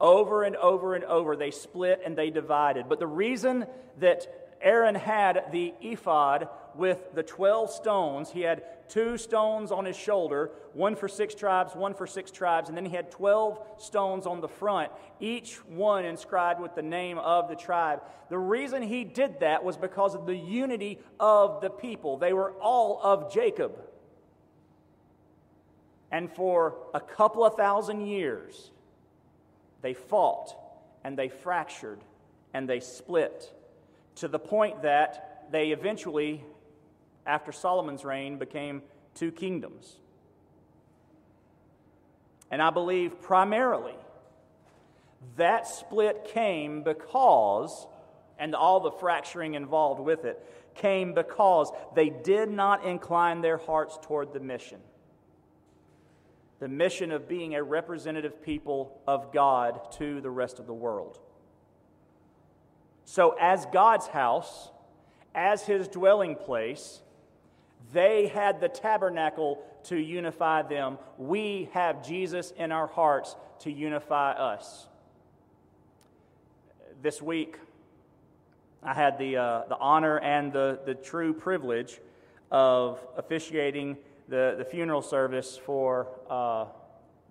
Over 0.00 0.44
and 0.44 0.56
over 0.56 0.94
and 0.94 1.04
over, 1.04 1.36
they 1.36 1.50
split 1.50 2.02
and 2.04 2.16
they 2.16 2.30
divided. 2.30 2.88
But 2.88 3.00
the 3.00 3.06
reason 3.06 3.66
that 3.98 4.28
Aaron 4.60 4.94
had 4.94 5.46
the 5.52 5.74
ephod 5.80 6.48
with 6.74 7.14
the 7.14 7.22
12 7.22 7.70
stones. 7.70 8.30
He 8.30 8.42
had 8.42 8.62
two 8.88 9.18
stones 9.18 9.70
on 9.70 9.84
his 9.84 9.96
shoulder, 9.96 10.50
one 10.72 10.96
for 10.96 11.08
six 11.08 11.34
tribes, 11.34 11.74
one 11.74 11.94
for 11.94 12.06
six 12.06 12.30
tribes, 12.30 12.68
and 12.68 12.76
then 12.76 12.86
he 12.86 12.94
had 12.94 13.10
12 13.10 13.60
stones 13.78 14.26
on 14.26 14.40
the 14.40 14.48
front, 14.48 14.90
each 15.20 15.56
one 15.66 16.04
inscribed 16.04 16.60
with 16.60 16.74
the 16.74 16.82
name 16.82 17.18
of 17.18 17.48
the 17.48 17.56
tribe. 17.56 18.00
The 18.30 18.38
reason 18.38 18.82
he 18.82 19.04
did 19.04 19.40
that 19.40 19.64
was 19.64 19.76
because 19.76 20.14
of 20.14 20.26
the 20.26 20.36
unity 20.36 20.98
of 21.18 21.60
the 21.60 21.70
people. 21.70 22.16
They 22.16 22.32
were 22.32 22.52
all 22.52 23.00
of 23.02 23.32
Jacob. 23.32 23.78
And 26.10 26.30
for 26.32 26.76
a 26.94 27.00
couple 27.00 27.44
of 27.44 27.54
thousand 27.54 28.06
years, 28.06 28.70
they 29.82 29.94
fought 29.94 30.54
and 31.04 31.18
they 31.18 31.28
fractured 31.28 32.00
and 32.52 32.68
they 32.68 32.80
split 32.80 33.52
to 34.16 34.28
the 34.28 34.38
point 34.38 34.82
that 34.82 35.46
they 35.50 35.70
eventually, 35.70 36.44
after 37.26 37.52
Solomon's 37.52 38.04
reign, 38.04 38.38
became 38.38 38.82
two 39.14 39.30
kingdoms. 39.30 39.96
And 42.50 42.62
I 42.62 42.70
believe 42.70 43.20
primarily 43.20 43.94
that 45.36 45.66
split 45.66 46.28
came 46.32 46.82
because, 46.82 47.86
and 48.38 48.54
all 48.54 48.80
the 48.80 48.90
fracturing 48.92 49.54
involved 49.54 50.00
with 50.00 50.24
it, 50.24 50.42
came 50.74 51.12
because 51.12 51.70
they 51.94 52.08
did 52.08 52.48
not 52.48 52.84
incline 52.84 53.40
their 53.40 53.56
hearts 53.56 53.98
toward 54.02 54.32
the 54.32 54.40
mission. 54.40 54.78
The 56.60 56.68
mission 56.68 57.12
of 57.12 57.28
being 57.28 57.54
a 57.54 57.62
representative 57.62 58.42
people 58.42 59.00
of 59.06 59.32
God 59.32 59.92
to 59.92 60.20
the 60.20 60.30
rest 60.30 60.58
of 60.58 60.66
the 60.66 60.74
world. 60.74 61.18
So, 63.04 63.36
as 63.40 63.64
God's 63.66 64.06
house, 64.08 64.70
as 65.34 65.64
his 65.64 65.88
dwelling 65.88 66.34
place, 66.34 67.00
they 67.92 68.26
had 68.26 68.60
the 68.60 68.68
tabernacle 68.68 69.62
to 69.84 69.96
unify 69.96 70.62
them. 70.62 70.98
We 71.16 71.70
have 71.72 72.06
Jesus 72.06 72.52
in 72.56 72.72
our 72.72 72.86
hearts 72.86 73.36
to 73.60 73.72
unify 73.72 74.32
us. 74.32 74.88
This 77.00 77.22
week, 77.22 77.58
I 78.82 78.94
had 78.94 79.18
the, 79.18 79.36
uh, 79.36 79.62
the 79.68 79.78
honor 79.78 80.18
and 80.18 80.52
the, 80.52 80.80
the 80.84 80.94
true 80.94 81.32
privilege 81.32 82.00
of 82.50 83.00
officiating 83.16 83.96
the, 84.28 84.54
the 84.58 84.64
funeral 84.64 85.02
service 85.02 85.56
for 85.56 86.08
uh, 86.28 86.66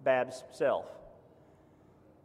Bab's 0.03 0.43
self. 0.51 0.85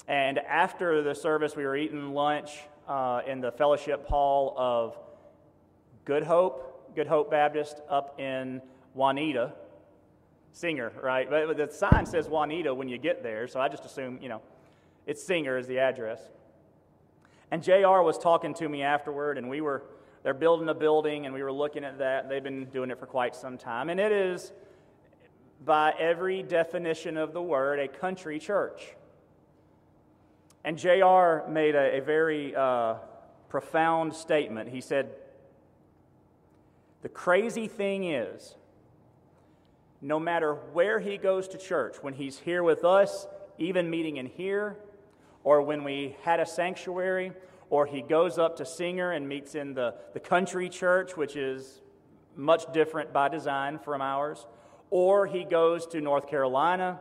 And 0.09 0.39
after 0.39 1.03
the 1.03 1.15
service, 1.15 1.55
we 1.55 1.65
were 1.65 1.77
eating 1.77 2.13
lunch 2.13 2.51
uh, 2.89 3.21
in 3.27 3.41
the 3.41 3.53
fellowship 3.53 4.07
hall 4.09 4.55
of 4.57 4.99
Good 6.05 6.25
Hope, 6.25 6.95
Good 6.97 7.07
Hope 7.07 7.31
Baptist 7.31 7.81
up 7.89 8.19
in 8.19 8.61
Juanita. 8.95 9.53
Singer, 10.53 10.93
right? 11.03 11.29
But 11.31 11.57
the 11.57 11.71
sign 11.73 12.05
says 12.05 12.29
Juanita 12.29 12.75
when 12.75 12.89
you 12.89 12.99
get 12.99 13.23
there, 13.23 13.49
so 13.49 13.59
I 13.59 13.69
just 13.69 13.87
assume, 13.87 14.19
you 14.21 14.29
know, 14.29 14.43
it's 15.07 15.23
Singer 15.23 15.57
is 15.57 15.67
the 15.67 15.79
address. 15.79 16.21
And 17.51 17.63
JR 17.63 18.03
was 18.03 18.19
talking 18.19 18.55
to 18.55 18.69
me 18.69 18.83
afterward, 18.83 19.39
and 19.39 19.49
we 19.49 19.61
were, 19.61 19.83
they're 20.23 20.35
building 20.35 20.69
a 20.69 20.75
building, 20.75 21.27
and 21.27 21.35
we 21.35 21.43
were 21.43 21.53
looking 21.53 21.85
at 21.85 21.99
that. 21.99 22.29
They've 22.29 22.43
been 22.43 22.67
doing 22.67 22.91
it 22.91 22.99
for 22.99 23.07
quite 23.07 23.35
some 23.35 23.59
time. 23.59 23.89
And 23.89 23.99
it 23.99 24.13
is, 24.13 24.53
by 25.65 25.93
every 25.99 26.43
definition 26.43 27.17
of 27.17 27.33
the 27.33 27.43
word, 27.43 27.81
a 27.81 27.89
country 27.89 28.39
church. 28.39 28.95
And 30.65 30.79
JR 30.79 31.49
made 31.49 31.75
a, 31.75 31.99
a 31.99 32.01
very 32.01 32.55
uh, 32.55 32.95
profound 33.49 34.15
statement. 34.15 34.69
He 34.69 34.81
said, 34.81 35.11
The 37.03 37.09
crazy 37.09 37.67
thing 37.67 38.05
is, 38.05 38.55
no 40.01 40.21
matter 40.21 40.55
where 40.55 41.01
he 41.01 41.17
goes 41.17 41.49
to 41.49 41.59
church, 41.59 41.97
when 42.01 42.15
he's 42.15 42.39
here 42.39 42.63
with 42.63 42.85
us, 42.85 43.27
even 43.59 43.91
meeting 43.91 44.19
in 44.19 44.27
here, 44.27 44.77
or 45.43 45.63
when 45.63 45.83
we 45.83 46.17
had 46.23 46.39
a 46.39 46.47
sanctuary, 46.47 47.33
or 47.73 47.87
he 47.87 48.03
goes 48.03 48.37
up 48.37 48.59
to 48.59 48.67
Singer 48.67 49.13
and 49.13 49.27
meets 49.27 49.55
in 49.55 49.73
the, 49.73 49.95
the 50.13 50.21
country 50.21 50.69
church, 50.69 51.17
which 51.17 51.37
is 51.37 51.81
much 52.37 52.71
different 52.75 53.15
by 53.15 53.31
design 53.31 53.79
from 53.79 54.03
ours, 54.03 54.47
or 54.91 55.27
he 55.27 55.43
goes 55.43 55.87
to 55.87 56.03
North 56.03 56.29
Carolina 56.29 57.01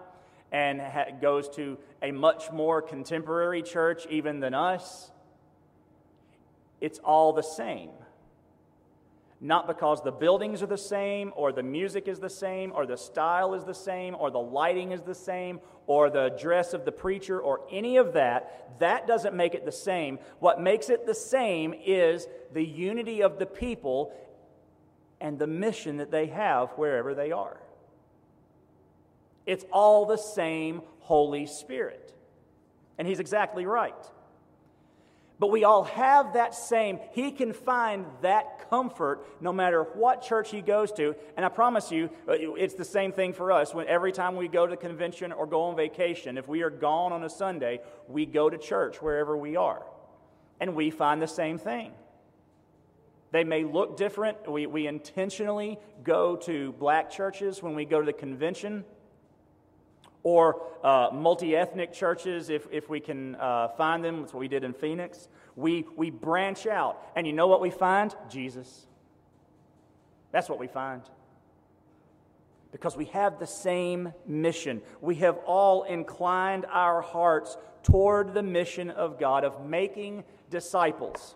and 0.49 0.79
ha- 0.79 1.07
goes 1.21 1.49
to 1.49 1.77
a 2.01 2.13
much 2.13 2.53
more 2.53 2.81
contemporary 2.81 3.61
church 3.61 4.07
even 4.09 4.39
than 4.39 4.53
us, 4.53 5.11
it's 6.79 6.99
all 6.99 7.33
the 7.33 7.43
same. 7.43 7.89
Not 9.43 9.65
because 9.65 10.03
the 10.03 10.11
buildings 10.11 10.61
are 10.61 10.67
the 10.67 10.77
same, 10.77 11.33
or 11.35 11.51
the 11.51 11.63
music 11.63 12.07
is 12.07 12.19
the 12.19 12.29
same, 12.29 12.71
or 12.75 12.85
the 12.85 12.95
style 12.95 13.55
is 13.55 13.63
the 13.63 13.73
same, 13.73 14.15
or 14.15 14.29
the 14.29 14.39
lighting 14.39 14.91
is 14.91 15.01
the 15.01 15.15
same, 15.15 15.59
or 15.87 16.11
the 16.11 16.29
dress 16.39 16.75
of 16.75 16.85
the 16.85 16.91
preacher, 16.91 17.41
or 17.41 17.61
any 17.71 17.97
of 17.97 18.13
that. 18.13 18.79
That 18.79 19.07
doesn't 19.07 19.35
make 19.35 19.55
it 19.55 19.65
the 19.65 19.71
same. 19.71 20.19
What 20.39 20.61
makes 20.61 20.89
it 20.89 21.07
the 21.07 21.15
same 21.15 21.73
is 21.73 22.27
the 22.53 22.63
unity 22.63 23.23
of 23.23 23.39
the 23.39 23.47
people 23.47 24.13
and 25.19 25.39
the 25.39 25.47
mission 25.47 25.97
that 25.97 26.11
they 26.11 26.27
have 26.27 26.69
wherever 26.71 27.15
they 27.15 27.31
are. 27.31 27.57
It's 29.47 29.65
all 29.71 30.05
the 30.05 30.17
same 30.17 30.83
Holy 30.99 31.47
Spirit. 31.47 32.13
And 32.99 33.07
he's 33.07 33.19
exactly 33.19 33.65
right. 33.65 33.95
But 35.41 35.49
we 35.49 35.63
all 35.63 35.85
have 35.85 36.33
that 36.33 36.53
same, 36.53 36.99
he 37.13 37.31
can 37.31 37.51
find 37.51 38.05
that 38.21 38.69
comfort 38.69 39.25
no 39.41 39.51
matter 39.51 39.81
what 39.81 40.21
church 40.21 40.51
he 40.51 40.61
goes 40.61 40.91
to. 40.91 41.15
And 41.35 41.43
I 41.43 41.49
promise 41.49 41.91
you, 41.91 42.11
uh, 42.29 42.33
it's 42.37 42.75
the 42.75 42.85
same 42.85 43.11
thing 43.11 43.33
for 43.33 43.51
us. 43.51 43.73
When 43.73 43.87
every 43.87 44.11
time 44.11 44.35
we 44.35 44.47
go 44.47 44.67
to 44.67 44.77
convention 44.77 45.31
or 45.31 45.47
go 45.47 45.63
on 45.63 45.75
vacation, 45.75 46.37
if 46.37 46.47
we 46.47 46.61
are 46.61 46.69
gone 46.69 47.11
on 47.11 47.23
a 47.23 47.29
Sunday, 47.29 47.81
we 48.07 48.27
go 48.27 48.51
to 48.51 48.57
church 48.59 49.01
wherever 49.01 49.35
we 49.35 49.55
are. 49.55 49.81
And 50.59 50.75
we 50.75 50.91
find 50.91 51.19
the 51.19 51.27
same 51.27 51.57
thing. 51.57 51.91
They 53.31 53.43
may 53.43 53.63
look 53.63 53.97
different. 53.97 54.47
We, 54.47 54.67
we 54.67 54.85
intentionally 54.85 55.79
go 56.03 56.35
to 56.35 56.73
black 56.73 57.09
churches 57.09 57.63
when 57.63 57.73
we 57.73 57.85
go 57.85 57.99
to 57.99 58.05
the 58.05 58.13
convention 58.13 58.85
or 60.23 60.61
uh, 60.83 61.09
multi 61.13 61.55
ethnic 61.55 61.93
churches 61.93 62.49
if, 62.49 62.67
if 62.71 62.89
we 62.89 62.99
can 62.99 63.35
uh, 63.35 63.69
find 63.69 64.03
them. 64.03 64.21
That's 64.21 64.33
what 64.33 64.39
we 64.39 64.47
did 64.47 64.63
in 64.63 64.73
Phoenix. 64.73 65.27
We, 65.55 65.85
we 65.95 66.09
branch 66.09 66.67
out. 66.67 67.01
And 67.15 67.25
you 67.25 67.33
know 67.33 67.47
what 67.47 67.61
we 67.61 67.69
find? 67.69 68.15
Jesus. 68.29 68.87
That's 70.31 70.49
what 70.49 70.59
we 70.59 70.67
find. 70.67 71.01
Because 72.71 72.95
we 72.95 73.05
have 73.05 73.39
the 73.39 73.47
same 73.47 74.13
mission. 74.25 74.81
We 75.01 75.15
have 75.15 75.37
all 75.45 75.83
inclined 75.83 76.65
our 76.69 77.01
hearts 77.01 77.57
toward 77.83 78.33
the 78.33 78.43
mission 78.43 78.89
of 78.89 79.19
God 79.19 79.43
of 79.43 79.65
making 79.65 80.23
disciples. 80.49 81.35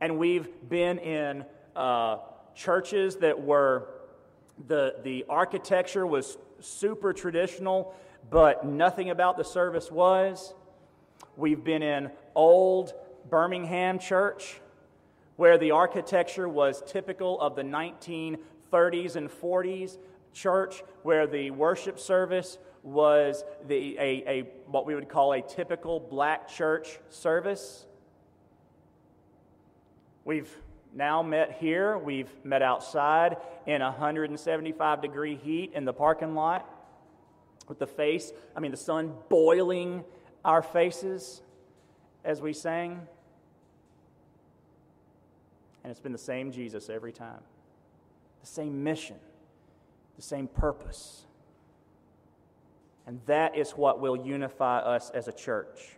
And 0.00 0.18
we've 0.18 0.48
been 0.68 0.98
in 0.98 1.44
uh, 1.76 2.18
churches 2.54 3.16
that 3.16 3.42
were, 3.42 3.88
the, 4.66 4.96
the 5.02 5.24
architecture 5.28 6.06
was 6.06 6.38
super 6.62 7.12
traditional, 7.12 7.94
but 8.30 8.64
nothing 8.64 9.10
about 9.10 9.36
the 9.36 9.44
service 9.44 9.90
was. 9.90 10.54
We've 11.36 11.62
been 11.62 11.82
in 11.82 12.10
old 12.34 12.92
Birmingham 13.28 13.98
church 13.98 14.60
where 15.36 15.58
the 15.58 15.70
architecture 15.70 16.48
was 16.48 16.82
typical 16.86 17.40
of 17.40 17.56
the 17.56 17.62
1930s 17.62 19.16
and 19.16 19.30
40s 19.30 19.98
church, 20.32 20.82
where 21.02 21.26
the 21.26 21.50
worship 21.50 21.98
service 21.98 22.58
was 22.82 23.44
the, 23.66 23.96
a, 23.98 24.24
a, 24.26 24.40
what 24.66 24.86
we 24.86 24.94
would 24.94 25.08
call 25.08 25.32
a 25.32 25.42
typical 25.42 26.00
black 26.00 26.48
church 26.48 26.98
service. 27.10 27.86
We've 30.24 30.54
now 30.94 31.22
met 31.22 31.56
here. 31.58 31.96
We've 31.96 32.30
met 32.44 32.62
outside 32.62 33.36
in 33.66 33.80
175 33.80 35.02
degree 35.02 35.36
heat 35.36 35.72
in 35.74 35.84
the 35.84 35.92
parking 35.92 36.34
lot 36.34 36.68
with 37.68 37.78
the 37.78 37.86
face, 37.86 38.32
I 38.54 38.60
mean, 38.60 38.70
the 38.70 38.76
sun 38.76 39.14
boiling 39.28 40.04
our 40.44 40.62
faces 40.62 41.42
as 42.24 42.40
we 42.40 42.52
sang. 42.52 43.06
And 45.82 45.90
it's 45.90 46.00
been 46.00 46.12
the 46.12 46.18
same 46.18 46.52
Jesus 46.52 46.88
every 46.88 47.12
time, 47.12 47.40
the 48.40 48.46
same 48.46 48.84
mission, 48.84 49.16
the 50.16 50.22
same 50.22 50.48
purpose. 50.48 51.24
And 53.06 53.20
that 53.26 53.56
is 53.56 53.72
what 53.72 54.00
will 54.00 54.16
unify 54.16 54.78
us 54.78 55.10
as 55.10 55.26
a 55.26 55.32
church. 55.32 55.96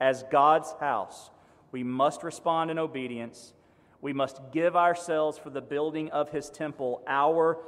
As 0.00 0.24
God's 0.30 0.72
house, 0.78 1.30
we 1.72 1.82
must 1.82 2.22
respond 2.22 2.70
in 2.70 2.78
obedience. 2.78 3.54
We 4.02 4.12
must 4.12 4.40
give 4.52 4.76
ourselves 4.76 5.38
for 5.38 5.48
the 5.48 5.62
building 5.62 6.10
of 6.10 6.28
His 6.30 6.50
temple, 6.50 7.02
our 7.06 7.58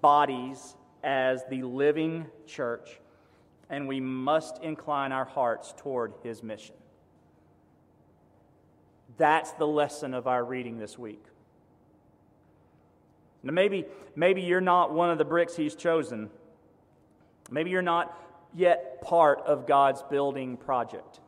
bodies 0.00 0.74
as 1.04 1.44
the 1.48 1.62
living 1.62 2.26
church, 2.46 2.98
and 3.68 3.86
we 3.86 4.00
must 4.00 4.60
incline 4.62 5.12
our 5.12 5.26
hearts 5.26 5.74
toward 5.76 6.14
His 6.22 6.42
mission. 6.42 6.74
That's 9.18 9.52
the 9.52 9.66
lesson 9.66 10.14
of 10.14 10.26
our 10.26 10.42
reading 10.42 10.78
this 10.78 10.98
week. 10.98 11.22
Now, 13.42 13.52
maybe, 13.52 13.84
maybe 14.16 14.40
you're 14.42 14.60
not 14.60 14.92
one 14.92 15.10
of 15.10 15.18
the 15.18 15.24
bricks 15.24 15.54
He's 15.54 15.74
chosen. 15.74 16.30
Maybe 17.50 17.70
you're 17.70 17.82
not 17.82 18.18
yet 18.54 19.02
part 19.02 19.40
of 19.40 19.66
God's 19.66 20.02
building 20.02 20.56
project. 20.56 21.20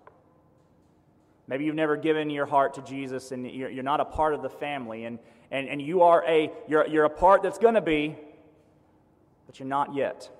Maybe 1.46 1.64
you've 1.64 1.74
never 1.74 1.96
given 1.96 2.30
your 2.30 2.46
heart 2.46 2.74
to 2.74 2.82
Jesus 2.82 3.30
and 3.30 3.46
you're, 3.50 3.82
not 3.82 4.00
a 4.00 4.04
part 4.04 4.34
of 4.34 4.42
the 4.42 4.48
family, 4.48 5.04
and, 5.04 5.18
and, 5.50 5.68
and 5.68 5.80
you 5.80 6.02
are 6.02 6.24
a, 6.26 6.50
you're, 6.66 6.86
you're 6.86 7.04
a 7.04 7.10
part 7.10 7.42
that's 7.42 7.58
going 7.58 7.74
to 7.74 7.82
be, 7.82 8.16
but 9.46 9.58
you're 9.58 9.68
not 9.68 9.94
yet. 9.94 10.30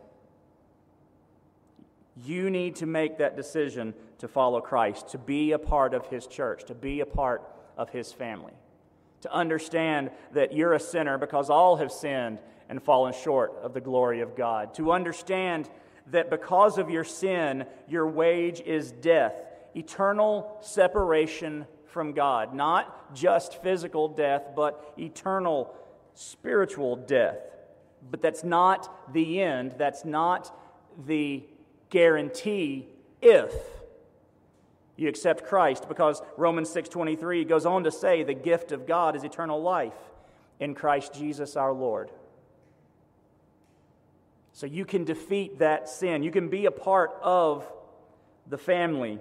You 2.25 2.49
need 2.49 2.77
to 2.77 2.87
make 2.87 3.19
that 3.19 3.37
decision 3.37 3.93
to 4.19 4.29
follow 4.29 4.61
Christ, 4.61 5.09
to 5.09 5.19
be 5.19 5.53
a 5.53 5.59
part 5.59 5.93
of 5.93 6.07
His 6.07 6.27
church, 6.27 6.65
to 6.67 6.75
be 6.75 7.01
a 7.01 7.07
part 7.07 7.43
of 7.77 7.91
His 7.91 8.13
family, 8.13 8.55
to 9.21 9.33
understand 9.33 10.11
that 10.33 10.55
you're 10.55 10.73
a 10.73 10.81
sinner 10.81 11.19
because 11.19 11.51
all 11.51 11.77
have 11.77 11.93
sinned 11.93 12.39
and 12.71 12.83
fallen 12.83 13.13
short 13.13 13.53
of 13.63 13.75
the 13.75 13.81
glory 13.81 14.21
of 14.21 14.35
God, 14.35 14.73
to 14.75 14.93
understand 14.93 15.69
that 16.13 16.31
because 16.31 16.79
of 16.79 16.89
your 16.89 17.05
sin, 17.05 17.67
your 17.89 18.07
wage 18.09 18.63
is 18.65 18.91
death 18.91 19.35
eternal 19.75 20.59
separation 20.61 21.67
from 21.87 22.13
God. 22.13 22.55
Not 22.55 23.15
just 23.15 23.63
physical 23.63 24.09
death, 24.09 24.51
but 24.57 24.95
eternal 24.99 25.75
spiritual 26.15 26.97
death. 26.97 27.39
But 28.11 28.21
that's 28.21 28.45
not 28.45 29.13
the 29.13 29.41
end. 29.41 29.75
That's 29.79 30.05
not 30.05 30.57
the 31.07 31.45
guarantee 31.91 32.89
if 33.23 33.55
you 34.97 35.09
accept 35.09 35.47
Christ 35.47 35.89
because 35.89 36.23
Romans 36.37 36.71
6:23 36.71 37.45
goes 37.45 37.67
on 37.67 37.85
to 37.85 37.91
say 37.91 38.23
the 38.23 38.35
gift 38.35 38.73
of 38.73 38.87
God 38.87 39.17
is 39.17 39.25
eternal 39.25 39.61
life 39.61 40.13
in 40.61 40.75
Christ 40.75 41.15
Jesus 41.15 41.57
our 41.57 41.73
Lord. 41.73 42.11
So 44.53 44.67
you 44.67 44.85
can 44.85 45.05
defeat 45.05 45.59
that 45.59 45.89
sin. 45.89 46.23
You 46.23 46.31
can 46.31 46.49
be 46.49 46.67
a 46.67 46.71
part 46.71 47.13
of 47.23 47.67
the 48.47 48.59
family 48.59 49.19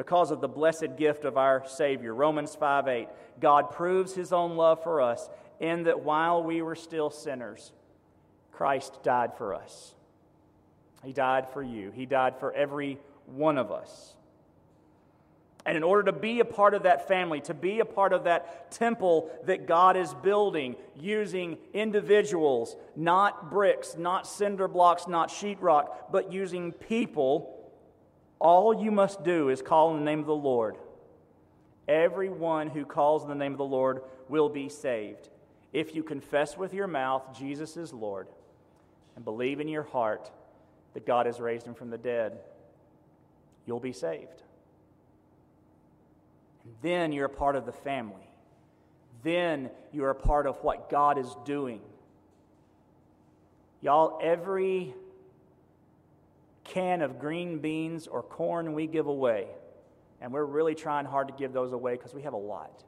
because 0.00 0.30
of 0.30 0.40
the 0.40 0.48
blessed 0.48 0.96
gift 0.96 1.26
of 1.26 1.36
our 1.36 1.62
Savior. 1.68 2.14
Romans 2.14 2.54
5 2.54 2.88
8. 2.88 3.08
God 3.38 3.70
proves 3.70 4.14
his 4.14 4.32
own 4.32 4.56
love 4.56 4.82
for 4.82 5.02
us 5.02 5.28
in 5.60 5.82
that 5.82 6.00
while 6.00 6.42
we 6.42 6.62
were 6.62 6.74
still 6.74 7.10
sinners, 7.10 7.70
Christ 8.50 9.02
died 9.02 9.36
for 9.36 9.54
us. 9.54 9.92
He 11.04 11.12
died 11.12 11.50
for 11.50 11.62
you, 11.62 11.90
He 11.90 12.06
died 12.06 12.40
for 12.40 12.50
every 12.50 12.98
one 13.26 13.58
of 13.58 13.70
us. 13.70 14.14
And 15.66 15.76
in 15.76 15.82
order 15.82 16.04
to 16.04 16.12
be 16.12 16.40
a 16.40 16.46
part 16.46 16.72
of 16.72 16.84
that 16.84 17.06
family, 17.06 17.42
to 17.42 17.52
be 17.52 17.80
a 17.80 17.84
part 17.84 18.14
of 18.14 18.24
that 18.24 18.70
temple 18.70 19.30
that 19.44 19.66
God 19.66 19.98
is 19.98 20.14
building 20.14 20.76
using 20.98 21.58
individuals, 21.74 22.74
not 22.96 23.50
bricks, 23.50 23.96
not 23.98 24.26
cinder 24.26 24.66
blocks, 24.66 25.06
not 25.06 25.28
sheetrock, 25.28 25.88
but 26.10 26.32
using 26.32 26.72
people 26.72 27.59
all 28.40 28.82
you 28.82 28.90
must 28.90 29.22
do 29.22 29.50
is 29.50 29.62
call 29.62 29.92
in 29.92 29.98
the 29.98 30.10
name 30.10 30.20
of 30.20 30.26
the 30.26 30.34
Lord. 30.34 30.76
Everyone 31.86 32.68
who 32.68 32.84
calls 32.84 33.22
in 33.22 33.28
the 33.28 33.34
name 33.34 33.52
of 33.52 33.58
the 33.58 33.64
Lord 33.64 34.02
will 34.28 34.48
be 34.48 34.68
saved. 34.68 35.28
If 35.72 35.94
you 35.94 36.02
confess 36.02 36.56
with 36.56 36.74
your 36.74 36.86
mouth 36.86 37.38
Jesus 37.38 37.76
is 37.76 37.92
Lord 37.92 38.26
and 39.14 39.24
believe 39.24 39.60
in 39.60 39.68
your 39.68 39.82
heart 39.82 40.30
that 40.94 41.06
God 41.06 41.26
has 41.26 41.38
raised 41.38 41.66
him 41.66 41.74
from 41.74 41.90
the 41.90 41.98
dead, 41.98 42.38
you'll 43.66 43.78
be 43.78 43.92
saved. 43.92 44.42
And 46.64 46.72
then 46.82 47.12
you're 47.12 47.26
a 47.26 47.28
part 47.28 47.56
of 47.56 47.66
the 47.66 47.72
family. 47.72 48.26
Then 49.22 49.70
you're 49.92 50.10
a 50.10 50.14
part 50.14 50.46
of 50.46 50.56
what 50.62 50.88
God 50.88 51.18
is 51.18 51.36
doing. 51.44 51.80
Y'all, 53.82 54.18
every 54.22 54.94
can 56.72 57.02
of 57.02 57.18
green 57.18 57.58
beans 57.58 58.06
or 58.06 58.22
corn 58.22 58.74
we 58.74 58.86
give 58.86 59.06
away. 59.06 59.46
And 60.20 60.32
we're 60.32 60.44
really 60.44 60.74
trying 60.74 61.06
hard 61.06 61.28
to 61.28 61.34
give 61.34 61.52
those 61.52 61.72
away 61.72 61.96
because 61.96 62.14
we 62.14 62.22
have 62.22 62.32
a 62.32 62.38
lot. 62.38 62.84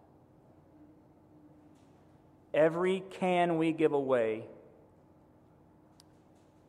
Every 2.55 3.03
can 3.11 3.59
we 3.59 3.73
give 3.73 3.93
away 3.93 4.45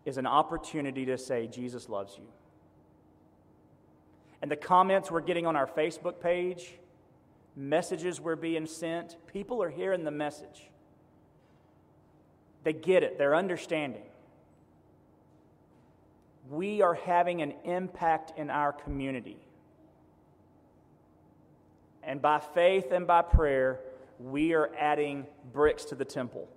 is 0.06 0.18
an 0.18 0.26
opportunity 0.26 1.06
to 1.06 1.18
say, 1.18 1.48
Jesus 1.48 1.90
loves 1.90 2.16
you. 2.18 2.26
And 4.42 4.50
the 4.50 4.56
comments 4.56 5.12
we're 5.12 5.22
getting 5.22 5.46
on 5.46 5.56
our 5.56 5.68
Facebook 5.68 6.20
page, 6.20 6.74
messages 7.56 8.20
we're 8.20 8.36
being 8.36 8.66
sent, 8.66 9.16
people 9.28 9.62
are 9.62 9.70
hearing 9.70 10.04
the 10.04 10.12
message. 10.12 10.70
They 12.64 12.74
get 12.74 13.04
it, 13.04 13.18
they're 13.18 13.36
understanding 13.36 14.04
we 16.54 16.82
are 16.82 16.94
having 16.94 17.42
an 17.42 17.54
impact 17.64 18.38
in 18.38 18.50
our 18.50 18.72
community. 18.72 19.38
And 22.04 22.22
by 22.22 22.40
faith 22.40 22.92
and 22.92 23.08
by 23.08 23.24
prayer, 23.24 23.80
we 24.20 24.54
are 24.54 24.70
adding 24.78 25.26
bricks 25.52 25.86
to 25.86 25.96
the 25.96 26.06
temple, 26.06 26.48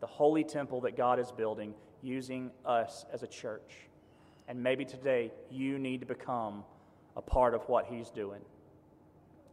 the 0.00 0.06
holy 0.06 0.44
temple 0.44 0.82
that 0.82 0.96
God 0.96 1.18
is 1.18 1.32
building 1.32 1.74
using 2.02 2.50
us 2.64 3.04
as 3.12 3.22
a 3.22 3.26
church. 3.26 3.88
And 4.46 4.62
maybe 4.62 4.84
today 4.84 5.32
you 5.50 5.78
need 5.78 6.00
to 6.00 6.06
become 6.06 6.64
a 7.16 7.22
part 7.22 7.54
of 7.54 7.62
what 7.62 7.86
He's 7.86 8.10
doing. 8.10 8.40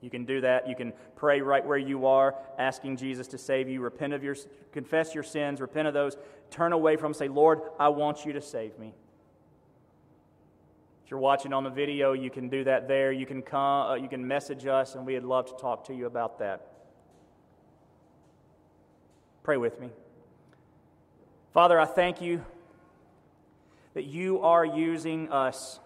You 0.01 0.09
can 0.09 0.25
do 0.25 0.41
that. 0.41 0.67
You 0.67 0.75
can 0.75 0.93
pray 1.15 1.41
right 1.41 1.65
where 1.65 1.77
you 1.77 2.07
are, 2.07 2.35
asking 2.57 2.97
Jesus 2.97 3.27
to 3.29 3.37
save 3.37 3.69
you. 3.69 3.81
Repent 3.81 4.13
of 4.13 4.23
your, 4.23 4.35
confess 4.71 5.13
your 5.13 5.23
sins, 5.23 5.61
repent 5.61 5.87
of 5.87 5.93
those, 5.93 6.17
turn 6.49 6.73
away 6.73 6.97
from 6.97 7.13
say, 7.13 7.27
Lord, 7.27 7.61
I 7.79 7.89
want 7.89 8.25
you 8.25 8.33
to 8.33 8.41
save 8.41 8.77
me. 8.79 8.93
If 11.05 11.11
you're 11.11 11.19
watching 11.19 11.53
on 11.53 11.63
the 11.63 11.69
video, 11.69 12.13
you 12.13 12.31
can 12.31 12.49
do 12.49 12.63
that 12.63 12.87
there. 12.87 13.11
You 13.11 13.25
can 13.25 13.41
come, 13.41 13.91
uh, 13.91 13.95
you 13.95 14.09
can 14.09 14.27
message 14.27 14.65
us, 14.65 14.95
and 14.95 15.05
we'd 15.05 15.23
love 15.23 15.45
to 15.47 15.61
talk 15.61 15.85
to 15.85 15.93
you 15.93 16.07
about 16.07 16.39
that. 16.39 16.67
Pray 19.43 19.57
with 19.57 19.79
me. 19.79 19.89
Father, 21.53 21.79
I 21.79 21.85
thank 21.85 22.21
you 22.21 22.43
that 23.93 24.05
you 24.05 24.39
are 24.41 24.63
using 24.63 25.29
us, 25.29 25.79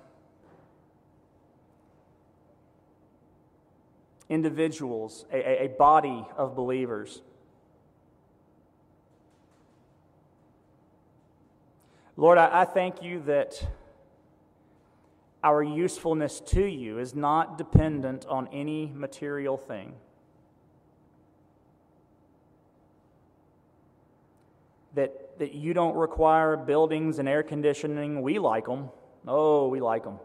individuals, 4.30 5.26
a, 5.32 5.65
a, 5.65 5.67
body 5.67 6.26
of 6.36 6.55
believers. 6.55 7.21
Lord, 12.17 12.38
I, 12.38 12.61
I 12.61 12.65
thank 12.65 13.03
you 13.03 13.21
that 13.21 13.67
our 15.43 15.61
usefulness 15.61 16.39
to 16.39 16.65
you 16.65 16.97
is 16.97 17.13
not 17.13 17.57
dependent 17.57 18.26
on 18.26 18.47
any 18.51 18.91
material 18.95 19.57
thing. 19.57 19.93
That, 24.95 25.38
that 25.38 25.53
you 25.53 25.73
don't 25.73 25.95
require 25.95 26.57
buildings 26.57 27.19
and 27.19 27.30
air 27.30 27.43
conditioning. 27.43 28.21
We 28.21 28.39
like 28.39 28.65
them. 28.65 28.89
Oh, 29.28 29.67
we 29.67 29.82
like 29.82 30.03
them. 30.03 30.19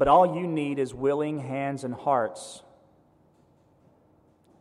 But 0.00 0.08
all 0.08 0.34
you 0.34 0.48
need 0.48 0.80
is 0.80 0.92
willing 0.92 1.38
hands 1.38 1.84
and 1.84 1.94
hearts 1.94 2.62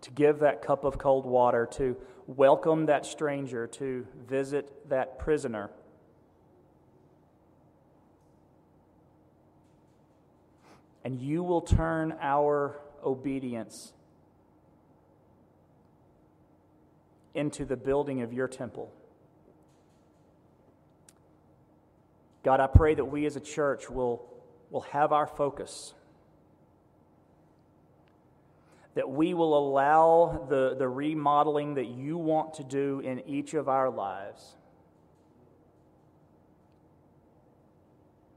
to 0.01 0.11
give 0.11 0.39
that 0.39 0.61
cup 0.61 0.83
of 0.83 0.99
cold 0.99 1.25
water, 1.25 1.67
to 1.71 1.97
welcome 2.27 2.85
that 2.85 3.05
stranger, 3.07 3.65
to 3.65 4.05
visit 4.27 4.89
that 4.89 5.17
prisoner 5.17 5.71
and 11.09 11.19
you 11.19 11.41
will 11.41 11.61
turn 11.61 12.13
our 12.21 12.79
obedience 13.03 13.93
into 17.33 17.65
the 17.65 17.75
building 17.75 18.21
of 18.21 18.31
your 18.31 18.47
temple. 18.47 18.91
God, 22.43 22.59
I 22.59 22.67
pray 22.67 22.93
that 22.93 23.05
we 23.05 23.25
as 23.25 23.35
a 23.35 23.39
church 23.39 23.89
will, 23.89 24.28
will 24.69 24.81
have 24.81 25.11
our 25.11 25.27
focus, 25.27 25.93
that 28.95 29.09
we 29.09 29.33
will 29.33 29.57
allow 29.57 30.45
the, 30.49 30.75
the 30.77 30.87
remodeling 30.87 31.75
that 31.75 31.87
you 31.87 32.17
want 32.17 32.55
to 32.55 32.63
do 32.63 32.99
in 32.99 33.27
each 33.27 33.53
of 33.53 33.67
our 33.69 33.89
lives. 33.89 34.55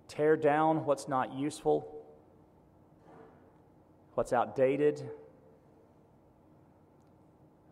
Tear 0.09 0.37
down 0.37 0.85
what's 0.85 1.09
not 1.09 1.33
useful 1.35 2.03
what's 4.15 4.33
outdated, 4.33 5.11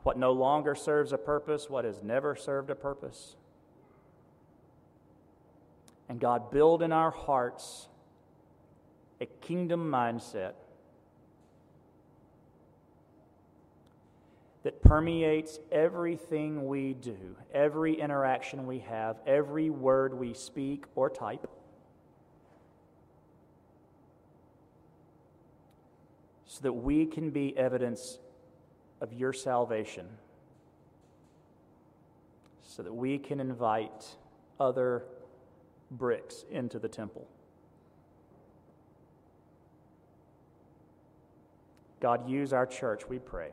what 0.02 0.18
no 0.18 0.32
longer 0.32 0.74
serves 0.74 1.12
a 1.12 1.18
purpose, 1.18 1.68
what 1.68 1.84
has 1.84 2.02
never 2.02 2.34
served 2.34 2.70
a 2.70 2.74
purpose. 2.74 3.36
And 6.08 6.18
God, 6.18 6.50
build 6.50 6.82
in 6.82 6.92
our 6.92 7.10
hearts 7.10 7.88
a 9.20 9.26
kingdom 9.26 9.90
mindset 9.90 10.52
that 14.62 14.82
permeates 14.82 15.58
everything 15.72 16.66
we 16.66 16.94
do, 16.94 17.36
every 17.54 17.98
interaction 17.98 18.66
we 18.66 18.78
have, 18.80 19.16
every 19.26 19.70
word 19.70 20.12
we 20.12 20.34
speak 20.34 20.84
or 20.94 21.08
type. 21.08 21.48
so 26.50 26.62
that 26.62 26.72
we 26.72 27.06
can 27.06 27.30
be 27.30 27.56
evidence 27.56 28.18
of 29.00 29.12
your 29.12 29.32
salvation, 29.32 30.04
so 32.60 32.82
that 32.82 32.92
we 32.92 33.18
can 33.18 33.38
invite 33.38 34.16
other 34.58 35.04
bricks 35.92 36.44
into 36.50 36.80
the 36.80 36.88
temple. 36.88 37.29
God, 42.00 42.28
use 42.28 42.52
our 42.52 42.66
church, 42.66 43.08
we 43.08 43.18
pray. 43.18 43.50